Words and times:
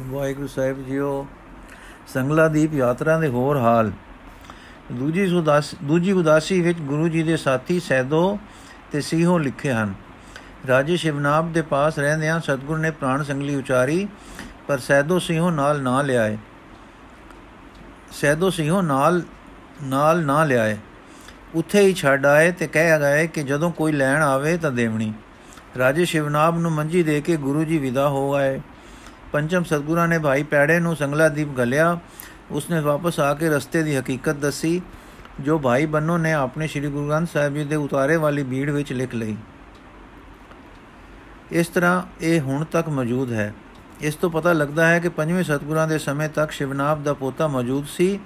ਵਾਹਿਗੁਰੂ 0.00 0.46
ਸਾਹਿਬ 0.46 0.84
JIO, 0.86 1.26
ਸੰਗਲਾ 2.06 2.48
ਦੀਪ 2.48 2.74
ਯਾਤਰਾ 2.74 3.18
ਦੇ 3.18 3.28
ਹੋਰ 3.28 3.56
ਹਾਲ। 3.56 3.90
ਦੂਜੀ 4.92 5.34
ਉਦਾਸ 5.34 5.74
ਦੂਜੀ 5.84 6.12
ਉਦਾਸੀ 6.12 6.60
ਵਿੱਚ 6.60 6.78
ਗੁਰੂ 6.78 7.08
ਜੀ 7.08 7.22
ਦੇ 7.22 7.36
ਸਾਥੀ 7.36 7.80
ਸੈਦੋ 7.80 8.38
ਤੇ 8.92 9.00
ਸੀਹੋ 9.00 9.38
ਲਿਖੇ 9.38 9.72
ਹਨ, 9.72 9.94
ਰਾਜੇ 10.68 10.96
ਸ਼ਿਵਨਾਬ 10.96 11.52
ਦੇ 11.52 11.62
ਪਾਸ 11.62 11.98
ਰਹਿੰਦਿਆਂ 11.98 12.40
ਸਤਗੁਰ 12.40 12.78
ਨੇ 12.78 12.90
ਪ੍ਰਾਣ 12.90 13.22
ਸੰਗਲੀ 13.22 13.54
ਉਚਾਰੀ, 13.54 14.06
ਪਰ 14.68 14.78
ਸੈਦੋ 14.78 15.18
ਸਿੰਘੋ 15.18 15.50
ਨਾਲ 15.50 15.82
ਨਾ 15.82 16.02
ਲਿਆਏ। 16.02 16.38
ਸੈਦੋ 18.12 18.50
ਸਿੰਘੋ 18.50 18.82
ਨਾਲ 18.82 19.22
ਨਾਲ 19.82 20.24
ਨਾ 20.24 20.44
ਲਿਆਏ। 20.44 20.76
ਉੱਥੇ 21.54 21.80
ਹੀ 21.80 21.94
ਛੱਡ 21.94 22.26
ਆਏ 22.26 22.50
ਤੇ 22.52 22.66
ਕਹਿ 22.66 22.98
ਗਏ 23.00 23.26
ਕਿ 23.26 23.42
ਜਦੋਂ 23.42 23.70
ਕੋਈ 23.70 23.92
ਲੈਣ 23.92 24.22
ਆਵੇ 24.22 24.56
ਤਾਂ 24.56 24.72
ਦੇਵਣੀ। 24.72 25.12
ਰਾਜੇ 25.78 26.04
ਸ਼ਿਵਨਾਬ 26.04 26.58
ਨੂੰ 26.58 26.72
ਮੰਜੀ 26.72 27.02
ਦੇ 27.02 27.20
ਕੇ 27.20 27.36
ਗੁਰੂ 27.36 27.64
ਜੀ 27.64 27.78
ਵਿਦਾ 27.78 28.08
ਹੋ 28.08 28.32
ਗਏ 28.32 28.60
ਪੰਚਮ 29.32 29.62
ਸਤਗੁਰਾਂ 29.62 30.08
ਨੇ 30.08 30.18
ਭਾਈ 30.18 30.42
ਪੈੜੇ 30.42 30.80
ਨੂੰ 30.80 30.96
ਸੰਗਲਾ 30.96 31.28
ਦੀਪ 31.28 31.48
ਗਲਿਆ 31.48 31.98
ਉਸਨੇ 32.50 32.80
ਵਾਪਸ 32.80 33.20
ਆ 33.20 33.34
ਕੇ 33.34 33.48
ਰਸਤੇ 33.48 33.82
ਦੀ 33.82 33.96
ਹਕੀਕਤ 33.96 34.36
ਦੱਸੀ, 34.36 34.82
ਜੋ 35.40 35.58
ਭਾਈ 35.58 35.86
ਬੰਨੋ 35.86 36.18
ਨੇ 36.18 36.32
ਆਪਣੇ 36.32 36.66
ਸ੍ਰੀ 36.66 36.86
ਗੁਰੂ 36.86 37.08
ਗ੍ਰੰਥ 37.08 37.28
ਸਾਹਿਬ 37.32 37.54
ਜੀ 37.54 37.64
ਦੇ 37.64 37.76
ਉਤਾਰੇ 37.76 38.16
ਵਾਲੀ 38.16 38.44
ਭੀੜ 38.44 38.70
ਵਿੱਚ 38.70 38.92
ਲਿਖ 38.92 39.14
ਲਈ। 39.14 39.36
ਇਸ 41.52 41.66
ਤਰ੍ਹਾਂ 41.66 42.02
ਇਹ 42.20 42.40
ਹੁਣ 42.40 42.64
ਤੱਕ 42.64 42.88
ਮੌਜੂਦ 42.88 43.32
ਹੈ। 43.32 43.54
ਇਸ 44.00 44.14
ਤੋਂ 44.14 44.30
ਪਤਾ 44.30 44.52
ਲੱਗਦਾ 44.52 44.88
ਹੈ 44.88 44.98
ਕਿ 44.98 45.08
ਪੰਜਵੇਂ 45.08 45.44
ਸਤਗੁਰਾਂ 45.44 45.88
ਦੇ 45.88 45.98
ਸਮੇਂ 45.98 46.28
ਤੱਕ 46.28 46.50
ਸ਼ਿਵਨਾਬ 46.50 47.04
ਦਾ 47.04 47.12
ਪੋਤਾ 47.12 47.46
ਮੌਜੂਦ 47.46 47.86
ਸੀ 47.86 48.20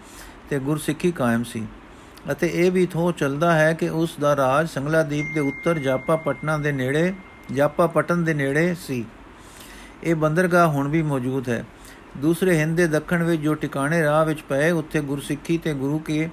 ਤੇ 0.50 0.58
ਗੁਰਸਿੱਖੀ 0.58 1.12
ਕਾਇਮ 1.12 1.44
ਸੀ। 1.44 1.66
ਅਤੇ 2.32 2.50
ਇਹ 2.54 2.70
ਵੀ 2.72 2.86
ਥੋ 2.86 3.12
ਚੱਲਦਾ 3.12 3.58
ਹੈ 3.58 3.72
ਕਿ 3.72 3.88
ਉਸ 3.88 4.16
ਦਾ 4.20 4.36
ਰਾਜ 4.36 4.68
ਸੰਗਲਾ 4.68 5.02
ਦੀਪ 5.02 5.24
ਦੇ 5.34 5.40
ਉੱਤਰ 5.40 5.78
ਜਾਪਾ 5.78 6.16
ਪਟਨਾ 6.16 6.58
ਦੇ 6.58 6.72
ਨੇੜੇ 6.72 7.14
ਜਾਪਾ 7.52 7.86
ਪਟਨ 7.86 8.24
ਦੇ 8.24 8.34
ਨੇੜੇ 8.34 8.74
ਸੀ। 8.74 9.04
ਇਹ 10.04 10.14
ਬੰਦਰਗਾਹ 10.14 10.68
ਹੁਣ 10.68 10.88
ਵੀ 10.88 11.02
ਮੌਜੂਦ 11.02 11.48
ਹੈ। 11.48 11.64
ਦੂਸਰੇ 12.16 12.58
ਹਿੰਦ 12.58 12.76
ਦੇ 12.76 12.86
ਦੱਖਣ 12.86 13.22
ਵਿੱਚ 13.22 13.42
ਜੋ 13.42 13.54
ਟਿਕਾਣੇ 13.54 14.02
ਰਾਹ 14.02 14.24
ਵਿੱਚ 14.24 14.42
ਪਏ, 14.42 14.70
ਉੱਥੇ 14.70 15.00
ਗੁਰਸਿੱਖੀ 15.00 15.58
ਤੇ 15.58 15.74
ਗੁਰੂ 15.74 15.98
ਕੇ 15.98 16.30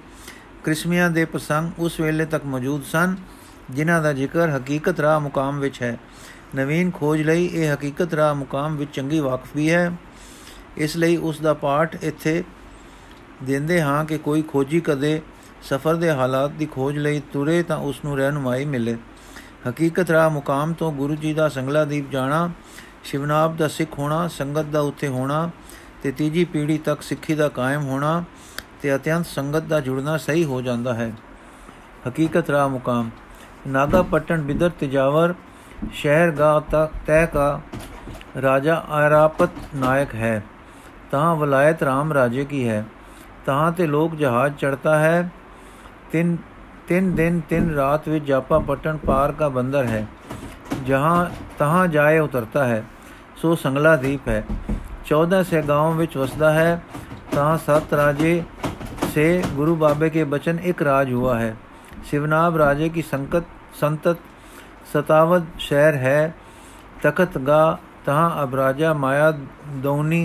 ਕ੍ਰਿਸਮੀਆਂ 0.64 1.10
ਦੇ 1.10 1.24
ਪ੍ਰਸੰਗ 1.24 1.70
ਉਸ 1.78 2.00
ਵੇਲੇ 2.00 2.24
ਤੱਕ 2.24 2.44
ਮੌਜੂਦ 2.44 2.84
ਸਨ, 2.84 3.16
ਜਿਨ੍ਹਾਂ 3.70 4.02
ਦਾ 4.02 4.12
ਜ਼ਿਕਰ 4.12 4.56
ਹਕੀਕਤ 4.56 5.00
ਰਾਹ 5.00 5.20
ਮੁਕਾਮ 5.20 5.60
ਵਿੱਚ 5.60 5.82
ਹੈ। 5.82 5.98
ਨਵੀਨ 6.54 6.90
ਖੋਜ 6.90 7.22
ਲਈ 7.22 7.46
ਇਹ 7.46 7.74
ਹਕੀਕਤ 7.74 8.14
ਰਾਹ 8.14 8.34
ਮੁਕਾਮ 8.34 8.76
ਵਿੱਚ 8.76 8.90
ਚੰਗੀ 8.94 9.20
ਵਾਕਫ 9.20 9.48
ਵੀ 9.56 9.70
ਹੈ। 9.70 9.92
ਇਸ 10.76 10.96
ਲਈ 10.96 11.16
ਉਸ 11.16 11.40
ਦਾ 11.40 11.54
ਪਾਠ 11.54 11.96
ਇੱਥੇ 12.02 12.44
ਦਿੰਦੇ 13.42 13.82
ਹਾਂ 13.82 14.04
ਕਿ 14.04 14.18
ਕੋਈ 14.18 14.42
ਖੋਜੀ 14.42 14.80
ਕਦੇ 14.80 15.22
ਸਫ਼ਰ 15.62 15.94
ਦੇ 15.94 16.10
ਹਾਲਾਤ 16.10 16.50
ਦੀ 16.50 16.66
ਖੋਜ 16.66 16.98
ਲਈ 16.98 17.22
ਤੁਰੇ 17.32 17.62
ਤਾਂ 17.62 17.76
ਉਸ 17.76 18.04
ਨੂੰ 18.04 18.18
ਰਹਿਨੁਮਾਈ 18.18 18.64
ਮਿਲੇ। 18.64 18.96
ਹਕੀਕਤ 19.68 20.10
ਰਾਹ 20.10 20.30
ਮੁਕਾਮ 20.30 20.72
ਤੋਂ 20.72 20.92
ਗੁਰੂ 20.92 21.14
ਜੀ 21.14 21.34
ਦਾ 21.34 21.48
ਸੰਗਲਾ 21.48 21.84
ਦੀਪ 21.84 22.10
ਜਾਣਾ 22.10 22.50
ਸ਼ਿਵਨਾਬ 23.04 23.56
ਦਾ 23.56 23.68
ਸਿੱਖ 23.68 23.98
ਹੋਣਾ, 23.98 24.28
ਸੰਗਤ 24.28 24.62
ਦਾ 24.62 24.80
ਉੱਥੇ 24.80 25.08
ਹੋਣਾ 25.08 25.50
ਤੇ 26.02 26.12
ਤੀਜੀ 26.12 26.44
ਪੀੜ੍ਹੀ 26.44 26.78
ਤੱਕ 26.78 27.02
ਸਿੱਖੀ 27.02 27.34
ਦਾ 27.34 27.48
ਕਾਇਮ 27.48 27.82
ਹੋਣਾ 27.82 28.24
ਤੇ 28.82 28.96
ਅਤਿਅੰਤ 28.96 29.26
ਸੰਗਤ 29.26 29.62
ਦਾ 29.62 29.80
ਜੁੜਨਾ 29.80 30.16
ਸਹੀ 30.16 30.44
ਹੋ 30.44 30.60
ਜਾਂਦਾ 30.60 30.94
ਹੈ। 30.94 31.12
ਹਕੀਕਤ 32.08 32.50
ਰਾਹ 32.50 32.68
ਮੁਕਾਮ। 32.68 33.10
ਨਾਗਾ 33.66 34.02
ਪਟਨ 34.02 34.42
ਬਿਦਰ 34.42 34.70
ਤਜਾਵਰ, 34.80 35.34
ਸ਼ਹਿਰ 35.92 36.30
ਗਾ 36.30 36.60
ਤੱਕ 36.60 36.92
ਤੈ 37.06 37.26
ਕਾ 37.26 37.60
ਰਾਜਾ 38.42 38.84
ਆਰਾਪਤ 38.90 39.48
ਨਾਇਕ 39.74 40.14
ਹੈ। 40.14 40.44
ਤਾਂ 41.10 41.36
ਵਲਾਇਤ 41.36 41.82
ਰਾਮ 41.82 42.12
ਰਾਜੇ 42.12 42.44
ਕੀ 42.44 42.68
ਹੈ? 42.68 42.84
ਤਾਂ 43.46 43.72
ਤੇ 43.72 43.86
ਲੋਕ 43.86 44.14
ਜਹਾਜ਼ 44.14 44.54
ਚੜਤਾ 44.54 44.98
ਹੈ। 44.98 45.30
ਤਿੰਨ 46.12 46.36
ਤਿੰਨ 46.88 47.14
ਦਿਨ 47.14 47.40
ਤਿੰਨ 47.40 47.74
ਰਾਤ 47.74 48.08
ਵਿੱਚ 48.08 48.24
ਜਾਪਾ 48.24 48.58
ਪਟਨ 48.58 48.96
ਪਾਰ 48.96 49.32
ਕਾ 49.32 49.48
ਬੰਦਰ 49.48 49.84
ਹੈ। 49.84 50.06
ਜਹਾਂ 50.85 51.29
ਤਹਾਂ 51.59 51.87
ਜਾਏ 51.87 52.19
ਉਤਰਤਾ 52.19 52.65
ਹੈ 52.65 52.83
ਸੋ 53.37 53.55
ਸੰਗਲਾ 53.55 53.95
ਦੀਪ 53.95 54.27
ਹੈ 54.27 54.43
14 55.11 55.43
ਸੇ 55.43 55.61
گاؤں 55.61 55.95
ਵਿੱਚ 55.95 56.17
ਵਸਦਾ 56.17 56.51
ਹੈ 56.53 56.81
ਤਾਂ 57.35 57.57
ਸਤ 57.57 57.93
ਰਾਜੇ 57.93 58.43
ਸੇ 59.13 59.43
ਗੁਰੂ 59.55 59.75
ਬਾਬੇ 59.75 60.09
ਕੇ 60.09 60.23
ਬਚਨ 60.23 60.59
ਇੱਕ 60.63 60.81
ਰਾਜ 60.81 61.11
हुआ 61.13 61.37
है 61.39 61.53
शिवनाब 62.09 62.57
राजे 62.57 62.87
की 62.89 63.03
संकट 63.03 63.43
संतत 63.81 64.25
सतावद 64.93 65.45
शहर 65.59 65.95
है 65.95 66.17
तखत 67.05 67.37
गा 67.47 67.61
तहाँ 68.05 68.27
अब 68.41 68.55
राजा 68.55 68.93
माया 68.95 69.29
दौनी 69.83 70.19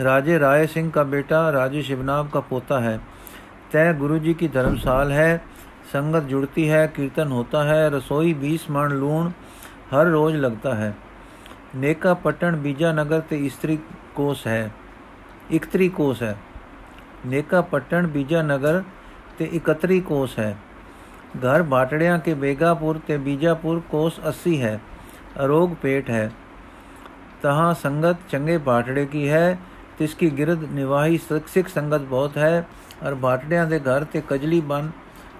राजे 0.00 0.38
राय 0.38 0.66
सिंह 0.66 0.90
का 0.90 1.04
बेटा 1.04 1.40
राजे 1.50 1.82
शिवनाब 1.82 2.30
का 2.30 2.40
पोता 2.50 2.78
है 2.78 2.96
तय 3.72 3.92
गुरु 3.98 4.18
जी 4.18 4.34
की 4.34 4.48
धर्मसाल 4.48 5.12
है 5.12 5.30
संगत 5.92 6.30
जुड़ती 6.30 6.66
है 6.66 6.86
कीर्तन 6.96 7.32
होता 7.32 7.64
है 7.64 7.80
रसोई 7.90 8.34
बीस 8.38 8.70
मण 8.70 8.92
लूण 8.92 9.30
हर 9.91 10.09
रोज 10.09 10.35
लगता 10.37 10.73
है 10.77 10.91
नेका 11.75 12.13
पटन 12.23 12.57
बीजा 12.63 12.91
नगर 12.93 13.21
ते 13.29 13.39
स्त्री 13.49 13.77
कोस 14.15 14.43
है 14.47 14.61
इकतरी 15.51 15.87
कोस 15.99 16.21
है 16.23 16.33
नेका 17.25 17.61
पटन 17.71 18.11
बीजा 18.13 18.43
नगर 18.43 18.83
ਤੇ 19.37 19.49
31 19.53 19.99
ਕੋਸ 19.99 20.39
ਹੈ। 20.39 20.55
ਘਰ 21.37 21.61
ਬਾਟੜਿਆਂ 21.61 22.17
ਕੇ 22.19 22.33
ਬੇਗਾਪੁਰ 22.33 22.99
ਤੇ 23.07 23.17
ਬੀਜਾਪੁਰ 23.17 23.81
ਕੋਸ 23.89 24.19
80 24.29 24.57
ਹੈ। 24.57 24.79
ਅਰੋਗ 25.45 25.69
ਪੇਟ 25.81 26.09
ਹੈ। 26.09 26.31
ਤਹਾਂ 27.41 27.73
ਸੰਗਤ 27.73 28.17
ਚੰਗੇ 28.29 28.57
ਬਾਟੜੇ 28.57 29.05
ਕੀ 29.05 29.29
ਹੈ। 29.29 29.57
ਤਿਸਕੀ 29.99 30.29
ਗਿਰਦ 30.37 30.63
ਨਿਵਾਹੀ 30.63 31.17
ਸਿੱਖ 31.47 31.67
ਸੰਗਤ 31.67 32.01
ਬਹੁਤ 32.01 32.37
ਹੈ। 32.37 32.67
ਔਰ 33.03 33.15
ਬਾਟੜਿਆਂ 33.15 33.65
ਦੇ 33.67 33.79
ਘਰ 33.79 34.03
ਤੇ 34.03 34.21
ਕਜਲੀ 34.29 34.61
ਬਨ 34.61 34.91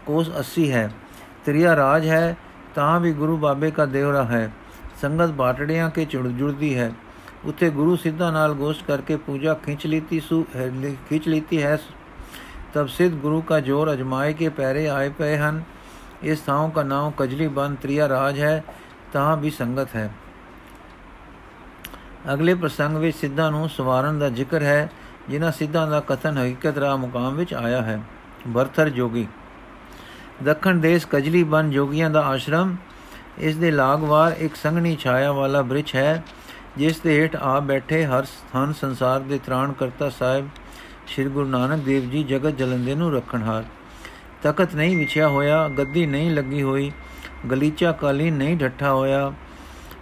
ਕੋਸ 0.06 0.32
80 0.40 0.70
ਹੈ। 0.72 0.90
ਤ੍ਰਿਆ 1.46 1.76
ਰਾਜ 1.76 2.08
ਹੈ। 2.08 2.38
ਤਾਂ 2.76 3.00
ਵੀ 3.00 3.12
ਗੁਰੂ 3.14 3.38
ਬਾਬੇ 3.38 3.72
ਦਾ 3.72 3.86
ਦੇਵਰਾ 3.86 4.24
ਹੈ, 4.24 4.52
ਸੰਗਤ 5.02 5.32
ਬਾਟੜਿਆਂ 5.32 5.90
ਕੇ 5.90 6.06
ਚੁੜ 6.06 6.28
ਜੁੜਦੀ 6.28 6.78
ਹੈ। 6.78 6.92
ਉਥੇ 7.46 7.70
ਗੁਰੂ 7.70 7.96
ਸਿੱਧਾ 7.96 8.32
ਨਾਲ 8.32 8.54
ਗੋਸ਼ਟ 8.54 8.86
ਕਰਕੇ 8.88 9.16
ਪੂਜਾ 9.16 9.54
ਖਿੱਚ 9.54 9.86
ਲੀਤੀ 9.88 10.20
ਸੁ 10.20 10.44
ਖਿੱਚ 11.10 11.28
ਲੀਤੀ 11.28 11.62
ਹੈ 11.64 11.78
ਤਬ 12.74 12.88
ਸਿੱਧ 12.88 13.16
ਗੁਰੂ 13.16 13.44
ਦਾ 13.50 13.60
ਜੋਰ 13.60 13.92
ਅਜਮਾਏ 13.94 14.34
ਕੇ 14.34 14.50
ਪੈਰੇ 14.50 14.88
ਆਏ 14.90 15.10
ਪਏ 15.10 15.38
ਹਨ। 15.38 15.64
ਇਸ 16.24 16.40
ਥਾਂ 16.40 16.70
ਦਾ 16.70 16.84
ਨਾਮ 16.84 17.12
ਕਜਲੀ 17.18 17.48
ਬੰਦ 17.48 17.78
ਤ੍ਰਿਆ 17.78 18.10
ਰਾਜ 18.10 18.40
ਹੈ, 18.40 18.64
ਤਾਂ 19.14 19.38
ਵੀ 19.38 19.50
ਸੰਗਤ 19.50 19.96
ਹੈ। 19.96 20.10
ਅਗਲੇ 22.34 22.54
ਪ੍ਰਸੰਗ 22.54 22.98
ਵਿੱਚ 22.98 23.18
ਸਿੱਧਾਂ 23.18 23.52
ਨੂੰ 23.52 23.70
ਸਵਾਰਨ 23.70 24.20
ਦਾ 24.20 24.30
ਜ਼ਿਕਰ 24.30 24.62
ਹੈ, 24.62 24.90
ਜਿਨ੍ਹਾਂ 25.30 25.52
ਸਿੱਧਾਂ 25.52 25.88
ਦਾ 25.88 26.00
ਕਥਨ 26.00 26.38
ਹਕੀਕਤ 26.38 26.78
ਰਾ 26.78 26.96
ਮੁਕਾਮ 26.96 27.36
ਵਿੱਚ 27.36 27.54
ਆਇਆ 27.54 27.82
ਹੈ। 27.82 28.00
ਵਰਥਰ 28.48 28.90
ਜੋਗੀ 28.90 29.28
ਦੱਖਣ 30.42 30.80
ਦੇਸ਼ 30.80 31.08
ਕਜਲੀ 31.08 31.44
ਬਨ 31.44 31.70
ਜੋਗੀਆਂ 31.72 32.10
ਦਾ 32.10 32.22
ਆਸ਼ਰਮ। 32.22 32.76
ਇਸ 33.40 33.56
ਦੇ 33.56 33.72
ਲਾਗਵਾਰ 33.72 34.36
ਇੱਕ 34.40 34.56
ਸੰਘਣੀ 34.56 34.96
ਛਾਇਆ 34.96 35.32
ਵਾਲਾ 35.32 35.62
ਬ੍ਰਿਛ 35.62 35.96
ਹੈ, 35.96 36.24
ਜਿਸ 36.78 37.00
ਦੇ 37.00 37.22
ਹੇਠ 37.22 37.36
ਆ 37.36 37.60
ਬੈਠੇ 37.60 38.06
ਹਰ 38.06 38.24
ਸਥਾਨ 38.24 38.74
ਸੰਸਾਰ 38.74 39.20
ਦੇ 39.20 39.38
ਤ੍ਰਾਣ 39.38 39.72
ਕਰਤਾ 39.72 40.10
ਸਾਹਿਬ, 40.10 40.50
ਸ਼੍ਰੀ 41.08 41.26
ਗੁਰੂ 41.26 41.48
ਨਾਨਕ 41.48 41.84
ਦੇਵ 41.84 42.10
ਜੀ 42.10 42.24
ਜਗਤ 42.24 42.58
ਜਲੰਦੇ 42.58 42.96
ਨੂੰ 42.96 43.14
ਰੱਖਣਹਾਰ। 43.14 43.64
ਤਖਤ 44.44 44.76
ਨਹੀਂ 44.76 44.98
ਵਿਛਿਆ 44.98 45.28
ਹੋਇਆ, 45.28 45.68
ਗੱਦੀ 45.70 46.06
ਨਹੀਂ 46.06 46.32
ਲੱਗੀ 46.32 46.62
ਹੋਈ, 46.62 46.92
ਗਲੀਚਾ 47.52 47.92
ਕਾਲੀ 47.92 48.32
ਨਹੀਂ 48.32 48.58
ਢੱਠਾ 48.58 48.94
ਹੋਇਆ, 48.94 49.32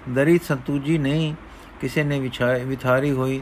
ਦਰੀ 0.09 0.39
ਸੰਤੂਜੀ 0.47 0.97
ਨਹੀਂ 0.97 1.33
ਕਿਸੇ 1.81 2.03
ਨੇ 2.03 2.19
ਵਿਛਾਈ 2.19 2.63
ਵਿਥਾਰੀ 2.63 3.11
ਹੋਈ। 3.11 3.41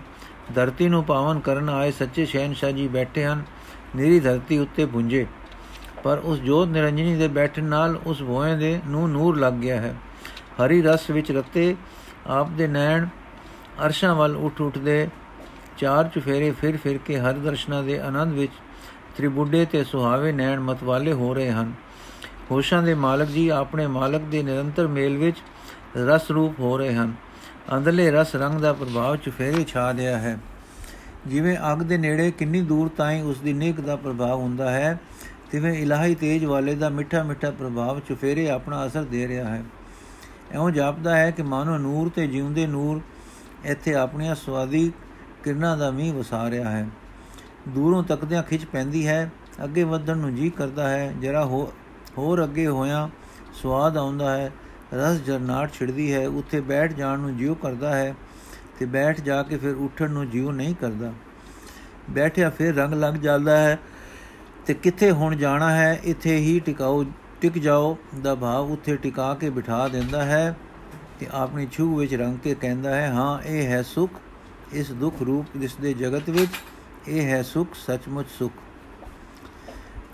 ਧਰਤੀ 0.55 0.87
ਨੂੰ 0.89 1.03
ਪਾਵਨ 1.03 1.39
ਕਰਨ 1.39 1.69
ਆਏ 1.69 1.91
ਸੱਚੇ 1.91 2.25
ਸ਼ਹਿਨशाह 2.25 2.71
ਜੀ 2.71 2.87
ਬੈਠੇ 2.87 3.25
ਹਨ, 3.25 3.43
ਮੇਰੀ 3.95 4.19
ਧਰਤੀ 4.19 4.57
ਉੱਤੇ 4.57 4.85
ਪੁੰਜੇ। 4.85 5.25
ਪਰ 6.03 6.17
ਉਸ 6.17 6.39
ਜੋਤ 6.39 6.67
ਨਿਰੰਜਨੀ 6.67 7.15
ਦੇ 7.15 7.27
ਬੈਠਣ 7.27 7.63
ਨਾਲ 7.63 7.95
ਉਸ 8.05 8.21
ਭੋਏ 8.23 8.55
ਦੇ 8.55 8.79
ਨੂੰ 8.87 9.09
ਨੂਰ 9.09 9.37
ਲੱਗ 9.37 9.53
ਗਿਆ 9.53 9.81
ਹੈ। 9.81 9.95
ਹਰੀ 10.57 10.81
ਰਸ 10.81 11.09
ਵਿੱਚ 11.09 11.31
ਰਤੇ 11.31 11.75
ਆਪ 12.27 12.49
ਦੇ 12.49 12.67
ਨੈਣ 12.67 13.07
ਅਰਸ਼ਾਂ 13.85 14.15
ਵੱਲ 14.15 14.35
ਉੱਠ 14.35 14.61
ਉੱਠਦੇ 14.61 15.07
ਚਾਰ 15.77 16.07
ਚੁਫੇਰੇ 16.07 16.51
ਫਿਰ 16.51 16.77
ਫਿਰ 16.77 16.97
ਕੇ 16.97 17.19
ਹਰ 17.19 17.33
ਦਰਸ਼ਨਾਂ 17.33 17.83
ਦੇ 17.83 17.99
ਆਨੰਦ 17.99 18.33
ਵਿੱਚ 18.33 18.51
ਤ੍ਰਿਬੁੱਢੇ 19.17 19.65
ਤੇ 19.65 19.83
ਸੁਹਾਵੇ 19.83 20.31
ਨੈਣ 20.31 20.59
ਮਤਵਾਲੇ 20.59 21.13
ਹੋ 21.13 21.33
ਰਹੇ 21.33 21.51
ਹਨ। 21.51 21.73
ਹੋਸ਼ਾਂ 22.51 22.83
ਦੇ 22.83 22.93
ਮਾਲਕ 22.93 23.27
ਜੀ 23.27 23.47
ਆਪਣੇ 23.49 23.87
ਮਾਲਕ 23.87 24.21
ਦੇ 24.21 24.43
ਨਿਰੰਤਰ 24.43 24.87
ਮੇਲ 24.87 25.17
ਵਿੱਚ 25.17 25.37
ਰਸ 25.97 26.31
ਰੂਪ 26.31 26.59
ਹੋ 26.59 26.77
ਰਹੇ 26.77 26.95
ਹਨ। 26.95 27.13
ਅੰਦਰਲੇ 27.77 28.11
ਰਸ 28.11 28.35
ਰੰਗ 28.35 28.59
ਦਾ 28.59 28.73
ਪ੍ਰਭਾਵ 28.73 29.15
ਚੁਫੇਰੇ 29.15 29.63
ਛਾ 29.63 29.93
ਰਿਹਾ 29.93 30.17
ਹੈ। 30.17 30.37
ਜਿਵੇਂ 31.27 31.57
ਅੱਗ 31.73 31.77
ਦੇ 31.77 31.97
ਨੇੜੇ 31.97 32.31
ਕਿੰਨੀ 32.31 32.61
ਦੂਰ 32.61 32.89
ਤਾਈਂ 32.97 33.23
ਉਸ 33.23 33.39
ਦੀ 33.39 33.53
ਨਿਕ 33.53 33.81
ਦਾ 33.81 33.95
ਪ੍ਰਭਾਵ 33.95 34.39
ਹੁੰਦਾ 34.39 34.71
ਹੈ 34.71 34.99
ਤਿਵੇਂ 35.51 35.73
ਇਲਾਹੀ 35.73 36.15
ਤੇਜ 36.15 36.45
ਵਾਲੇ 36.45 36.75
ਦਾ 36.75 36.89
ਮਿੱਠਾ 36.89 37.23
ਮਿੱਠਾ 37.23 37.51
ਪ੍ਰਭਾਵ 37.51 37.99
ਚੁਫੇਰੇ 37.99 38.49
ਆਪਣਾ 38.49 38.85
ਅਸਰ 38.87 39.03
ਦੇ 39.03 39.27
ਰਿਹਾ 39.27 39.47
ਹੈ। 39.49 39.63
ਐਉਂ 40.51 40.69
ਜਾਪਦਾ 40.71 41.17
ਹੈ 41.17 41.31
ਕਿ 41.31 41.43
ਮਾਨੋ 41.43 41.77
ਨੂਰ 41.77 42.09
ਤੇ 42.09 42.27
ਜਿਉਂਦੇ 42.27 42.65
ਨੂਰ 42.67 43.01
ਇੱਥੇ 43.65 43.93
ਆਪਣੀਆਂ 43.95 44.35
ਸਵਾਦੀ 44.35 44.91
ਕਿਰਨਾਂ 45.43 45.75
ਦਾ 45.77 45.91
ਮੀਂਹ 45.91 46.13
ਵਸਾ 46.13 46.49
ਰਿਹਾ 46.49 46.69
ਹੈ। 46.69 46.87
ਦੂਰੋਂ 47.67 48.03
ਤੱਕਦਿਆਂ 48.03 48.43
ਖਿੱਚ 48.43 48.65
ਪੈਂਦੀ 48.65 49.07
ਹੈ, 49.07 49.29
ਅੱਗੇ 49.63 49.83
ਵਧਣ 49.83 50.17
ਨੂੰ 50.17 50.35
ਜੀ 50.35 50.49
ਕਰਦਾ 50.49 50.89
ਹੈ, 50.89 51.13
ਜਰਾ 51.21 51.45
ਹੋਰ 52.17 52.43
ਅੱਗੇ 52.43 52.67
ਹੋਇਆ 52.67 53.09
ਸਵਾਦ 53.53 53.97
ਆਉਂਦਾ 53.97 54.35
ਹੈ, 54.37 54.51
ਰਸ 54.93 55.17
ਜਰਨਾਟ 55.17 55.73
ਛਿੜਦੀ 55.73 56.13
ਹੈ, 56.13 56.27
ਉੱਥੇ 56.27 56.61
ਬੈਠ 56.61 56.93
ਜਾਣ 56.93 57.19
ਨੂੰ 57.19 57.37
ਜਿਉ 57.37 57.55
ਕਰਦਾ 57.55 57.95
ਹੈ 57.95 58.13
ਤੇ 58.79 58.85
ਬੈਠ 58.85 59.21
ਜਾ 59.21 59.41
ਕੇ 59.43 59.57
ਫਿਰ 59.57 59.75
ਉੱਠਣ 59.75 60.09
ਨੂੰ 60.09 60.29
ਜਿਉ 60.29 60.51
ਨਹੀਂ 60.51 60.75
ਕਰਦਾ। 60.75 61.11
ਬੈਠਿਆ 62.09 62.49
ਫਿਰ 62.49 62.75
ਰੰਗ 62.75 62.93
ਲੱਗ 62.93 63.13
ਜਾਂਦਾ 63.13 63.57
ਹੈ 63.57 63.79
ਤੇ 64.69 64.73
ਕਿੱਥੇ 64.73 65.09
ਹੁਣ 65.11 65.35
ਜਾਣਾ 65.35 65.69
ਹੈ, 65.71 65.99
ਇੱਥੇ 66.03 66.35
ਹੀ 66.37 66.59
ਟਿਕਾਓ 66.59 67.03
ਟਿਕ 67.41 67.57
ਜਾਓ 67.57 67.95
ਦਾ 68.21 68.33
ਭਾਵ 68.35 68.71
ਉੱਥੇ 68.71 68.95
ਟਿਕਾ 68.95 69.33
ਕੇ 69.33 69.49
ਬਿਠਾ 69.49 69.87
ਦਿੰਦਾ 69.87 70.23
ਹੈ 70.25 70.55
ਤੇ 71.19 71.27
ਆਪਣੀ 71.31 71.67
ਛੂ 71.71 71.95
ਵਿੱਚ 71.95 72.13
ਰੰਗ 72.15 72.37
ਕੇ 72.37 72.53
ਕਹਿੰਦਾ 72.55 72.95
ਹੈ, 72.95 73.09
ਹਾਂ, 73.11 73.41
ਇਹ 73.41 73.67
ਹੈ 73.67 73.81
ਸੁਖ, 73.83 74.19
ਇਸ 74.73 74.91
ਦੁੱਖ 74.91 75.21
ਰੂਪ 75.21 75.55
ਇਸ 75.63 75.75
ਦੇ 75.75 75.93
ਜਗਤ 75.93 76.29
ਵਿੱਚ, 76.29 76.51
ਇਹ 77.07 77.21
ਹੈ 77.21 77.41
ਸੁਖ, 77.43 77.73
ਸੱਚਮੁੱਚ 77.75 78.27
ਸੁਖ। 78.39 78.51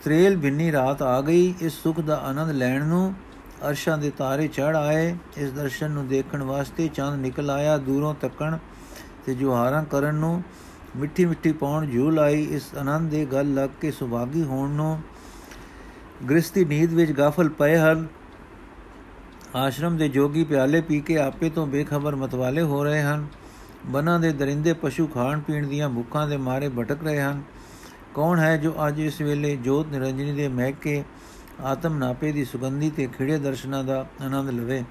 ਤ੍ਰੇਲ 0.04 0.38
ਬਿੰਨੀ 0.38 0.72
ਰਾਤ 0.72 1.02
ਆ 1.02 1.20
ਗਈ, 1.22 1.54
ਇਸ 1.62 1.82
ਸੁਖ 1.84 2.00
ਦਾ 2.00 2.16
ਆਨੰਦ 2.26 2.52
ਲੈਣ 2.52 2.86
ਨੂੰ 2.86 3.14
ਅਰਸ਼ਾਂ 3.70 3.98
ਦੇ 3.98 4.10
ਤਾਰੇ 4.10 4.48
ਚੜ 4.48 4.76
ਆਏ, 4.76 5.16
ਇਸ 5.38 5.52
ਦਰਸ਼ਨ 5.52 5.92
ਨੂੰ 5.92 6.08
ਦੇਖਣ 6.08 6.44
ਵਾਸਤੇ 6.44 6.88
ਚੰਦ 6.88 7.20
ਨਿਕਲ 7.20 7.50
ਆਇਆ 7.50 7.78
ਦੂਰੋਂ 7.78 8.14
ਤੱਕਣ 8.22 8.58
ਤੇ 9.26 9.36
ਜੁਹਾਰਾਂ 9.36 9.84
ਕਰਨ 9.84 10.16
ਨੂੰ 10.16 10.44
ਮਿੱਠੀ 10.96 11.26
ਮਿੱਠੀ 11.26 11.52
ਪੌਣ 11.52 11.86
ਝੂਲ 11.86 12.20
ਆਈ 12.20 12.44
ਇਸ 12.44 12.76
ਆਨੰਦ 12.76 13.12
ਦੇ 13.12 13.26
ਗੱਲ 13.26 13.54
ਲੱਗ 13.54 13.70
ਕੇ 13.82 13.92
ਸੁਭਾਗੀ 13.92 14.44
ਹੋਣ 14.44 14.70
ਨੂੰ 14.70 15.00
ਗ੍ਰਸਤੀ 16.30 16.66
ਨੀਂਦ 16.66 16.94
ਵਿੱਚ 16.94 17.12
ਗਾਫਲ 17.12 17.50
ਪਏ 17.50 17.78
ਹਨ। 17.78 18.08
ਆਸ਼ਰਮ 19.56 19.98
ਦੇ 19.98 20.10
ਜੋਗੀ 20.10 20.44
ਪਿਆਲੇ 20.44 20.82
ਪੀ 20.82 21.00
ਕੇ 21.02 21.18
ਆਪੇ 21.18 21.50
ਤੋਂ 21.50 21.68
ਬੇਖਬਰ 21.68 22.16
ਮਤਵਾਲੇ 22.16 22.62
ਹੋ 22.62 22.84
ਰਹੇ 22.84 23.02
ਹਨ। 23.02 23.28
ਬਨਾਂ 23.86 24.20
ਦੇ 24.20 24.32
ਦਰਿੰਦੇ 24.32 24.74
ਪਸ਼ੂ 24.74 25.08
ਖਾਣ 25.08 25.40
ਪੀਣ 25.40 25.68
ਦੀਆਂ 25.68 25.90
ਭੁੱਖਾਂ 25.90 26.28
ਦੇ 26.28 26.38
ਮਾਰੇ 26.38 26.70
ਭਟਕ 26.70 27.04
ਰਹੇ 27.04 27.22
ਹਨ। 27.22 27.44
ਕੌਣ 28.14 28.40
ਹੈ 28.40 28.58
ਜੋ 28.58 28.76
ਅੱਜ 28.88 29.00
ਇਸ 29.00 29.22
ਵੇਲੇ 29.22 29.56
ਜੋਤ 29.56 29.88
ਨਿਰੰਜਨੀ 29.88 30.32
ਦੇ 30.32 30.48
ਮਹਿਕ 30.48 30.76
ਕੇ 30.76 31.04
ਆਤਮ 31.64 31.98
ਨਾਪੇ 31.98 32.32
ਦੀ 32.32 32.46
ਸੁਗੰਧੀ 32.46 32.90
ਤੇ 32.90 33.08
ਖਿੜੇ 33.08 33.38
ਦਰਸ਼ਨਾਂ 33.38 33.84
ਦਾ 33.84 34.08
ਆਨੰਦ 34.22 34.50
ਲਵੇ? 34.50 34.84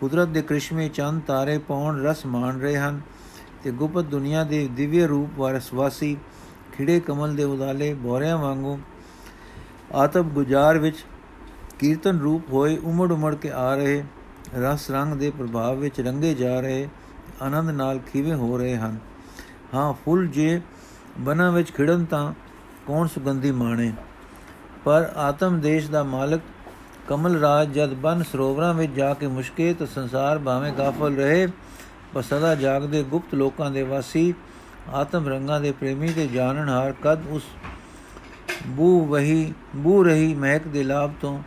ਕੁਦਰਤ 0.00 0.28
ਦੇ 0.28 0.42
ਕ੍ਰਿਸ਼ਮੇ 0.42 0.88
ਚੰਦ 0.88 1.22
ਤਾਰੇ 1.22 1.58
ਪੌਣ 1.58 2.02
ਰਸ 2.02 2.26
ਮਾਣ 2.26 2.60
ਰਹੇ 2.60 2.76
ਹਨ। 2.76 3.00
ਤੇ 3.64 3.70
ਗੁਪਤ 3.70 4.04
ਦੁਨੀਆ 4.04 4.44
ਦੇ 4.44 4.68
ਦਿਵਯ 4.72 5.06
ਰੂਪ 5.06 5.30
ਵਾਰਸਵਾਸੀ 5.36 6.16
ਖਿੜੇ 6.72 7.00
ਕਮਲ 7.00 7.34
ਦੇ 7.34 7.44
ਉਦਾਲੇ 7.44 7.94
ਬੋਰਿਆਂ 7.94 8.38
ਵਾਂਗੂ 8.38 8.78
ਆਤਮ 9.94 10.22
ਗੁਜ਼ਾਰ 10.22 10.78
ਵਿੱਚ 10.78 11.04
ਕੀਰਤਨ 11.78 12.18
ਰੂਪ 12.18 12.42
ਹੋਏ 12.52 12.76
ਉਮੜ 12.76 13.12
ਉਮੜ 13.12 13.34
ਕੇ 13.34 13.50
ਆ 13.50 13.74
ਰਹੇ, 13.76 14.04
ਰਸ 14.58 14.90
ਰੰਗ 14.90 15.14
ਦੇ 15.14 15.30
ਪ੍ਰਭਾਵ 15.30 15.78
ਵਿੱਚ 15.78 16.00
ਰੰਗੇ 16.00 16.34
ਜਾ 16.34 16.60
ਰਹੇ, 16.60 16.88
ਆਨੰਦ 17.42 17.70
ਨਾਲ 17.70 17.98
ਖੀਵੇ 17.98 18.34
ਹੋ 18.34 18.58
ਰਹੇ 18.58 18.76
ਹਨ। 18.76 18.98
ਹਾਂ, 19.74 19.92
ਫੁੱਲ 19.92 20.26
ਜੇ 20.26 20.60
ਬਨਾਂ 21.18 21.52
ਵਿੱਚ 21.52 21.72
ਖਿੜਨ 21.72 22.04
ਤਾਂ 22.04 22.32
ਕੌਣ 22.86 23.06
ਸੁਗੰਧੀ 23.06 23.50
ਮਾਣੇ? 23.50 23.92
ਪਰ 24.84 25.12
ਆਤਮ 25.16 25.60
ਦੇਸ਼ 25.60 25.90
ਦਾ 25.90 26.02
ਮਾਲਕ 26.02 26.40
ਕਮਲ 27.08 27.40
ਰਾਜ 27.40 27.72
ਜਦ 27.72 27.94
ਬਨ 27.94 28.22
ਸਰੋਵਰਾਂ 28.22 28.74
ਵਿੱਚ 28.74 28.92
ਜਾ 28.92 29.14
ਕੇ 29.14 29.26
ਮੁਸ਼ਕੇ 29.26 29.74
ਤਾਂ 29.74 29.86
ਸੰਸਾਰ 29.86 30.38
ਭਾਵੇਂ 30.38 30.72
ਗਾਫਲ 30.72 31.16
ਰਹੇ 31.16 31.48
ਪਰ 32.14 32.22
ਸਦਾ 32.22 32.54
ਜਾਗਦੇ 32.54 33.02
ਗੁਪਤ 33.02 33.34
ਲੋਕਾਂ 33.34 33.70
ਦੇ 33.70 33.82
ਵਾਸੀ, 33.82 34.32
ਆਤਮ 34.94 35.28
ਰੰਗਾਂ 35.28 35.60
ਦੇ 35.60 35.72
ਪ੍ਰੇਮੀ 35.72 36.08
ਤੇ 36.08 36.26
ਜਾਣਨਹਾਰ 36.26 36.94
ਕਦ 37.02 37.26
ਉਸ 37.26 37.42
ਬੂ 38.66 39.04
ਵਹੀ 39.06 39.52
ਬੂ 39.76 40.02
ਰਹੀ 40.04 40.34
ਮਹਿਕ 40.34 40.66
ਦੇ 40.68 40.82
ਲਾਭ 40.82 41.12
ਤੋਂ 41.20 41.38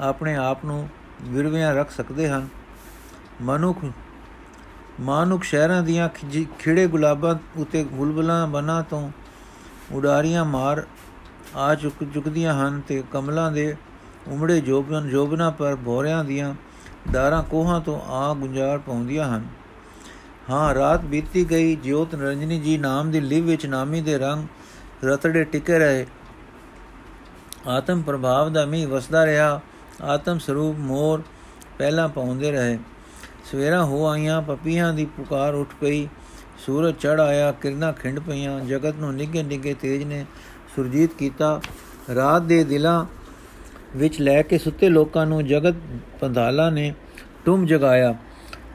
ਆਪਣੇ 0.00 0.34
ਆਪ 0.36 0.64
ਨੂੰ 0.64 0.88
ਵਿਰਵਿਆਂ 1.22 1.74
ਰੱਖ 1.74 1.90
ਸਕਦੇ 1.90 2.28
ਹਨ। 2.28 2.48
ਮਨੁੱਖ 3.42 3.84
ਮਾਨੁਕ 5.00 5.44
ਸ਼ਹਿਰਾਂ 5.44 5.82
ਦੀਆਂ 5.82 6.08
ਖਿੜੇ 6.58 6.86
ਗੁਲਾਬਾਂ 6.86 7.34
ਉਤੇ 7.56 7.84
ਬੁਲਬਲਾਂ 7.84 8.46
ਬਨਾ 8.46 8.80
ਤੋਂ 8.82 9.10
ਉਡਾਰੀਆਂ 9.92 10.44
ਮਾਰ 10.44 10.84
ਆ 11.56 11.74
ਚੁੱਕ, 11.74 12.04
ਚੁੱਕਦੀਆਂ 12.14 12.54
ਹਨ 12.54 12.80
ਤੇ 12.80 13.02
ਕਮਲਾਂ 13.12 13.50
ਦੇ 13.52 13.74
ਉਮੜੇ 14.28 14.60
ਜੋਬਨ, 14.60 15.08
ਜੋਬਨਾ 15.08 15.50
ਪਰ 15.50 15.76
ਭੋਰਿਆਂ 15.76 16.24
ਦੀਆਂ 16.24 16.54
ਦਾਰਾਂ 17.12 17.42
ਕੋਹਾਂ 17.42 17.80
ਤੋਂ 17.80 18.00
ਆ 18.00 18.34
ਗੁੰਜਾਰ 18.34 18.78
ਪਾਉਂਦੀਆਂ 18.78 19.36
ਹਨ। 19.36 19.46
ਹਾਂ, 20.50 20.74
ਰਾਤ 20.74 21.00
ਬੀਤੀ 21.00 21.50
ਗਈ, 21.50 21.76
ਜੋਤ 21.76 22.14
ਨਰੰਜਨੀ 22.14 22.58
ਜੀ 22.58 22.78
ਨਾਮ 22.78 23.10
ਦੀ 23.10 23.20
ਲਿਵ 23.20 23.44
ਵਿੱਚ 23.44 23.66
ਨਾਮੀ 23.66 24.00
ਦੇ 24.00 24.18
ਰੰਗ 24.18 24.46
ਰਤੜੇ 25.04 25.44
ਟਿਕੇ 25.44 25.78
ਰਹੇ। 25.78 26.06
ਆਤਮ 27.66 28.02
ਪ੍ਰਭਾਵ 28.02 28.52
ਦਾ 28.52 28.64
ਮੀ 28.66 28.84
ਵਸਦਾ 28.84 29.26
ਰਿਹਾ, 29.26 29.60
ਆਤਮ 30.02 30.38
ਸਰੂਪ 30.38 30.76
ਮੋਰ 30.78 31.22
ਪਹਿਲਾਂ 31.78 32.08
ਪਾਉਂਦੇ 32.08 32.50
ਰਹੇ। 32.50 32.78
ਸਵੇਰਾ 33.52 33.84
ਹੋ 33.84 34.06
ਆਈਆਂ, 34.06 34.42
ਪਪੀਆਂ 34.42 34.92
ਦੀ 34.94 35.04
ਪੁਕਾਰ 35.04 35.54
ਉੱਠ 35.54 35.68
ਪਈ, 35.80 36.08
ਸੂਰਜ 36.66 36.94
ਚੜ 36.94 37.20
ਆਇਆ, 37.20 37.52
ਕਿਰਨਾਂ 37.52 37.92
ਖਿੰਡ 37.92 38.20
ਪਈਆਂ, 38.20 38.60
ਜਗਤ 38.60 38.94
ਨੂੰ 38.94 39.14
ਨਿੱਗੇ 39.14 39.42
ਨਿੱਗੇ 39.42 39.74
ਤੇਜ 39.74 40.02
ਨੇ 40.02 40.24
ਸੁਰਜੀਤ 40.76 41.10
ਕੀਤਾ। 41.14 41.60
ਰਾਤ 42.14 42.42
ਦੇ 42.42 42.64
ਦਿਲਾਂ 42.64 43.04
ਵਿੱਚ 43.96 44.20
ਲੈ 44.20 44.42
ਕੇ 44.42 44.58
ਸੁੱਤੇ 44.58 44.88
ਲੋਕਾਂ 44.88 45.26
ਨੂੰ 45.26 45.46
ਜਗਤ 45.46 45.74
ਪੰਧਾਲਾ 46.20 46.70
ਨੇ 46.70 46.94
ਟੁੰਮ 47.44 47.66
ਜਗਾਇਆ। 47.66 48.14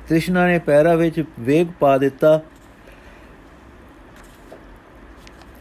ਕ੍ਰਿਸ਼ਨਾ 0.10 0.46
ਨੇ 0.48 0.60
ਪੈਰਾਂ 0.60 0.96
ਵਿੱਚ 0.98 1.24
ਵੇਗ 1.40 1.68
ਪਾ 1.80 1.98
ਦਿੱਤਾ। 1.98 2.40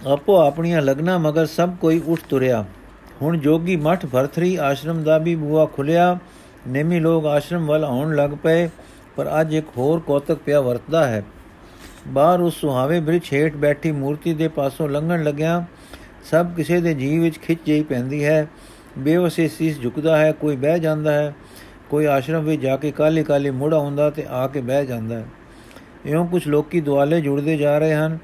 ਆਪੋ 0.06 0.36
ਆਪਣੀਆਂ 0.36 0.80
ਲਗਨਾ 0.82 1.16
ਮਗਰ 1.18 1.46
ਸਭ 1.46 1.74
ਕੋਈ 1.76 2.00
ਉੱਠ 2.06 2.20
ਤੁਰਿਆ। 2.30 2.64
ਹੁਣ 3.22 3.36
ਜੋਗੀ 3.38 3.76
ਮਠ 3.76 4.06
ਭਰਥਰੀ 4.06 4.54
ਆਸ਼ਰਮ 4.56 5.02
ਦਾ 5.02 5.18
ਵੀ 5.18 5.34
ਬੂਆ 5.34 5.66
ਖੁੱਲਿਆ 5.66 6.16
ਨੇਮੀ 6.68 6.98
ਲੋਕ 7.00 7.26
ਆਸ਼ਰਮ 7.26 7.66
ਵੱਲ 7.66 7.84
ਆਉਣ 7.84 8.14
ਲੱਗ 8.16 8.30
ਪਏ, 8.42 8.68
ਪਰ 9.16 9.30
ਅੱਜ 9.40 9.54
ਇੱਕ 9.54 9.68
ਹੋਰ 9.76 10.00
ਕੌਤਕ 10.00 10.38
ਪਿਆ 10.38 10.60
ਵਰਤਦਾ 10.60 11.06
ਹੈ। 11.06 11.22
ਬਾਹਰ 12.08 12.40
ਉਸ 12.40 12.56
ਸੁਹਾਵੇ 12.56 13.00
ਬ੍ਰਿਛ 13.00 13.32
ਹੇਠ 13.32 13.56
ਬੈਠੀ 13.56 13.92
ਮੂਰਤੀ 13.92 14.34
ਦੇ 14.34 14.48
ਪਾਸੋਂ 14.48 14.88
ਲੰਘਣ 14.88 15.22
ਲੱਗਿਆ, 15.24 15.64
ਸਭ 16.30 16.52
ਕਿਸੇ 16.56 16.80
ਦੇ 16.80 16.94
ਜੀਵ 16.94 17.22
ਵਿੱਚ 17.22 17.38
ਖਿੱਚ 17.38 17.60
ਜਈ 17.66 17.82
ਪੈਂਦੀ 17.82 18.24
ਹੈ। 18.24 18.46
ਬੇਵਸੇ 18.98 19.48
ਸੀਸ 19.48 19.80
ਝੁਕਦਾ 19.80 20.16
ਹੈ, 20.16 20.32
ਕੋਈ 20.32 20.56
ਬਹਿ 20.56 20.78
ਜਾਂਦਾ 20.78 21.12
ਹੈ। 21.12 21.34
ਕੋਈ 21.92 22.04
ਆਸ਼ਰਮ 22.06 22.44
ਵਿੱਚ 22.44 22.62
ਜਾ 22.62 22.76
ਕੇ 22.76 22.90
ਕਾਲੀ 22.90 23.22
ਕਾਲੀ 23.24 23.50
ਮੁੜ 23.50 23.72
ਆਉਂਦਾ 23.74 24.08
ਤੇ 24.10 24.24
ਆ 24.30 24.46
ਕੇ 24.46 24.60
ਬਹਿ 24.60 24.86
ਜਾਂਦਾ 24.86 25.16
ਹੈ। 25.16 25.24
ਇਉਂ 26.06 26.26
ਕੁਝ 26.26 26.46
ਲੋਕੀ 26.48 26.80
ਦੁਆਲੇ 26.80 27.20
ਜੁੜਦੇ 27.20 27.56
ਜਾ 27.56 27.76
ਰਹੇ 27.78 27.94
ਹਨ 27.94 28.18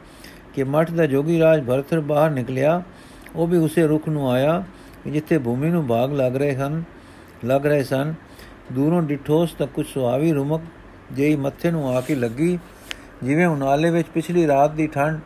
ਕਿ 0.54 0.64
ਮਠ 0.64 0.90
ਦਾ 0.90 1.06
ਜੋਗੀ 1.06 1.38
ਰਾਜ 1.40 1.64
ਭਰਤਰ 1.66 2.00
ਬਾਹਰ 2.00 2.30
ਨਿਕਲਿਆ, 2.30 2.82
ਉਹ 3.36 3.46
ਵੀ 3.46 3.58
ਉਸੇ 3.58 3.86
ਰੁਖ 3.86 4.08
ਨੂੰ 4.08 4.30
ਆਇਆ 4.30 4.62
ਜਿੱਥੇ 5.06 5.38
ਭੂਮੀ 5.38 5.70
ਨੂੰ 5.70 5.86
ਬਾਗ 5.86 6.12
ਲੱਗ 6.12 6.36
ਰਹੇ 6.36 6.54
ਹਨ 6.54 6.82
ਲੱਗ 7.44 7.66
ਰਹੇ 7.66 7.82
ਸਨ। 7.82 8.14
ਦੂਰੋਂ 8.72 9.02
ਡਿਠੋਸ 9.02 9.52
ਤਾਂ 9.52 9.66
ਕੁਝ 9.66 9.86
ਸੁਆਵੀ 9.86 10.32
ਰੁਮਕ 10.32 10.62
ਜਿਹੀ 11.12 11.36
ਮੱਥੇ 11.36 11.70
ਨੂੰ 11.70 11.88
ਆ 11.88 12.00
ਕੇ 12.00 12.14
ਲੱਗੀ, 12.14 12.58
ਜਿਵੇਂ 13.22 13.46
ਉਨਾਲੇ 13.46 13.90
ਵਿੱਚ 13.90 14.08
ਪਿਛਲੀ 14.08 14.46
ਰਾਤ 14.46 14.70
ਦੀ 14.70 14.86
ਠੰਡ 14.86 15.20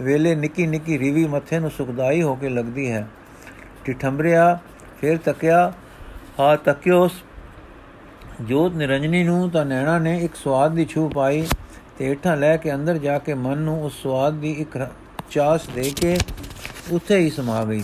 ਵੇਲੇ 0.00 0.34
ਨਿੱਕੀ 0.34 0.66
ਨਿੱਕੀ 0.66 0.98
ਰੀਵੀ 0.98 1.26
ਮੱਥੇ 1.26 1.58
ਨੂੰ 1.58 1.70
ਸੁਖਦਾਈ 1.70 2.22
ਹੋ 2.22 2.34
ਕੇ 2.34 2.48
ਲੱਗਦੀ 2.48 2.90
ਹੈ। 2.90 3.06
ਟਿਠੰਬਰਿਆ 3.84 4.58
ਫਿਰ 5.00 5.18
ਤੱਕਿਆ 5.18 5.72
ਆ 6.40 6.54
ਤੱਕਿਓਸ 6.56 7.22
ਜੋਤ 8.40 8.74
ਨਿਰੰਜਨੀ 8.74 9.24
ਨੂੰ 9.24 9.50
ਤਾਂ 9.50 9.66
ਨੈਣਾ 9.66 9.98
ਨੇ 9.98 10.18
ਇੱਕ 10.18 10.34
ਸਵਾਦ 10.34 10.72
ਦੀ 10.72 10.84
ਛੂ 10.84 11.08
ਪਾਈ 11.08 11.46
ਤੇ 11.98 12.06
ਹੇਠਾਂ 12.06 12.36
ਲੈ 12.36 12.56
ਕੇ 12.56 12.74
ਅੰਦਰ 12.74 12.98
ਜਾ 12.98 13.18
ਕੇ 13.18 13.34
ਮਨ 13.34 13.58
ਨੂੰ 13.58 13.84
ਉਸ 13.84 14.02
ਸਵਾਦ 14.02 14.34
ਦੀ 14.34 14.52
ਇੱਕ 14.52 14.88
ਚਾਸ 15.30 15.66
ਦੇ 15.74 15.92
ਕੇ 15.96 16.18
ਉੱਥੇ 16.90 17.18
ਹੀ 17.18 17.30
ਸਮਾ 17.30 17.64
ਗਈ। 17.64 17.82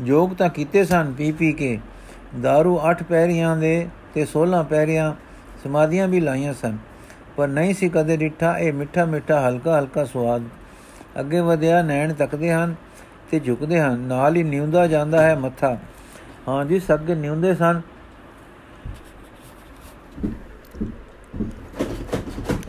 ਜੋਗ 0.00 0.30
ਤਾਂ 0.30 0.48
ਕੀਤੇ 0.48 0.84
ਸਨ 0.84 1.12
ਪੀ 1.18 1.32
ਪੀ 1.32 1.52
ਕੇ। 1.52 1.80
दारू 2.36 2.80
8 2.90 3.04
ਪੈਰੀਆਂ 3.04 3.56
ਦੇ 3.56 3.88
ਤੇ 4.14 4.26
16 4.32 4.62
ਪੈਰੀਆਂ 4.62 5.14
ਸਮਾਧੀਆਂ 5.64 6.08
ਵੀ 6.08 6.20
ਲਾਈਆਂ 6.20 6.54
ਸਨ। 6.54 6.78
ਪਰ 7.36 7.48
ਨਹੀਂ 7.48 7.74
ਸੀ 7.74 7.88
ਕਦੇ 7.88 8.16
ਡਿੱਠਾ 8.16 8.58
ਇਹ 8.58 8.72
ਮਿੱਠਾ 8.72 9.04
ਮਿੱਠਾ 9.04 9.48
ਹਲਕਾ 9.48 9.78
ਹਲਕਾ 9.78 10.04
ਸਵਾਦ। 10.04 10.42
ਅੱਗੇ 11.20 11.40
ਵਧਿਆ 11.40 11.82
ਨੈਣ 11.82 12.12
ਤੱਕਦੇ 12.12 12.52
ਹਨ 12.52 12.74
ਤੇ 13.30 13.40
ਝੁਕਦੇ 13.40 13.80
ਹਨ। 13.80 13.98
ਨਾਲ 13.98 14.36
ਹੀ 14.36 14.42
ਨਿਉਂਦਾ 14.42 14.86
ਜਾਂਦਾ 14.86 15.22
ਹੈ 15.22 15.34
ਮੱਥਾ। 15.34 15.76
ਹਾਂ 16.48 16.64
ਜੀ, 16.64 16.80
ਸੱਗੇ 16.80 17.14
ਨਿਉਂਦੇ 17.14 17.54
ਸਨ। 17.54 17.80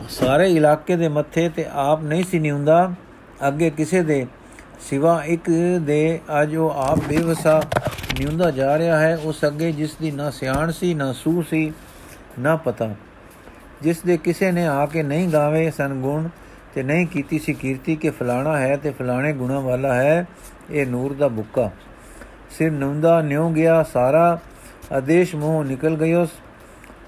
ਸਾਰੇ 0.08 0.50
ਇਲਾਕੇ 0.52 0.96
ਦੇ 0.96 1.08
ਮੱਥੇ 1.08 1.48
ਤੇ 1.48 1.64
ਆਪ 1.72 2.02
ਨਹੀਂ 2.02 2.24
ਸੀ 2.24 2.38
ਨਿਉਂਦਾ, 2.38 2.92
ਅੱਗੇ 3.48 3.70
ਕਿਸੇ 3.70 4.02
ਦੇ 4.02 4.26
ਸਿਵਾ 4.80 5.22
ਇੱਕ 5.24 5.50
ਦੇ 5.80 6.20
ਅੱਜ 6.42 6.56
ਉਹ 6.56 6.70
ਆਪ 6.70 6.98
ਬੇਵਸਾ 7.08 7.62
ਨਿਉਂਦਾ 8.20 8.50
ਜਾ 8.50 8.78
ਰਿਹਾ 8.78 8.98
ਹੈ, 9.00 9.16
ਉਸ 9.16 9.44
ਅੱਗੇ 9.44 9.72
ਜਿਸ 9.72 9.94
ਦੀ 9.94 10.10
ਨਾ 10.10 10.30
ਸਿਆਣ 10.30 10.70
ਸੀ, 10.70 10.94
ਨਾ 10.94 11.12
ਸੂ 11.12 11.42
ਸੀ, 11.42 11.72
ਨਾ 12.38 12.56
ਪਤਾ। 12.56 12.94
ਜਿਸ 13.82 14.00
ਦੇ 14.00 14.16
ਕਿਸੇ 14.16 14.50
ਨੇ 14.52 14.66
ਆ 14.66 14.86
ਕੇ 14.86 15.02
ਨਹੀਂ 15.02 15.28
ਗਾਵੇ 15.28 15.70
ਸਨ 15.70 15.94
ਗੁਣ 15.94 16.28
ਤੇ 16.74 16.82
ਨਹੀਂ 16.82 17.06
ਕੀਤੀ 17.06 17.38
ਸੀ 17.38 17.52
ਕੀਰਤੀ 17.52 17.96
ਕਿ 17.96 18.10
ਫਲਾਣਾ 18.10 18.58
ਹੈ 18.58 18.76
ਤੇ 18.76 18.90
ਫਲਾਣੇ 18.90 19.32
ਗੁਣਾ 19.32 19.60
ਵਾਲਾ 19.60 19.94
ਹੈ, 19.94 20.26
ਇਹ 20.70 20.86
ਨੂਰ 20.86 21.14
ਦਾ 21.14 21.28
ਬੁੱਕਾ। 21.28 21.70
ਸਿਰ 22.50 22.70
ਨੁੰਦਾ 22.70 23.20
ਨਿਉ 23.20 23.50
ਗਿਆ, 23.50 23.82
ਸਾਰਾ 23.82 24.38
ਆਦੇਸ਼ 24.92 25.34
ਮੂੰਹ 25.34 25.64
ਨਿਕਲ 25.64 25.96
ਗਇਓ 25.96 26.24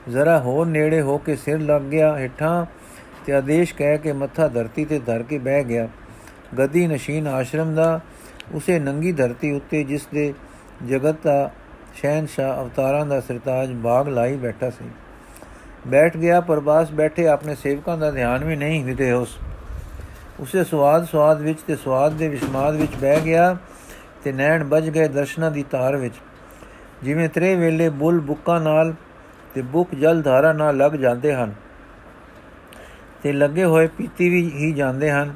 ਜ਼ਰਾ 0.08 0.38
ਹੋਰ 0.38 0.66
ਨੇੜੇ 0.66 1.00
ਹੋ 1.00 1.16
ਕੇ 1.18 1.36
ਸਿਰ 1.36 1.58
ਲੱਗ 1.60 1.82
ਗਿਆ 1.82 2.16
ਹੇਠਾਂ 2.18 2.64
ਤੇ 3.26 3.32
ਆਦੇਸ਼ 3.32 3.74
ਕਹਿ 3.74 3.98
ਕੇ 3.98 4.12
ਮੱਥਾ 4.12 4.48
ਧਰਤੀ 4.48 4.84
ਤੇ 4.84 4.98
ਧਰ 4.98 5.22
ਕੇ 5.22 5.38
ਬਹਿ 5.38 5.64
ਗਿਆ। 5.64 5.88
ਗਦੀ 6.58 6.86
ਨਸ਼ੀਨ 6.86 7.26
ਆਸ਼ਰਮ 7.28 7.74
ਦਾ, 7.74 8.00
ਉਸੇ 8.54 8.78
ਨੰਗੀ 8.78 9.12
ਧਰਤੀ 9.12 9.50
ਉੱਤੇ 9.52 9.82
ਜਿਸ 9.84 10.06
ਦੇ 10.14 10.32
ਜਗਤ 10.88 11.16
ਦਾ 11.24 11.50
ਸ਼ਹਿਨशाह 11.94 12.60
ਅਵਤਾਰਾਂ 12.62 13.04
ਦਾ 13.06 13.20
ਸਰਤਾਜ 13.20 13.72
ਬਾਗ 13.74 14.08
ਲਾਈ 14.08 14.36
ਬੈਠਾ 14.36 14.70
ਸੀ। 14.70 14.90
ਬੈਠ 15.88 16.16
ਗਿਆ 16.16 16.40
ਪਰਬਾਸ 16.40 16.90
ਬੈਠੇ 16.92 17.26
ਆਪਣੇ 17.28 17.54
ਸੇਵਕਾਂ 17.54 17.96
ਦਾ 17.98 18.10
ਧਿਆਨ 18.10 18.44
ਵੀ 18.44 18.56
ਨਹੀਂ 18.56 18.82
ਹਿਤੇ 18.84 19.10
ਉਸ, 19.12 19.36
ਉਸੇ 20.40 20.64
ਸਵਾਦ 20.64 21.04
ਸਵਾਦ 21.04 21.40
ਵਿੱਚ 21.40 21.60
ਤੇ 21.60 21.76
ਸਵਾਦ 21.76 22.12
ਦੇ 22.12 22.28
ਵਿਸਮਾਦ 22.28 22.76
ਵਿੱਚ 22.76 22.94
ਬਹਿ 22.96 23.20
ਗਿਆ 23.20 23.56
ਤੇ 24.24 24.32
ਨੈਣ 24.32 24.64
ਵੱਜ 24.64 24.88
ਗਏ 24.90 25.08
ਦਰਸ਼ਨਾਂ 25.08 25.50
ਦੀ 25.50 25.62
ਤਾਰ 25.70 25.96
ਵਿੱਚ। 25.96 26.14
ਜਿਵੇਂ 27.02 27.28
ਤਰੇ 27.28 27.54
ਵੇਲੇ 27.54 27.88
ਬੁੱਲ 27.88 28.20
ਬੁੱਕਾ 28.20 28.58
ਨਾਲ 28.58 28.94
ਤੇ 29.54 29.62
ਬੁੱਕ 29.62 29.94
ਜਲ 29.94 30.22
ਧਾਰਾ 30.22 30.52
ਨਾਲ 30.52 30.76
ਲੱਗ 30.76 30.92
ਜਾਂਦੇ 30.92 31.34
ਹਨ 31.34 31.54
ਤੇ 33.22 33.32
ਲੱਗੇ 33.32 33.64
ਹੋਏ 33.64 33.86
ਪੀਤੀ 33.86 34.28
ਵੀ 34.28 34.50
ਹੀ 34.54 34.72
ਜਾਂਦੇ 34.72 35.10
ਹਨ। 35.10 35.34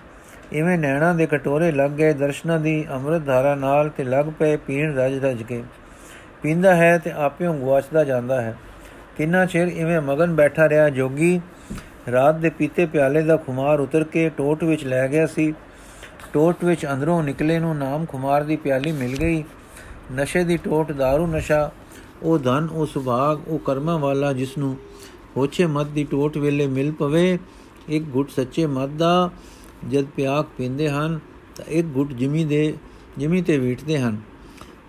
ਇਵੇਂ 0.53 0.79
ਨੈਣਾ 0.79 1.13
ਦੇ 1.13 1.27
ਕਟੋਰੇ 1.27 1.73
ਲੱਗ 1.73 1.91
ਗਏ, 1.91 2.13
ਦਰਸ਼ਨਾਂ 2.13 2.59
ਦੀ 2.59 2.85
ਅੰਮ੍ਰਿਤ 2.91 3.25
ਧਾਰਾ 3.25 3.55
ਨਾਲ 3.55 3.89
ਤੇ 3.89 4.05
ਲੱਗ 4.05 4.27
ਪਏ 4.39 4.57
ਪੀਣ 4.57 4.95
ਰਜ 4.95 5.25
ਰਜ 5.25 5.43
ਕੇ। 5.43 5.63
ਪੀਂਦਾ 6.43 6.75
ਹੈ 6.75 6.99
ਤੇ 6.99 7.11
ਆਪਿਓਂ 7.11 7.55
ਗਵਾਚਦਾ 7.55 8.05
ਜਾਂਦਾ 8.05 8.41
ਹੈ। 8.41 8.57
ਕਿੰਨਾ 9.17 9.47
ਚਿਰ 9.47 9.69
ਇਵੇਂ 9.69 10.01
ਮਗਨ 10.01 10.35
ਬੈਠਾ 10.35 10.69
ਰਿਹਾ, 10.69 10.89
ਜੋਗੀ 10.89 11.41
ਰਾਤ 12.13 12.35
ਦੇ 12.35 12.51
ਪੀਤੇ 12.51 12.87
ਪਿਆਲੇ 12.87 13.23
ਦਾ 13.23 13.37
ਖੁਮਾਰ 13.37 13.81
ਉਤਰ 13.81 14.05
ਕੇ 14.05 14.29
ਟੋਟ 14.29 14.65
ਵਿੱਚ 14.65 14.85
ਲੈ 14.85 15.09
ਗਿਆ 15.09 15.27
ਸੀ। 15.27 15.55
ਟੋਟ 16.33 16.65
ਵਿੱਚ 16.65 16.87
ਅੰਦਰੋਂ 16.87 17.23
ਨਿਕਲੇ 17.23 17.59
ਨੂੰ 17.59 17.77
ਨਾਮ 17.77 18.07
ਖੁਮਾਰ 18.07 18.43
ਦੀ 18.43 18.57
ਪਿਆਲੀ 18.57 18.93
ਮਿਲ 18.93 19.17
ਗਈ। 19.17 19.45
ਨਸ਼ੇ 20.13 20.45
ਦੀ 20.45 20.57
ਟੋਟ 20.57 20.91
दारू 20.91 21.27
ਨਸ਼ਾ 21.27 21.71
ਉਹ 22.23 22.39
ਧਨ 22.39 22.69
ਉਹ 22.73 22.87
ਸੁਭਾਗ 22.87 23.49
ਉਹ 23.49 23.59
ਕਰਮਾਂ 23.59 23.99
ਵਾਲਾ 23.99 24.33
ਜਿਸ 24.33 24.59
ਨੂੰ 24.59 24.77
ਹੋਛੇ 25.37 25.67
ਮਤ 25.67 25.87
ਦੀ 25.87 26.05
ਟੋਟ 26.05 26.39
ਵੇਲੇ 26.39 26.67
ਮਿਲ 26.67 26.93
ਪਵੇ, 26.93 27.39
ਇੱਕ 27.89 28.05
ਗੁੱਟ 28.05 28.31
ਸੱਚੇ 28.31 28.67
ਮਤ 28.67 28.89
ਦਾ 28.89 29.31
ਜਦ 29.91 30.05
ਪਿਆਕ 30.05 30.49
ਪੀਂਦੇ 30.59 30.89
ਹਨ, 30.89 31.21
ਤਾਂ 31.57 31.65
ਇੱਕ 31.65 31.87
ਗੁੱਟ 31.87 32.13
ਜਿਮੀ 32.13 32.45
ਦੇ, 32.45 32.75
ਜਿਮੀ 33.19 33.43
ਤੇ 33.43 33.59
ਵੀਟਦੇ 33.59 33.99
ਹਨ। 33.99 34.21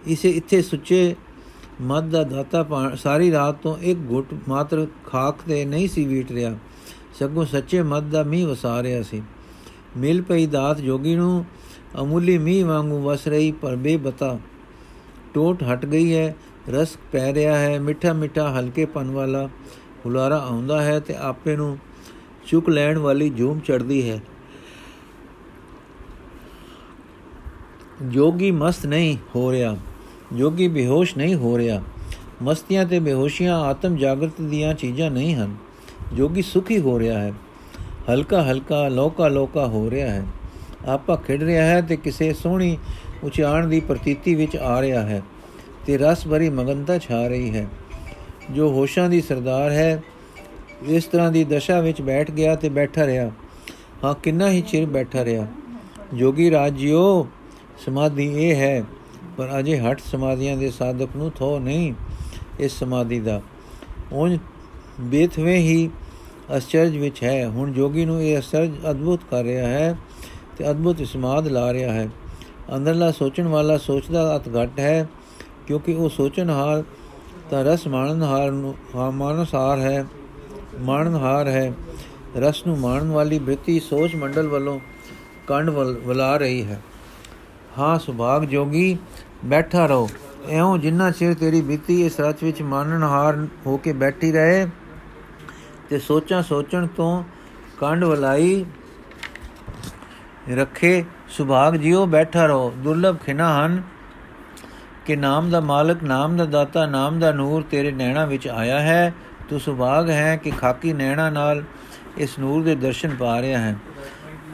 ਇਸੇ 0.07 0.29
ਇੱਥੇ 0.29 0.61
ਸੁੱਚੇ 0.61 1.15
ਮਤ 1.81 2.03
ਦਾ 2.03 2.23
ਦਾਤਾ 2.23 2.95
ਸਾਰੀ 2.95 3.31
ਰਾਤ 3.31 3.55
ਤੋਂ 3.55 3.77
ਇੱਕ 3.77 3.99
ਗੁੱਟ 3.99 4.33
ਮਾਤਰ 4.47 4.87
ਖਾਕ 5.05 5.37
ਤੇ 5.47 5.65
ਨਹੀਂ 5.65 5.87
ਸੀ 5.87 6.05
ਵੀਟ 6.05 6.31
ਰਿਹਾ। 6.31 6.57
ਸਗੋਂ 7.19 7.45
ਸੱਚੇ 7.45 7.81
ਮਤ 7.81 8.03
ਦਾ 8.03 8.23
ਮੀਂਹ 8.23 8.47
ਵਸਾ 8.47 8.83
ਰਿਹਾ 8.83 9.01
ਸੀ। 9.01 9.21
ਮਿਲ 9.97 10.21
ਪਈ 10.21 10.45
ਦਾਤ 10.45 10.81
ਜੋਗੀ 10.81 11.15
ਨੂੰ, 11.15 11.45
ਅਮੁੱਲੀ 12.01 12.37
ਮੀਂਹ 12.37 12.65
ਵਾਂਗੂ 12.65 13.01
ਵਸ 13.01 13.27
ਰਹੀ 13.27 13.51
ਪਰ 13.51 13.75
ਬੇਬਤਾ। 13.75 14.39
ਟੋਟ 15.33 15.63
ਹਟ 15.63 15.85
ਗਈ 15.85 16.13
ਹੈ 16.13 16.35
ਰਸ 16.69 16.97
ਪੈ 17.11 17.33
ਰਿਹਾ 17.33 17.57
ਹੈ, 17.57 17.79
ਮਿੱਠਾ 17.79 18.13
ਮਿੱਠਾ 18.13 18.51
ਹਲਕੇ 18.51 18.85
ਪਨ 18.85 19.11
ਵਾਲਾ 19.11 19.47
ਹੁਲਾਰਾ 20.05 20.37
ਆਉਂਦਾ 20.39 20.81
ਹੈ 20.81 20.99
ਤੇ 20.99 21.15
ਆਪੇ 21.15 21.55
ਨੂੰ 21.55 21.77
ਚੁੱਕ 22.47 22.69
ਲੈਣ 22.69 22.97
ਵਾਲੀ 22.97 23.29
ਝੂਮ 23.29 23.59
ਚੜਦੀ 23.59 24.09
ਹੈ। 24.09 24.19
ਜੋਗੀ 28.03 28.51
ਮਸਤ 28.51 28.85
ਨਹੀਂ 28.85 29.17
ਹੋ 29.35 29.51
ਰਿਹਾ, 29.51 29.75
ਜੋਗੀ 30.33 30.67
ਬੇਹੋਸ਼ 30.67 31.17
ਨਹੀਂ 31.17 31.35
ਹੋ 31.35 31.57
ਰਿਹਾ। 31.57 31.81
ਮਸਤੀਆਂ 32.43 32.85
ਤੇ 32.85 32.99
ਬੇਹੋਸ਼ੀਆਂ 32.99 33.59
ਆਤਮ 33.59 33.95
ਜਾਗਰਤ 33.95 34.41
ਦੀਆਂ 34.41 34.73
ਚੀਜ਼ਾਂ 34.73 35.11
ਨਹੀਂ 35.11 35.35
ਹਨ, 35.35 35.55
ਜੋਗੀ 36.13 36.41
ਸੁਖੀ 36.41 36.79
ਹੋ 36.79 36.99
ਰਿਹਾ 36.99 37.19
ਹੈ। 37.19 37.33
ਹਲਕਾ 38.09 38.43
ਹਲਕਾ, 38.43 38.87
ਲੋਕਾ 38.87 39.27
ਲੋਕਾ 39.27 39.67
ਹੋ 39.67 39.89
ਰਿਹਾ 39.89 40.09
ਹੈ। 40.09 40.25
ਆਪਾ 40.85 41.15
ਖਿੜ 41.15 41.43
ਰਿਹਾ 41.43 41.65
ਹੈ 41.65 41.81
ਤੇ 41.81 41.97
ਕਿਸੇ 41.97 42.33
ਸੋਹਣੀ 42.33 42.77
ਉਚਾਣ 43.23 43.67
ਦੀ 43.67 43.79
ਪ੍ਰਤੀਤੀ 43.79 44.35
ਵਿੱਚ 44.35 44.55
ਆ 44.57 44.81
ਰਿਹਾ 44.81 45.01
ਹੈ। 45.01 45.21
ਤੇ 45.85 45.97
ਰਸ 45.97 46.27
ਭਰੀ 46.27 46.49
ਮਗਨਤਾ 46.49 46.97
ਛਾ 46.97 47.27
ਰਹੀ 47.27 47.55
ਹੈ। 47.55 47.67
ਜੋ 48.51 48.69
ਹੋਸ਼ਾਂ 48.69 49.09
ਦੀ 49.09 49.21
ਸਰਦਾਰ 49.21 49.71
ਹੈ, 49.71 50.03
ਇਸ 50.87 51.03
ਤਰ੍ਹਾਂ 51.03 51.31
ਦੀ 51.31 51.43
ਦਸ਼ਾ 51.43 51.79
ਵਿੱਚ 51.79 52.01
ਬੈਠ 52.01 52.31
ਗਿਆ 52.31 52.55
ਤੇ 52.55 52.69
ਬੈਠਾ 52.69 53.05
ਰਿਹਾ। 53.05 53.31
ਹਾਂ, 54.03 54.13
ਕਿੰਨਾ 54.13 54.49
ਹੀ 54.49 54.61
ਚਿਰ 54.61 54.85
ਬੈਠਾ 54.85 55.25
ਰਿਹਾ। 55.25 55.47
ਜੋਗੀ 56.13 56.51
ਰਾਜਿਓ 56.51 57.27
ਸਮਾਧੀ 57.85 58.49
ਇਹ 58.49 58.55
ਹੈ, 58.55 58.83
ਪਰ 59.37 59.59
ਅਜੇ 59.59 59.79
ਹਟ 59.79 60.01
ਸਮਾਧੀਆਂ 60.11 60.57
ਦੇ 60.57 60.71
ਸਾਧਕ 60.71 61.09
ਨੂੰ 61.15 61.31
ਥੋ 61.31 61.59
ਨਹੀਂ 61.59 61.93
ਇਸ 62.59 62.79
ਸਮਾਧੀ 62.79 63.19
ਦਾ। 63.19 63.41
ਉਹ 64.11 64.29
ਬੇਥਵੇਂ 64.99 65.57
ਹੀ 65.57 65.89
ਅਚਰਜ 66.57 66.97
ਵਿੱਚ 66.97 67.23
ਹੈ। 67.23 67.47
ਹੁਣ 67.47 67.73
ਜੋਗੀ 67.73 68.05
ਨੂੰ 68.05 68.23
ਇਹ 68.23 68.39
ਅਚਰਜ 68.39 68.71
ਅਦਭੁਤ 68.91 69.19
ਕਰ 69.31 69.43
ਰਿਹਾ 69.43 69.67
ਹੈ 69.67 69.97
ਤੇ 70.57 70.71
ਅਦਭੁਤ 70.71 71.01
ਸਮਾਦ 71.03 71.47
ਲਾ 71.47 71.73
ਰਿਹਾ 71.73 71.93
ਹੈ। 71.93 72.09
ਅੰਦਰਲਾ 72.75 73.11
ਸੋਚਣ 73.11 73.47
ਵਾਲਾ 73.47 73.77
ਸੋਚਦਾ 73.77 74.35
ਅਤ 74.35 74.49
ਘਟ 74.49 74.79
ਹੈ। 74.79 75.07
ਕਿਉਂਕਿ 75.67 75.93
ਉਹ 75.93 76.09
ਸੋਚਣ 76.09 76.49
ਹਾਰ 76.49 76.83
ਤਾਂ 77.49 77.63
ਰਸ 77.65 77.87
ਮਾਣਨ 77.87 78.23
ਹਾਰ 78.23 78.51
ਨੂੰ 78.51 78.75
ਮਾਨਸਾਰ 79.13 79.79
ਹੈ, 79.79 80.05
ਮਾਣਨ 80.79 81.15
ਹਾਰ 81.15 81.47
ਹੈ। 81.47 81.71
ਰਸ 82.37 82.65
ਨੂੰ 82.67 82.77
ਮਾਣਨ 82.79 83.11
ਵਾਲੀ 83.11 83.39
ਬ੍ਰਿਤੀ 83.39 83.79
ਸੋਚ 83.79 84.15
ਮੰਡਲ 84.15 84.47
ਵੱਲੋਂ 84.47 84.79
ਕੰਡ 85.47 85.69
ਵਲਾ 85.69 86.35
ਰਹੀ 86.37 86.63
ਹੈ। 86.63 86.81
ਹਾਂ, 87.79 87.97
ਸੁਭਾਗ 87.99 88.43
ਜੋਗੀ, 88.43 88.97
ਬੈਠਾ 89.45 89.85
ਰਹੋ। 89.85 90.09
ਐਉਂ 90.49 90.77
ਜਿੰਨਾ 90.77 91.09
ਚਿਰ 91.11 91.33
ਤੇਰੀ 91.33 91.61
ਬੀਤੀ 91.61 92.05
ਇਸ 92.05 92.19
ਰਚ 92.19 92.43
ਵਿੱਚ 92.43 92.61
ਮਾਨਣ 92.61 93.03
ਹਾਰ 93.03 93.47
ਹੋ 93.65 93.77
ਕੇ 93.77 93.93
ਬੈਠੀ 93.93 94.31
ਰਹੇ 94.31 94.65
ਤੇ 95.89 95.99
ਸੋਚਾਂ 95.99 96.41
ਸੋਚਣ 96.43 96.87
ਤੋਂ 96.87 97.23
ਕੰਡ 97.79 98.03
ਵਲਾਈ 98.03 98.65
ਰੱਖੇ, 100.51 101.03
ਸੁਭਾਗ 101.29 101.75
ਜਿਉ 101.75 102.05
ਬੈਠਾ 102.05 102.45
ਰਹੋ। 102.45 102.71
ਦੁਰਲਭ 102.77 103.17
ਖਿਨਾ 103.17 103.65
ਹਨ। 103.65 103.81
ਕਿ 105.05 105.15
ਨਾਮ 105.15 105.49
ਦਾ 105.49 105.59
ਮਾਲਕ, 105.59 106.03
ਨਾਮ 106.03 106.37
ਦਾ 106.37 106.45
ਦਾਤਾ, 106.45 106.85
ਨਾਮ 106.85 107.19
ਦਾ 107.19 107.31
ਨੂਰ 107.31 107.61
ਤੇਰੇ 107.61 107.91
ਨੈਣਾ 107.91 108.25
ਵਿੱਚ 108.25 108.47
ਆਇਆ 108.47 108.79
ਹੈ। 108.79 109.13
ਤੂੰ 109.49 109.59
ਸੁਭਾਗ 109.59 110.09
ਹੈ 110.09 110.35
ਕਿ 110.35 110.51
ਖਾਕੀ 110.51 110.93
ਨੈਣਾ 110.93 111.29
ਨਾਲ 111.29 111.63
ਇਸ 112.17 112.39
ਨੂਰ 112.39 112.63
ਦੇ 112.63 112.75
ਦਰਸ਼ਨ 112.75 113.15
ਪਾ 113.15 113.41
ਰਿਹਾ 113.41 113.59
ਹੈ। 113.59 113.75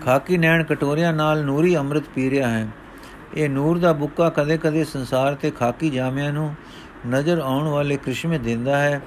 ਖਾਕੀ 0.06 0.38
ਨੈਣ 0.38 0.64
ਕਟੋਰਿਆਂ 0.64 1.14
ਨਾਲ 1.14 1.46
ਨੂਰੀ 1.46 1.78
ਅੰਮ੍ਰਿਤ 1.78 2.04
ਪੀ 2.16 2.30
ਰਿਹਾ 2.30 2.50
ਹੈ। 2.50 2.68
ਇਹ 3.34 3.50
ਨੂਰ 3.50 3.78
ਦਾ 3.78 3.94
ਬੁੱਕਾ 3.94 4.30
ਕਦੇ-ਕਦੇ 4.30 4.84
ਸੰਸਾਰ 4.84 5.36
ਤੇ 5.36 5.52
ਖਾਕੀ 5.52 5.90
ਜਾਮਿਆਂ 5.90 6.34
ਨੂੰ 6.34 6.56
ਨਜ਼ਰ 7.08 7.40
ਆਉਣ 7.40 7.68
ਵਾਲੇ 7.68 7.98
ਕ੍ਰਿਸ਼ਮੇ 7.98 8.38
ਦਿੰਦਾ 8.38 8.80
ਹੈ। 8.80 9.02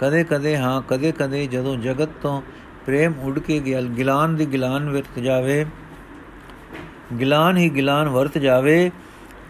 ਕਦੇ-ਕਦੇ 0.00 0.58
ਹਾਂ, 0.58 0.82
ਕਦੇ-ਕਦੇ 0.88 1.46
ਜਦੋਂ 1.46 1.76
ਜਗਤ 1.76 2.08
ਤੋਂ 2.22 2.42
ਪ੍ਰੇਮ 2.86 3.12
ਉੱਡ 3.22 3.38
ਕੇ 3.38 3.60
ਗਿਲਾਨ 3.98 4.36
ਦੀ 4.36 4.46
ਗਿਲਾਨ 4.46 4.90
ਵਰਤ 4.90 5.18
ਜਾਵੇ, 5.18 5.66
ਗਿਲਾਨ 7.20 7.56
ਹੀ 7.56 7.70
ਗਿਲਾਨ 7.70 8.08
ਵਰਤ 8.08 8.38
ਜਾਵੇ, 8.38 8.90